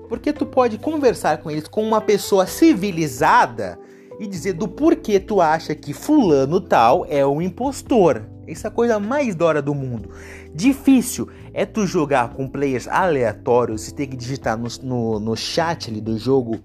Porque 0.09 0.33
tu 0.33 0.47
pode 0.47 0.79
conversar 0.79 1.39
com 1.39 1.51
eles 1.51 1.69
com 1.69 1.83
uma 1.83 2.01
pessoa 2.01 2.47
civilizada 2.47 3.79
e 4.19 4.27
dizer 4.27 4.55
do 4.55 4.67
porquê 4.67 5.21
tu 5.21 5.41
acha 5.41 5.75
que 5.75 5.93
fulano 5.93 6.61
tal 6.61 7.07
é 7.09 7.25
um 7.27 7.41
impostor. 7.41 8.23
Essa 8.51 8.69
é 8.69 8.71
a 8.71 8.73
coisa 8.73 8.99
mais 8.99 9.35
dora 9.35 9.61
do 9.61 9.75
mundo. 9.75 10.11
Difícil 10.55 11.29
é 11.53 11.67
tu 11.67 11.87
jogar 11.87 12.31
com 12.31 12.49
players 12.49 12.89
aleatórios 12.89 13.89
e 13.89 13.95
ter 13.95 14.07
que 14.07 14.17
digitar 14.17 14.59
no, 14.59 14.69
no, 14.83 15.21
no 15.21 15.37
chat 15.37 15.91
ali 15.91 16.01
do 16.01 16.19
jogo 16.19 16.59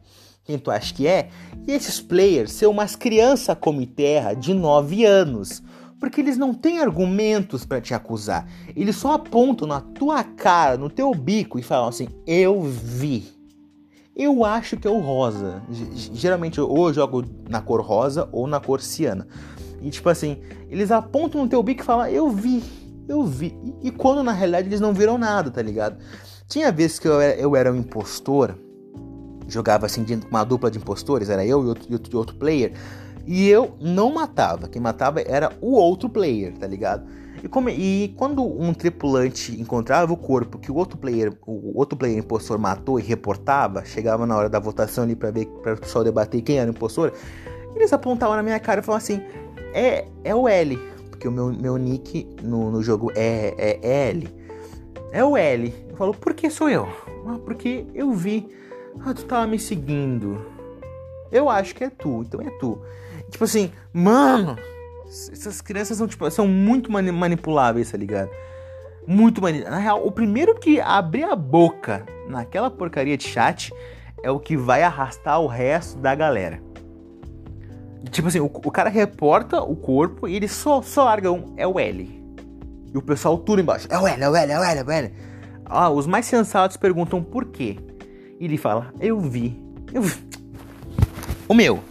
quem 0.46 0.58
tu 0.58 0.70
acha 0.70 0.94
que 0.94 1.08
é, 1.08 1.30
e 1.66 1.72
esses 1.72 2.02
players 2.02 2.52
ser 2.52 2.68
umas 2.68 2.96
crianças 2.96 3.56
como 3.60 3.86
terra 3.86 4.34
de 4.34 4.54
9 4.54 5.06
anos. 5.06 5.64
Porque 6.00 6.20
eles 6.20 6.38
não 6.38 6.54
têm 6.54 6.80
argumentos 6.80 7.66
para 7.66 7.80
te 7.80 7.94
acusar. 7.94 8.46
Eles 8.76 8.98
só 8.98 9.14
apontam 9.14 9.66
na 9.66 9.80
tua 9.80 10.22
cara, 10.22 10.78
no 10.78 10.90
teu 10.90 11.14
bico 11.16 11.58
e 11.58 11.64
falam 11.64 11.88
assim: 11.88 12.10
Eu 12.28 12.62
vi. 12.62 13.32
Eu 14.14 14.44
acho 14.44 14.76
que 14.76 14.86
é 14.86 14.92
o 14.92 15.00
rosa. 15.00 15.64
Geralmente 16.14 16.60
ou 16.60 16.90
eu 16.90 16.94
jogo 16.94 17.24
na 17.50 17.62
cor 17.62 17.82
rosa 17.82 18.28
ou 18.34 18.46
na 18.48 18.60
cor 18.60 18.82
ciana. 18.82 19.26
E 19.84 19.92
tipo 19.92 20.10
assim, 20.10 20.40
eles 20.70 20.90
apontam 20.92 21.44
no 21.44 21.50
teu 21.50 21.62
bico 21.62 21.82
e 21.82 21.86
falam: 21.86 22.08
Eu 22.08 22.30
vi, 22.30 22.64
eu 23.08 23.24
vi. 23.26 23.56
E, 23.82 23.90
e 23.90 23.92
quando 23.92 24.24
na 24.24 24.32
realidade 24.32 24.68
eles 24.70 24.80
não 24.80 24.94
viram 24.94 25.18
nada, 25.18 25.52
tá 25.52 25.62
ligado? 25.62 25.98
Tinha 26.48 26.72
vezes 26.72 27.00
que 27.00 27.08
eu 27.08 27.20
era, 27.20 27.40
eu 27.40 27.56
era 27.56 27.72
um 27.72 27.76
impostor, 27.76 28.56
jogava 29.48 29.86
assim 29.86 30.04
com 30.06 30.28
uma 30.30 30.44
dupla 30.44 30.72
de 30.72 30.78
impostores, 30.78 31.30
era 31.30 31.46
eu 31.46 31.64
e 31.64 31.68
outro, 31.68 31.86
e 31.90 31.94
outro, 31.94 32.18
outro 32.18 32.36
player. 32.36 32.74
E 33.26 33.48
eu 33.48 33.76
não 33.80 34.14
matava, 34.14 34.68
quem 34.68 34.82
matava 34.82 35.22
era 35.22 35.52
o 35.62 35.74
outro 35.74 36.10
player, 36.10 36.58
tá 36.58 36.68
ligado? 36.68 37.06
E, 37.42 37.48
como, 37.48 37.70
e, 37.70 38.14
quando 38.18 38.42
um 38.42 38.74
tripulante 38.74 39.60
encontrava 39.60 40.14
o 40.14 40.18
corpo 40.18 40.58
que 40.58 40.72
o 40.72 40.76
outro 40.76 40.98
player, 40.98 41.34
o 41.46 41.78
outro 41.78 41.98
player 41.98 42.18
impostor 42.18 42.58
matou 42.58 43.00
e 43.00 43.04
reportava, 43.04 43.84
chegava 43.84 44.26
na 44.26 44.36
hora 44.38 44.50
da 44.50 44.60
votação 44.60 45.04
ali 45.04 45.16
para 45.16 45.32
ver 45.32 45.48
para 45.62 45.74
o 45.74 45.78
pessoal 45.78 46.06
debater 46.06 46.42
quem 46.42 46.58
era 46.58 46.72
o 46.72 46.74
impostor, 46.74 47.14
eles 47.76 47.92
apontavam 47.92 48.36
na 48.36 48.44
minha 48.44 48.60
cara 48.60 48.80
e 48.80 48.84
falavam 48.84 49.04
assim: 49.04 49.22
"É, 49.74 50.06
é 50.24 50.36
o 50.36 50.48
L", 50.48 50.78
porque 51.10 51.28
o 51.28 51.32
meu, 51.32 51.52
meu 51.54 51.78
nick 51.78 52.28
no, 52.42 52.72
no 52.72 52.84
jogo 52.84 53.12
é, 53.16 53.54
é, 53.58 53.80
é 53.82 54.10
L. 54.10 54.30
É 55.12 55.24
o 55.24 55.38
L. 55.38 55.74
Eu 55.90 55.96
falo: 55.96 56.14
"Por 56.14 56.34
que 56.34 56.50
sou 56.50 56.70
eu?" 56.70 56.88
Ah, 57.26 57.40
porque 57.44 57.86
eu 57.94 58.12
vi. 58.12 58.50
Ah, 59.06 59.14
tu 59.14 59.26
tava 59.26 59.48
me 59.48 59.58
seguindo. 59.58 60.46
Eu 61.32 61.50
acho 61.50 61.74
que 61.74 61.84
é 61.84 61.90
tu, 61.90 62.22
então 62.22 62.42
é 62.42 62.50
tu. 62.60 62.80
Tipo 63.30 63.44
assim, 63.44 63.72
mano, 63.92 64.56
essas 65.08 65.62
crianças 65.62 65.98
são, 65.98 66.08
tipo, 66.08 66.30
são 66.30 66.48
muito 66.48 66.92
manipuláveis, 66.92 67.92
tá 67.92 67.98
ligado? 67.98 68.30
Muito 69.08 69.42
manipuláveis. 69.42 69.76
Na 69.76 69.80
real, 69.80 70.06
o 70.06 70.12
primeiro 70.12 70.54
que 70.60 70.80
abrir 70.80 71.24
a 71.24 71.36
boca 71.36 72.06
naquela 72.28 72.70
porcaria 72.70 73.18
de 73.18 73.28
chat 73.28 73.74
é 74.22 74.30
o 74.30 74.40
que 74.40 74.56
vai 74.56 74.84
arrastar 74.84 75.42
o 75.42 75.48
resto 75.48 75.98
da 76.00 76.14
galera. 76.14 76.62
Tipo 78.10 78.28
assim, 78.28 78.40
o, 78.40 78.46
o 78.46 78.72
cara 78.72 78.90
reporta 78.90 79.62
o 79.62 79.76
corpo 79.76 80.28
e 80.28 80.36
ele 80.36 80.48
só, 80.48 80.82
só 80.82 81.06
larga 81.06 81.32
um, 81.32 81.54
é 81.58 81.66
o 81.68 81.80
L. 81.80 82.24
E 82.94 82.98
o 82.98 83.02
pessoal 83.02 83.38
tudo 83.38 83.62
embaixo, 83.62 83.88
é 83.90 83.98
o 83.98 84.08
L, 84.08 84.22
é 84.24 84.30
o 84.30 84.36
L, 84.36 84.52
é 84.52 84.60
o 84.60 84.64
L, 84.64 84.80
é 84.80 84.84
o 84.84 84.92
L. 84.92 85.14
Ah, 85.66 85.90
os 85.90 86.06
mais 86.06 86.26
sensatos 86.26 86.78
perguntam 86.78 87.24
por 87.24 87.46
quê. 87.46 87.78
E 88.40 88.46
ele 88.46 88.58
fala, 88.58 88.94
eu 89.00 89.20
vi. 89.20 89.60
Eu. 89.92 90.04
O 91.48 91.54
meu, 91.54 91.82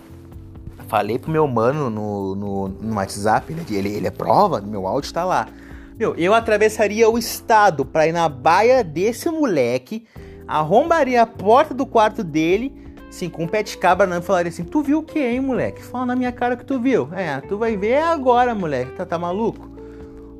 Falei 0.92 1.18
pro 1.18 1.30
meu 1.30 1.48
mano 1.48 1.88
no, 1.88 2.34
no, 2.34 2.68
no 2.68 2.96
WhatsApp, 2.96 3.50
ele, 3.70 3.88
ele 3.88 4.06
é 4.06 4.10
prova, 4.10 4.60
meu 4.60 4.86
áudio 4.86 5.10
tá 5.10 5.24
lá. 5.24 5.48
Meu, 5.98 6.14
eu 6.16 6.34
atravessaria 6.34 7.08
o 7.08 7.16
estado 7.16 7.82
pra 7.82 8.06
ir 8.06 8.12
na 8.12 8.28
baia 8.28 8.84
desse 8.84 9.30
moleque, 9.30 10.06
arrombaria 10.46 11.22
a 11.22 11.26
porta 11.26 11.72
do 11.72 11.86
quarto 11.86 12.22
dele, 12.22 12.81
assim, 13.12 13.28
com 13.28 13.44
um 13.44 13.46
de 13.46 13.76
cabra 13.76 14.06
não, 14.06 14.22
falaria 14.22 14.48
assim: 14.48 14.64
Tu 14.64 14.82
viu 14.82 14.98
o 14.98 15.02
que, 15.02 15.18
hein, 15.18 15.40
moleque? 15.40 15.82
Fala 15.82 16.06
na 16.06 16.16
minha 16.16 16.32
cara 16.32 16.56
que 16.56 16.64
tu 16.64 16.80
viu. 16.80 17.08
É, 17.12 17.40
tu 17.42 17.58
vai 17.58 17.76
ver 17.76 17.98
agora, 17.98 18.54
moleque. 18.54 18.92
Tá, 18.92 19.04
tá 19.04 19.18
maluco? 19.18 19.70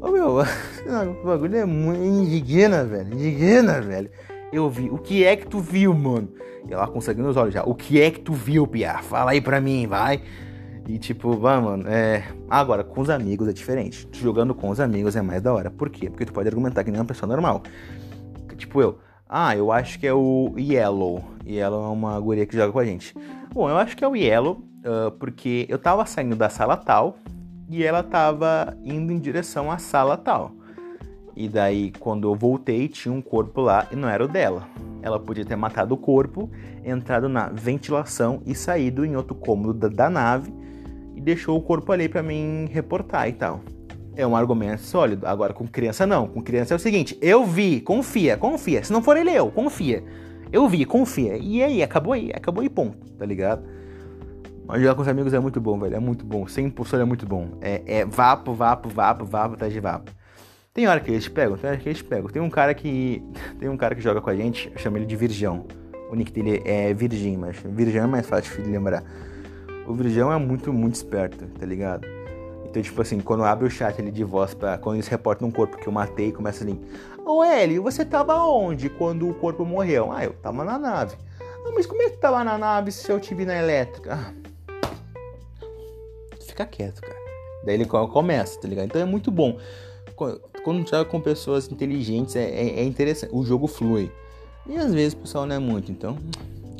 Ô 0.00 0.10
meu, 0.10 0.38
o 1.22 1.26
bagulho 1.26 1.56
é 1.56 1.64
muito 1.64 2.02
indigna, 2.02 2.84
velho. 2.84 3.12
Indigna, 3.14 3.80
velho. 3.80 4.10
Eu 4.52 4.68
vi. 4.68 4.90
O 4.90 4.98
que 4.98 5.24
é 5.24 5.36
que 5.36 5.46
tu 5.46 5.60
viu, 5.60 5.94
mano? 5.94 6.28
E 6.68 6.72
ela 6.72 6.88
conseguindo 6.88 7.28
os 7.28 7.36
olhos 7.36 7.54
já. 7.54 7.62
O 7.62 7.74
que 7.74 8.00
é 8.00 8.10
que 8.10 8.20
tu 8.20 8.32
viu, 8.32 8.66
Pia? 8.66 8.98
Fala 8.98 9.32
aí 9.32 9.40
pra 9.40 9.60
mim, 9.60 9.86
vai. 9.86 10.22
E 10.88 10.98
tipo, 10.98 11.36
vai, 11.36 11.60
mano, 11.60 11.84
é. 11.86 12.24
Agora, 12.48 12.82
com 12.82 13.00
os 13.02 13.10
amigos 13.10 13.48
é 13.48 13.52
diferente. 13.52 14.08
Jogando 14.12 14.54
com 14.54 14.70
os 14.70 14.80
amigos 14.80 15.14
é 15.14 15.22
mais 15.22 15.42
da 15.42 15.52
hora. 15.52 15.70
Por 15.70 15.90
quê? 15.90 16.08
Porque 16.08 16.24
tu 16.24 16.32
pode 16.32 16.48
argumentar 16.48 16.82
que 16.82 16.90
nem 16.90 17.00
uma 17.00 17.06
pessoa 17.06 17.28
normal. 17.28 17.62
Tipo 18.56 18.80
eu. 18.80 18.98
Ah, 19.35 19.57
eu 19.57 19.72
acho 19.72 19.99
que 19.99 20.07
é 20.07 20.12
o 20.12 20.53
Yellow. 20.59 21.24
Yellow 21.47 21.87
é 21.87 21.89
uma 21.89 22.20
guria 22.20 22.45
que 22.45 22.55
joga 22.55 22.70
com 22.70 22.78
a 22.78 22.85
gente. 22.85 23.14
Bom, 23.51 23.66
eu 23.66 23.78
acho 23.78 23.97
que 23.97 24.05
é 24.05 24.07
o 24.07 24.14
Yellow, 24.14 24.62
uh, 24.85 25.11
porque 25.12 25.64
eu 25.70 25.78
tava 25.78 26.05
saindo 26.05 26.37
da 26.37 26.51
sala 26.51 26.76
tal 26.76 27.16
e 27.66 27.83
ela 27.83 28.03
tava 28.03 28.76
indo 28.85 29.11
em 29.11 29.18
direção 29.18 29.70
à 29.70 29.78
sala 29.78 30.18
tal. 30.18 30.53
E 31.35 31.49
daí, 31.49 31.93
quando 31.93 32.28
eu 32.28 32.35
voltei, 32.35 32.89
tinha 32.89 33.11
um 33.11 33.22
corpo 33.22 33.62
lá 33.62 33.87
e 33.91 33.97
não 33.97 34.07
era 34.07 34.22
o 34.22 34.28
dela. 34.28 34.68
Ela 35.01 35.18
podia 35.18 35.47
ter 35.47 35.57
matado 35.57 35.95
o 35.95 35.97
corpo, 35.97 36.51
entrado 36.85 37.26
na 37.26 37.49
ventilação 37.49 38.43
e 38.45 38.55
saído 38.55 39.03
em 39.03 39.16
outro 39.16 39.35
cômodo 39.35 39.72
da, 39.72 39.89
da 39.89 40.11
nave 40.11 40.53
e 41.16 41.22
deixou 41.22 41.57
o 41.57 41.62
corpo 41.62 41.91
ali 41.91 42.07
para 42.07 42.22
mim 42.22 42.68
reportar 42.70 43.30
e 43.30 43.33
tal. 43.33 43.62
É 44.14 44.26
um 44.26 44.36
argumento 44.36 44.82
sólido. 44.82 45.26
Agora, 45.26 45.52
com 45.52 45.66
criança, 45.66 46.06
não. 46.06 46.26
Com 46.26 46.42
criança 46.42 46.74
é 46.74 46.76
o 46.76 46.80
seguinte: 46.80 47.16
eu 47.20 47.44
vi, 47.44 47.80
confia, 47.80 48.36
confia. 48.36 48.84
Se 48.84 48.92
não 48.92 49.02
for 49.02 49.16
ele, 49.16 49.30
eu, 49.30 49.50
confia. 49.50 50.04
Eu 50.52 50.68
vi, 50.68 50.84
confia. 50.84 51.36
E 51.38 51.62
aí, 51.62 51.82
acabou 51.82 52.12
aí, 52.12 52.30
acabou 52.34 52.62
aí, 52.62 52.68
ponto, 52.68 53.10
tá 53.12 53.24
ligado? 53.24 53.62
Mas 54.66 54.80
jogar 54.80 54.94
com 54.94 55.02
os 55.02 55.08
amigos 55.08 55.32
é 55.32 55.40
muito 55.40 55.60
bom, 55.60 55.78
velho. 55.78 55.96
É 55.96 55.98
muito 55.98 56.24
bom. 56.24 56.46
Sem 56.46 56.66
impulsor 56.66 57.00
é 57.00 57.04
muito 57.04 57.26
bom. 57.26 57.58
É, 57.60 57.82
é 57.86 58.04
vapo, 58.04 58.52
vapo, 58.52 58.88
vapo, 58.88 59.24
vapo, 59.24 59.54
atrás 59.54 59.72
de 59.72 59.80
vapo. 59.80 60.12
Tem 60.74 60.86
hora 60.86 61.00
que 61.00 61.10
eles 61.10 61.28
pegam, 61.28 61.56
tem 61.56 61.68
hora 61.68 61.78
que 61.78 61.88
eles 61.88 62.02
pegam. 62.02 62.28
Tem 62.28 62.40
um 62.40 62.50
cara 62.50 62.74
que. 62.74 63.22
Tem 63.58 63.68
um 63.68 63.76
cara 63.76 63.94
que 63.94 64.00
joga 64.00 64.20
com 64.20 64.30
a 64.30 64.36
gente, 64.36 64.70
chama 64.76 64.98
ele 64.98 65.06
de 65.06 65.16
Virgão. 65.16 65.66
O 66.10 66.14
nick 66.14 66.30
dele 66.30 66.62
é 66.64 66.92
Virgin, 66.92 67.38
mas 67.38 67.56
Virgão 67.64 68.04
é 68.04 68.06
mais 68.06 68.26
fácil 68.26 68.62
de 68.62 68.68
lembrar. 68.68 69.02
O 69.86 69.94
Virgão 69.94 70.30
é 70.32 70.38
muito, 70.38 70.72
muito 70.72 70.94
esperto, 70.94 71.46
tá 71.46 71.64
ligado? 71.64 72.06
Então, 72.72 72.80
tipo 72.80 73.02
assim, 73.02 73.20
quando 73.20 73.44
abre 73.44 73.66
o 73.66 73.70
chat 73.70 74.00
ali 74.00 74.10
de 74.10 74.24
voz 74.24 74.54
pra. 74.54 74.78
Quando 74.78 74.96
eles 74.96 75.06
reportam 75.06 75.46
um 75.46 75.50
corpo 75.50 75.76
que 75.76 75.86
eu 75.86 75.92
matei, 75.92 76.32
começa 76.32 76.64
assim. 76.64 76.80
Ô 77.22 77.44
Eli, 77.44 77.78
você 77.78 78.02
tava 78.02 78.34
onde 78.46 78.88
quando 78.88 79.28
o 79.28 79.34
corpo 79.34 79.62
morreu? 79.62 80.10
Ah, 80.10 80.24
eu 80.24 80.32
tava 80.32 80.64
na 80.64 80.78
nave. 80.78 81.14
Ah, 81.38 81.70
mas 81.74 81.84
como 81.84 82.00
é 82.00 82.08
que 82.08 82.16
tava 82.16 82.42
na 82.42 82.56
nave 82.56 82.90
se 82.90 83.12
eu 83.12 83.20
te 83.20 83.34
vi 83.34 83.44
na 83.44 83.58
elétrica? 83.58 84.18
Ah. 84.18 84.32
Fica 86.40 86.64
quieto, 86.64 87.02
cara. 87.02 87.20
Daí 87.62 87.74
ele 87.74 87.84
começa, 87.84 88.58
tá 88.58 88.66
ligado? 88.66 88.86
Então 88.86 89.02
é 89.02 89.04
muito 89.04 89.30
bom 89.30 89.58
quando 90.64 90.88
joga 90.88 91.04
com 91.04 91.20
pessoas 91.20 91.70
inteligentes 91.70 92.36
é, 92.36 92.44
é, 92.44 92.80
é, 92.80 92.84
interessante, 92.84 93.34
o 93.34 93.44
jogo 93.44 93.66
flui. 93.66 94.10
E 94.66 94.78
às 94.78 94.94
vezes 94.94 95.12
o 95.12 95.18
pessoal 95.18 95.44
não 95.44 95.56
é 95.56 95.58
muito, 95.58 95.92
então 95.92 96.16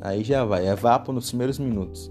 aí 0.01 0.25
já 0.25 0.43
vai, 0.43 0.67
é 0.67 0.75
vapo 0.75 1.13
nos 1.13 1.29
primeiros 1.29 1.59
minutos. 1.59 2.11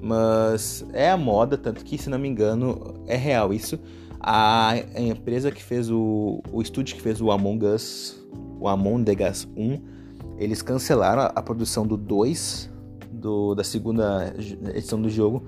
Mas 0.00 0.84
é 0.92 1.10
a 1.10 1.16
moda, 1.16 1.56
tanto 1.56 1.84
que 1.84 1.98
se 1.98 2.08
não 2.10 2.18
me 2.18 2.28
engano 2.28 2.94
é 3.06 3.16
real 3.16 3.52
isso. 3.52 3.78
A, 4.20 4.74
empresa 4.96 5.50
que 5.50 5.62
fez 5.62 5.90
o, 5.90 6.42
o 6.52 6.60
estúdio 6.60 6.96
que 6.96 7.02
fez 7.02 7.20
o 7.20 7.30
Among 7.30 7.64
Us, 7.66 8.20
o 8.60 8.68
Among 8.68 9.04
Us 9.30 9.48
1, 9.56 9.80
eles 10.38 10.62
cancelaram 10.62 11.22
a, 11.22 11.26
a 11.26 11.42
produção 11.42 11.86
do 11.86 11.96
2, 11.96 12.70
do, 13.10 13.54
da 13.54 13.64
segunda 13.64 14.34
edição 14.74 15.00
do 15.00 15.08
jogo, 15.08 15.44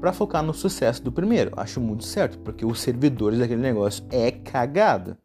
para 0.00 0.12
focar 0.12 0.42
no 0.42 0.52
sucesso 0.52 1.02
do 1.02 1.12
primeiro. 1.12 1.52
Acho 1.56 1.80
muito 1.80 2.04
certo, 2.04 2.38
porque 2.38 2.64
os 2.64 2.80
servidores 2.80 3.38
daquele 3.38 3.62
negócio 3.62 4.04
é 4.10 4.30
cagado. 4.30 5.16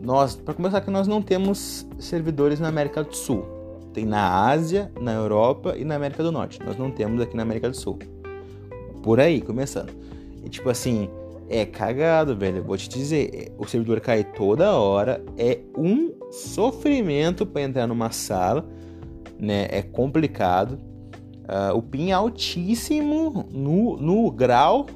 Nós, 0.00 0.36
para 0.36 0.54
começar 0.54 0.80
que 0.80 0.90
nós 0.90 1.06
não 1.06 1.20
temos 1.20 1.86
servidores 1.98 2.60
na 2.60 2.68
América 2.68 3.02
do 3.02 3.14
Sul. 3.14 3.57
Tem 3.98 4.06
na 4.06 4.46
Ásia, 4.46 4.92
na 5.00 5.12
Europa 5.12 5.74
e 5.76 5.84
na 5.84 5.96
América 5.96 6.22
do 6.22 6.30
Norte. 6.30 6.60
Nós 6.64 6.78
não 6.78 6.88
temos 6.88 7.20
aqui 7.20 7.36
na 7.36 7.42
América 7.42 7.68
do 7.68 7.74
Sul. 7.74 7.98
Por 9.02 9.18
aí, 9.18 9.40
começando. 9.40 9.90
E 10.44 10.48
tipo 10.48 10.70
assim, 10.70 11.10
é 11.48 11.66
cagado, 11.66 12.36
velho. 12.36 12.62
Vou 12.62 12.76
te 12.76 12.88
dizer, 12.88 13.52
o 13.58 13.66
servidor 13.66 13.98
cai 13.98 14.22
toda 14.22 14.70
hora, 14.70 15.20
é 15.36 15.58
um 15.76 16.12
sofrimento 16.30 17.44
para 17.44 17.62
entrar 17.62 17.88
numa 17.88 18.12
sala, 18.12 18.64
né? 19.36 19.66
É 19.68 19.82
complicado. 19.82 20.78
Uh, 21.42 21.76
o 21.76 21.82
pin 21.82 22.10
é 22.10 22.12
altíssimo 22.12 23.48
no, 23.50 23.96
no 23.96 24.30
grau 24.30 24.86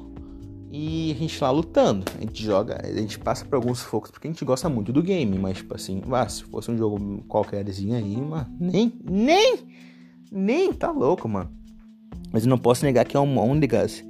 e 0.75 1.11
a 1.11 1.15
gente 1.19 1.39
lá 1.39 1.51
lutando. 1.51 2.03
A 2.17 2.21
gente 2.21 2.43
joga, 2.43 2.81
a 2.83 2.91
gente 2.91 3.19
passa 3.19 3.45
por 3.45 3.55
alguns 3.55 3.81
focos 3.81 4.09
porque 4.09 4.27
a 4.27 4.31
gente 4.31 4.43
gosta 4.43 4.67
muito 4.67 4.91
do 4.91 5.03
game, 5.03 5.37
mas 5.37 5.57
tipo 5.57 5.75
assim, 5.75 6.01
ah, 6.11 6.27
se 6.27 6.43
fosse 6.45 6.71
um 6.71 6.77
jogo 6.77 7.23
qualquerzinho 7.27 7.95
aí, 7.95 8.17
mano, 8.17 8.47
nem, 8.59 8.91
nem, 9.03 9.59
nem 10.31 10.73
tá 10.73 10.89
louco, 10.89 11.29
mano. 11.29 11.51
Mas 12.31 12.43
eu 12.43 12.49
não 12.49 12.57
posso 12.57 12.83
negar 12.83 13.05
que 13.05 13.15
é 13.15 13.19
um 13.19 13.37
Ondegas. 13.37 14.03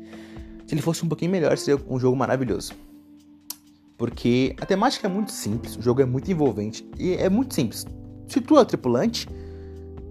Se 0.66 0.74
ele 0.74 0.82
fosse 0.82 1.04
um 1.04 1.10
pouquinho 1.10 1.32
melhor, 1.32 1.58
seria 1.58 1.84
um 1.90 2.00
jogo 2.00 2.16
maravilhoso. 2.16 2.72
Porque 3.98 4.56
a 4.62 4.66
temática 4.66 5.08
é 5.08 5.10
muito 5.10 5.34
simples, 5.34 5.76
o 5.76 5.82
jogo 5.82 6.02
é 6.02 6.06
muito 6.06 6.32
envolvente 6.32 6.88
e 6.98 7.14
é 7.16 7.30
muito 7.30 7.54
simples. 7.54 7.86
Se 8.26 8.40
tu 8.40 8.58
é 8.58 8.64
tripulante, 8.64 9.28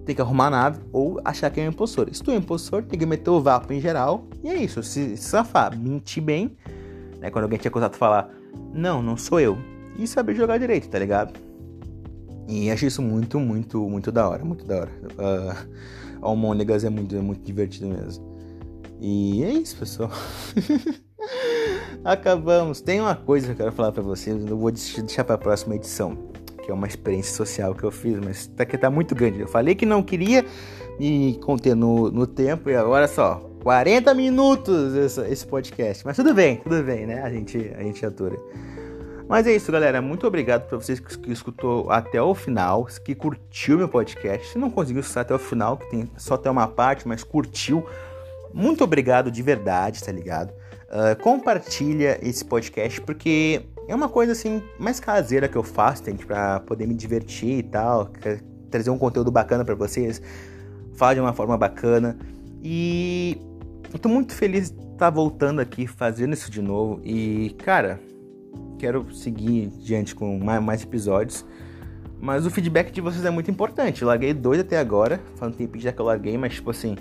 tem 0.05 0.15
que 0.15 0.21
arrumar 0.21 0.47
a 0.47 0.51
nave 0.51 0.81
ou 0.93 1.21
achar 1.25 1.51
que 1.51 1.61
é 1.61 1.65
um 1.65 1.69
impostor. 1.69 2.09
Se 2.13 2.23
tu 2.23 2.31
é 2.31 2.35
um 2.35 2.39
impostor, 2.39 2.83
tem 2.83 2.99
que 2.99 3.07
meter 3.07 3.31
o 3.31 3.41
vapo 3.41 3.73
em 3.73 3.81
geral. 3.81 4.27
E 4.43 4.49
é 4.49 4.57
isso, 4.57 4.83
se 4.83 5.17
safar, 5.17 5.79
mentir 5.79 6.23
bem. 6.23 6.57
Né, 7.21 7.31
quando 7.31 7.45
alguém 7.45 7.59
te 7.59 7.69
acusar, 7.69 7.89
tu 7.89 7.97
falar, 7.97 8.29
não, 8.73 9.03
não 9.03 9.17
sou 9.17 9.39
eu. 9.39 9.57
E 9.97 10.07
saber 10.07 10.35
jogar 10.35 10.59
direito, 10.59 10.89
tá 10.89 10.99
ligado? 10.99 11.39
E 12.49 12.71
acho 12.71 12.87
isso 12.87 13.01
muito, 13.01 13.39
muito, 13.39 13.89
muito 13.89 14.11
da 14.11 14.29
hora, 14.29 14.45
muito 14.45 14.65
da 14.65 14.81
hora. 14.81 14.91
Uh, 15.13 15.69
Almôndegas 16.21 16.85
é 16.85 16.91
muito, 16.91 17.15
é 17.15 17.21
muito 17.21 17.43
divertido 17.43 17.89
mesmo. 17.89 18.33
E 19.01 19.43
é 19.45 19.53
isso, 19.53 19.77
pessoal. 19.77 20.11
Acabamos. 22.05 22.81
Tem 22.81 23.01
uma 23.01 23.15
coisa 23.15 23.47
que 23.47 23.53
eu 23.53 23.57
quero 23.57 23.73
falar 23.73 23.93
para 23.93 24.03
vocês, 24.03 24.45
eu 24.45 24.57
vou 24.57 24.71
deixar 24.71 25.25
para 25.25 25.37
a 25.37 25.39
próxima 25.39 25.77
edição, 25.77 26.17
que 26.63 26.71
é 26.71 26.75
uma 26.75 26.87
experiência 26.87 27.35
social 27.35 27.75
que 27.75 27.85
eu 27.85 27.91
fiz, 27.91 28.19
mas 28.25 28.47
tá 28.47 28.65
que 28.65 28.79
tá 28.79 28.89
muito 28.89 29.15
grande. 29.15 29.41
Eu 29.41 29.49
falei 29.49 29.75
que 29.75 29.85
não 29.85 30.03
queria 30.03 30.45
me 30.99 31.39
conter 31.43 31.75
no, 31.75 32.11
no 32.11 32.27
tempo 32.27 32.71
e 32.71 32.77
agora 32.77 33.09
só 33.09 33.51
40 33.63 34.15
minutos 34.15 34.95
esse, 34.95 35.21
esse 35.29 35.47
podcast. 35.47 36.05
Mas 36.07 36.17
tudo 36.17 36.33
bem, 36.33 36.57
tudo 36.57 36.83
bem, 36.83 37.07
né? 37.07 37.23
A 37.23 37.31
gente 37.31 37.73
a 37.77 37.83
gente 37.83 38.05
atura. 38.07 38.39
Mas 39.29 39.47
é 39.47 39.53
isso, 39.55 39.73
galera. 39.73 40.03
Muito 40.03 40.27
obrigado 40.27 40.69
para 40.69 40.77
vocês 40.77 41.01
que, 41.01 41.19
que 41.19 41.33
escutou 41.33 41.91
até 41.91 42.21
o 42.21 42.35
final, 42.35 42.87
que 43.05 43.15
curtiu 43.15 43.79
meu 43.79 43.89
podcast. 43.89 44.49
Se 44.49 44.59
não 44.59 44.71
conseguiu 44.71 45.01
escutar 45.01 45.23
até 45.23 45.35
o 45.35 45.39
final, 45.39 45.77
que 45.77 45.91
tem 45.91 46.11
só 46.17 46.35
até 46.35 46.51
uma 46.51 46.69
parte, 46.69 47.09
mas 47.09 47.25
curtiu, 47.25 47.87
muito 48.53 48.85
obrigado 48.85 49.31
de 49.31 49.43
verdade, 49.43 50.05
tá 50.05 50.13
ligado? 50.13 50.53
Uh, 50.91 51.21
compartilha 51.23 52.19
esse 52.21 52.45
podcast 52.45 53.01
porque 53.01 53.63
é 53.89 53.95
uma 53.95 54.09
coisa 54.09 54.33
assim 54.33 54.63
mais 54.79 55.01
caseira 55.01 55.49
que 55.49 55.57
eu 55.57 55.63
faço, 55.63 56.05
gente, 56.05 56.25
para 56.25 56.61
poder 56.61 56.87
me 56.87 56.95
divertir 56.95 57.59
e 57.59 57.63
tal, 57.63 58.11
trazer 58.71 58.91
um 58.91 58.99
conteúdo 58.99 59.31
bacana 59.31 59.65
para 59.65 59.75
vocês, 59.75 60.23
falar 60.95 61.15
de 61.15 61.21
uma 61.21 61.33
forma 61.33 61.57
bacana. 61.57 62.17
E 62.63 63.39
eu 63.93 63.99
tô 63.99 64.09
muito 64.09 64.35
feliz 64.35 64.71
de 64.71 64.79
estar 64.79 64.97
tá 64.99 65.11
voltando 65.11 65.61
aqui 65.61 65.87
fazendo 65.87 66.33
isso 66.33 66.51
de 66.51 66.63
novo 66.63 67.01
e, 67.05 67.57
cara, 67.65 68.01
quero 68.79 69.13
seguir 69.13 69.69
diante 69.79 70.15
com 70.15 70.39
mais, 70.39 70.63
mais 70.63 70.83
episódios. 70.83 71.45
Mas 72.21 72.47
o 72.47 72.51
feedback 72.51 72.93
de 72.93 73.01
vocês 73.01 73.25
é 73.25 73.31
muito 73.31 73.51
importante. 73.51 74.03
Eu 74.03 74.09
larguei 74.09 74.33
dois 74.33 74.61
até 74.61 74.79
agora. 74.79 75.21
Faz 75.35 75.53
um 75.53 75.57
tempo 75.57 75.77
já 75.79 75.91
que 75.93 76.01
eu 76.01 76.07
larguei, 76.07 76.39
mas 76.39 76.55
tipo 76.55 76.71
assim, 76.71 76.97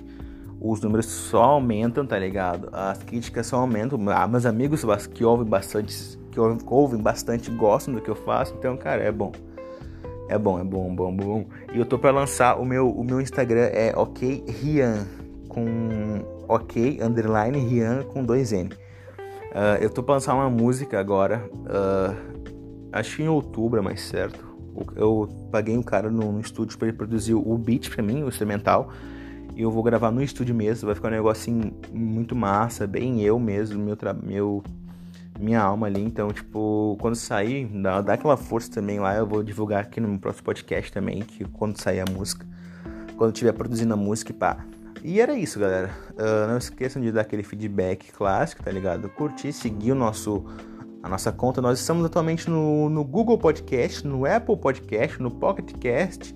os 0.60 0.82
números 0.82 1.06
só 1.06 1.44
aumentam, 1.44 2.06
tá 2.06 2.18
ligado? 2.18 2.70
As 2.72 2.98
críticas 3.04 3.46
só 3.46 3.58
aumentam. 3.58 4.00
Ah, 4.10 4.28
meus 4.28 4.48
amigos 4.48 4.84
que 5.14 5.24
ouvem 5.24 5.46
bastante, 5.46 6.20
que 6.32 6.40
ouvem 6.40 7.02
bastante, 7.02 7.52
gostam 7.52 7.94
do 7.94 8.02
que 8.02 8.10
eu 8.10 8.16
faço. 8.16 8.56
Então, 8.58 8.76
cara, 8.78 9.04
é 9.04 9.12
bom. 9.12 9.32
É 10.28 10.38
bom, 10.38 10.60
é 10.60 10.64
bom, 10.64 10.96
bom, 10.96 11.16
bom. 11.16 11.46
E 11.74 11.80
eu 11.80 11.86
tô 11.86 12.00
para 12.00 12.12
lançar 12.12 12.60
o 12.60 12.66
meu, 12.66 12.90
o 12.90 13.04
meu 13.04 13.20
Instagram 13.20 13.70
é 13.74 13.94
ok 13.96 14.46
Rian 14.48 15.06
com 15.50 15.66
ok 16.48 17.00
underline 17.02 17.58
Rian 17.60 18.04
com 18.04 18.24
dois 18.24 18.54
N. 18.54 18.70
Uh, 18.70 19.82
eu 19.82 19.90
tô 19.90 20.02
pra 20.02 20.16
lançar 20.16 20.34
uma 20.34 20.50
música 20.50 21.00
agora. 21.00 21.44
Uh, 21.54 22.16
acho 22.94 23.18
que 23.18 23.24
em 23.24 23.28
outubro 23.28 23.80
é 23.80 23.84
mais 23.84 24.02
certo. 24.02 24.50
Eu 24.96 25.28
paguei 25.52 25.78
um 25.78 25.84
cara 25.84 26.10
no, 26.10 26.32
no 26.32 26.40
estúdio 26.40 26.78
para 26.78 26.88
ele 26.88 26.96
produzir 26.96 27.34
o 27.34 27.58
beat 27.58 27.90
pra 27.90 28.02
mim, 28.02 28.24
o 28.24 28.30
instrumental 28.30 28.90
e 29.56 29.62
eu 29.62 29.72
vou 29.72 29.84
gravar 29.84 30.12
no 30.12 30.24
estúdio 30.24 30.56
mesmo, 30.56 30.88
vai 30.88 30.96
ficar 30.96 31.10
um 31.10 31.12
negocinho 31.12 31.74
muito 31.94 32.36
massa, 32.36 32.88
bem 32.88 33.22
eu 33.22 33.40
mesmo, 33.40 33.84
meu, 33.84 33.98
meu 34.24 34.64
minha 35.42 35.62
alma 35.62 35.88
ali. 35.88 36.02
Então, 36.02 36.32
tipo, 36.32 36.98
quando 37.00 37.16
sair, 37.16 37.66
dá, 37.66 38.02
dá 38.02 38.14
aquela 38.14 38.38
força 38.38 38.72
também 38.72 39.00
lá. 39.00 39.16
Eu 39.16 39.26
vou 39.26 39.44
divulgar 39.44 39.82
aqui 39.82 40.00
no 40.00 40.20
próximo 40.20 40.46
podcast 40.46 40.92
também, 40.92 41.22
que 41.22 41.46
quando 41.46 41.78
sair 41.78 42.00
a 42.00 42.06
música, 42.06 42.46
quando 43.18 43.34
estiver 43.34 43.54
produzindo 43.54 43.94
a 43.94 43.98
música 43.98 44.34
pá. 44.34 44.66
E 45.04 45.20
era 45.20 45.34
isso, 45.34 45.60
galera. 45.60 45.90
Uh, 46.12 46.48
não 46.48 46.58
esqueçam 46.58 47.02
de 47.02 47.12
dar 47.12 47.22
aquele 47.22 47.44
feedback 47.44 48.12
clássico, 48.12 48.64
tá 48.64 48.72
ligado? 48.72 49.10
Curtir, 49.10 49.52
seguir 49.52 49.94
o 49.94 49.96
nosso, 49.96 50.46
a 51.02 51.10
nossa 51.10 51.32
conta. 51.32 51.62
Nós 51.62 51.80
estamos 51.80 52.06
atualmente 52.06 52.50
no, 52.50 52.90
no 52.90 53.04
Google 53.04 53.38
Podcast, 53.38 54.06
no 54.06 54.26
Apple 54.26 54.58
Podcast, 54.58 55.22
no 55.22 55.32
Pocket 55.32 55.74
Cast 55.80 56.36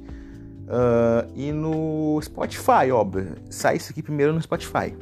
Uh, 0.66 1.32
e 1.36 1.52
no 1.52 2.20
Spotify, 2.22 2.92
óbvio. 2.92 3.36
Sai 3.50 3.78
isso 3.78 3.92
aqui 3.92 4.02
primeiro 4.02 4.34
no 4.34 4.42
Spotify. 4.42 4.96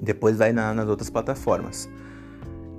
Depois 0.00 0.36
vai 0.38 0.52
na, 0.52 0.72
nas 0.72 0.88
outras 0.88 1.10
plataformas. 1.10 1.88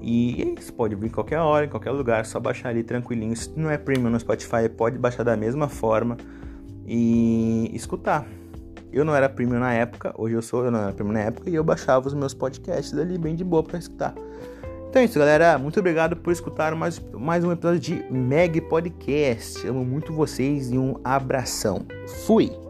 E 0.02 0.42
é 0.42 0.60
isso, 0.60 0.74
pode 0.74 0.96
vir 0.96 1.10
qualquer 1.10 1.40
hora, 1.40 1.66
em 1.66 1.70
qualquer 1.70 1.92
lugar, 1.92 2.26
só 2.26 2.40
baixar 2.40 2.70
ali 2.70 2.84
tranquilinho. 2.84 3.36
Se 3.36 3.52
não 3.56 3.70
é 3.70 3.78
premium 3.78 4.10
no 4.10 4.20
Spotify, 4.20 4.70
pode 4.76 4.98
baixar 4.98 5.24
da 5.24 5.36
mesma 5.36 5.68
forma 5.68 6.18
e 6.86 7.70
escutar. 7.74 8.26
Eu 8.92 9.06
não 9.06 9.16
era 9.16 9.30
premium 9.30 9.60
na 9.60 9.74
época, 9.74 10.14
hoje 10.18 10.36
eu 10.36 10.42
sou, 10.42 10.66
eu 10.66 10.72
não 10.72 10.80
era 10.80 10.92
premium 10.94 11.14
na 11.14 11.20
época 11.22 11.50
e 11.50 11.56
eu 11.56 11.64
baixava 11.64 12.08
os 12.08 12.14
meus 12.14 12.34
podcasts 12.34 12.98
ali 12.98 13.18
bem 13.18 13.36
de 13.36 13.44
boa 13.44 13.62
para 13.62 13.78
escutar. 13.78 14.16
Então 14.90 15.02
é 15.02 15.06
isso, 15.06 15.20
galera. 15.20 15.58
Muito 15.60 15.80
obrigado 15.80 16.16
por 16.16 16.34
escutar 16.34 16.74
mais, 16.74 17.00
mais 17.14 17.44
um 17.44 17.52
episódio 17.52 17.80
de 17.80 18.04
Meg 18.12 18.60
Podcast. 18.62 19.68
Amo 19.68 19.86
muito 19.86 20.12
vocês 20.12 20.72
e 20.72 20.78
um 20.80 20.96
abração. 21.04 21.86
Fui! 22.26 22.69